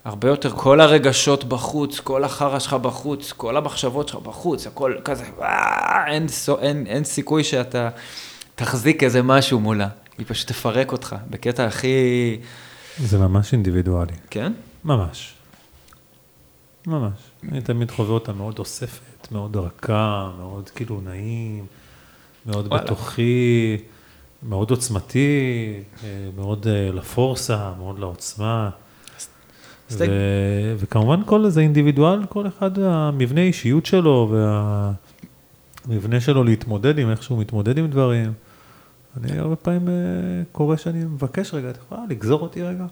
[0.04, 5.24] הרבה יותר, כל הרגשות בחוץ, כל החרא שלך בחוץ, כל המחשבות שלך בחוץ, הכל כזה,
[6.06, 6.26] אין,
[6.60, 7.88] אין, אין סיכוי שאתה
[8.54, 9.88] תחזיק איזה משהו מולה.
[10.20, 12.36] היא פשוט תפרק אותך, בקטע הכי...
[12.98, 14.12] זה ממש אינדיבידואלי.
[14.30, 14.52] כן?
[14.84, 15.34] ממש.
[16.86, 17.12] ממש.
[17.48, 21.66] אני תמיד חווה אותה מאוד אוספת, מאוד רכה, מאוד כאילו נעים,
[22.46, 22.84] מאוד וואלה.
[22.84, 23.76] בתוכי,
[24.42, 25.72] מאוד עוצמתי,
[26.04, 28.70] אה, מאוד אה, לפורסה, מאוד לעוצמה.
[29.90, 30.04] ו...
[30.78, 34.34] וכמובן כל זה אינדיבידואל, כל אחד המבנה אישיות שלו
[35.86, 38.32] והמבנה שלו להתמודד עם איך שהוא מתמודד עם דברים.
[39.16, 39.94] אני הרבה פעמים אה,
[40.52, 42.86] קורה שאני מבקש רגע, את יכולה לגזור אותי רגע?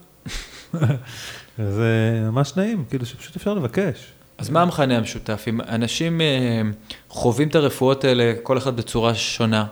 [1.77, 4.13] זה ממש נעים, כאילו שפשוט אפשר לבקש.
[4.39, 5.45] אז מה המכנה המשותף?
[5.49, 6.63] אם אנשים אה,
[7.09, 9.67] חווים את הרפואות האלה, כל אחד בצורה שונה,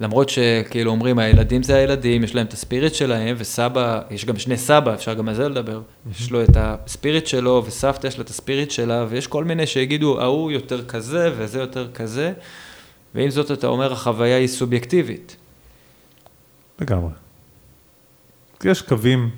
[0.00, 4.56] למרות שכאילו אומרים, הילדים זה הילדים, יש להם את הספיריט שלהם, וסבא, יש גם שני
[4.56, 8.30] סבא, אפשר גם על זה לדבר, יש לו את הספיריט שלו, וסבתא יש לה את
[8.30, 12.32] הספיריט שלה, ויש כל מיני שיגידו, ההוא יותר כזה, וזה יותר כזה,
[13.14, 15.36] ועם זאת אתה אומר, החוויה היא סובייקטיבית.
[16.80, 17.10] לגמרי.
[18.64, 19.30] יש קווים,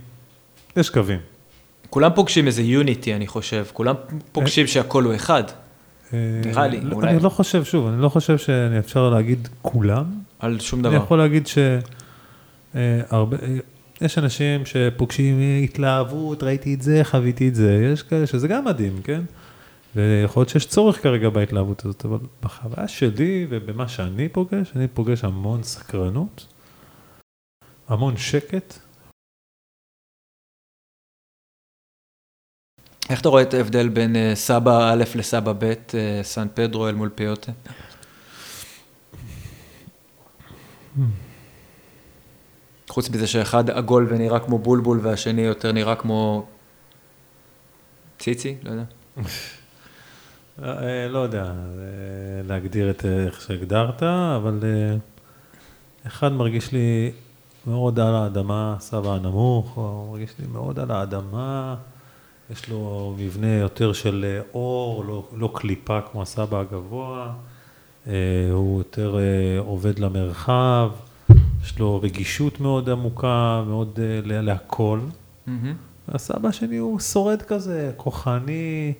[0.76, 1.18] יש קווים.
[1.90, 3.94] כולם פוגשים איזה יוניטי, אני חושב, כולם
[4.32, 5.44] פוגשים שהכל הוא אחד,
[6.12, 7.10] נראה לי, אה, אולי.
[7.10, 10.04] אני לא חושב, שוב, אני לא חושב שאפשר להגיד כולם.
[10.38, 11.04] על שום אני דבר.
[11.04, 11.48] יכול להגיד
[12.74, 13.36] שהרבה,
[14.00, 19.00] יש אנשים שפוגשים התלהבות, ראיתי את זה, חוויתי את זה, יש כאלה שזה גם מדהים,
[19.04, 19.20] כן?
[19.96, 25.24] ויכול להיות שיש צורך כרגע בהתלהבות הזאת, אבל בחוויה שלי ובמה שאני פוגש, אני פוגש
[25.24, 26.46] המון סקרנות,
[27.90, 28.74] המון שקט.
[33.10, 36.94] איך אתה רואה את ההבדל בין אה, סבא א' לסבא ב', אה, סן פדרו אל
[36.94, 37.52] מול פיוטה?
[42.88, 46.46] חוץ מזה שאחד עגול ונראה כמו בולבול והשני יותר נראה כמו
[48.18, 48.84] ציצי, לא יודע.
[50.62, 51.52] אה, לא יודע
[52.44, 54.02] להגדיר את איך שהגדרת,
[54.36, 54.60] אבל
[56.06, 57.12] אחד מרגיש לי
[57.66, 61.76] מאוד על האדמה, סבא הנמוך, הוא מרגיש לי מאוד על האדמה,
[62.50, 67.32] יש לו מבנה יותר של אה, אור, לא, לא קליפה כמו הסבא הגבוה,
[68.06, 68.12] אה,
[68.52, 69.22] הוא יותר אה,
[69.58, 70.90] עובד למרחב,
[71.64, 75.00] יש לו רגישות מאוד עמוקה, מאוד לה- להכל.
[75.46, 75.74] מהמם.
[76.08, 78.92] הסבא שלי הוא שורד כזה, כוחני,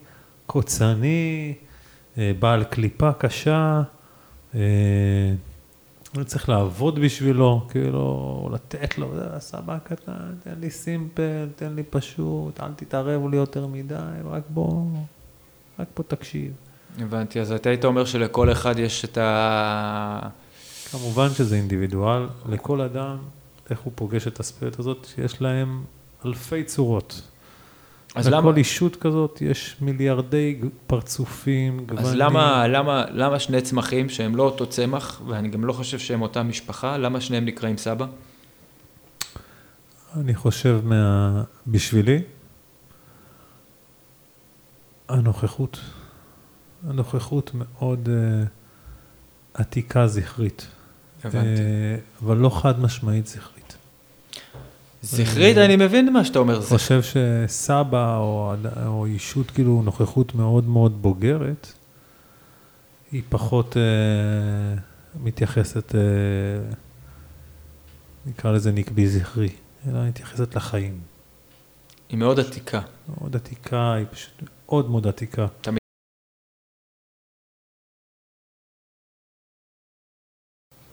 [0.46, 1.54] קוצני,
[2.16, 3.82] בעל קליפה קשה.
[6.14, 11.72] אה, אני צריך לעבוד בשבילו, כאילו, לתת לו, זה הסבא הקטן, תן לי סימפל, תן
[11.74, 14.84] לי פשוט, אל תתערב לי יותר מדי, רק בוא,
[15.78, 16.52] רק בוא תקשיב.
[16.98, 20.20] הבנתי, אז אתה היית אומר שלכל אחד יש את ה...
[20.90, 23.16] כמובן שזה אינדיבידואל, לכל אדם,
[23.70, 25.84] איך הוא פוגש את הספירט הזאת, שיש להם
[26.26, 27.29] אלפי צורות.
[28.14, 32.06] אז לכל למה, אישות כזאת יש מיליארדי פרצופים, גוונים.
[32.06, 36.22] אז למה, למה, למה שני צמחים שהם לא אותו צמח, ואני גם לא חושב שהם
[36.22, 38.06] אותה משפחה, למה שניהם נקראים סבא?
[40.16, 41.42] אני חושב מה...
[41.66, 42.22] בשבילי,
[45.08, 45.80] הנוכחות.
[46.88, 48.48] הנוכחות מאוד uh,
[49.54, 50.66] עתיקה זכרית.
[51.24, 51.62] הבנתי.
[51.62, 53.59] אה, אבל לא חד משמעית זכרית.
[55.02, 56.54] זכרית, אני מבין מה שאתה אומר.
[56.56, 58.54] אני זה- חושב שסבא או,
[58.86, 61.72] או אישות, כאילו, נוכחות מאוד מאוד בוגרת,
[63.12, 63.82] היא פחות אה,
[65.22, 66.00] מתייחסת, אה,
[68.26, 69.48] נקרא לזה נקבי זכרי,
[69.88, 71.00] אלא מתייחסת לחיים.
[72.08, 72.80] היא מאוד עתיקה.
[73.08, 74.32] מאוד עתיקה, היא פשוט
[74.66, 75.46] מאוד מאוד עתיקה.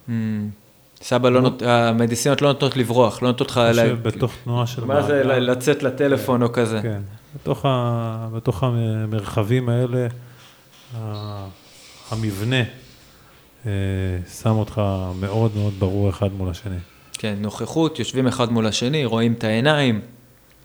[0.08, 0.67] Mm.
[1.02, 1.62] סבא לא נות...
[1.62, 3.56] המדיסינות לא נותנות לברוח, לא נותנות לך...
[3.56, 4.84] לה- יושב בתוך תנועה של...
[4.84, 6.80] מה זה לצאת לטלפון או כזה?
[6.82, 7.00] כן,
[7.34, 10.06] בתוך, ה, בתוך המרחבים האלה,
[12.10, 12.62] המבנה
[13.66, 13.70] אה,
[14.42, 14.80] שם אותך
[15.20, 16.76] מאוד מאוד ברור אחד מול השני.
[17.18, 20.00] כן, נוכחות, יושבים אחד מול השני, רואים את העיניים,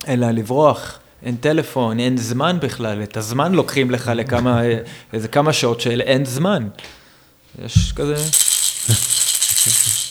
[0.05, 4.61] אין לאן לברוח, אין טלפון, אין זמן בכלל, את הזמן לוקחים לך לכמה,
[5.13, 6.67] איזה כמה שעות של אין זמן.
[7.65, 8.15] יש כזה,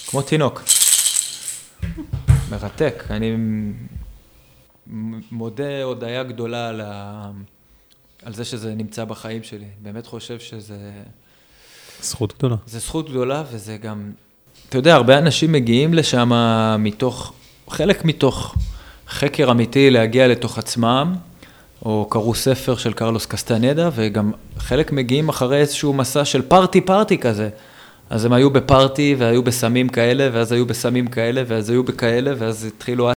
[0.06, 0.62] כמו תינוק.
[2.50, 3.36] מרתק, אני
[5.30, 7.30] מודה הודיה גדולה על, ה...
[8.24, 9.66] על זה שזה נמצא בחיים שלי.
[9.82, 10.78] באמת חושב שזה...
[12.02, 12.56] זכות גדולה.
[12.66, 14.12] זה זכות גדולה וזה גם,
[14.68, 16.30] אתה יודע, הרבה אנשים מגיעים לשם
[16.78, 17.32] מתוך,
[17.70, 18.54] חלק מתוך
[19.08, 21.14] חקר אמיתי להגיע לתוך עצמם,
[21.84, 27.18] או קראו ספר של קרלוס קסטנדה, וגם חלק מגיעים אחרי איזשהו מסע של פארטי פארטי
[27.18, 27.48] כזה.
[28.12, 32.64] אז הם היו בפארטי, והיו בסמים כאלה, ואז היו בסמים כאלה, ואז היו בכאלה, ואז
[32.64, 33.10] התחילו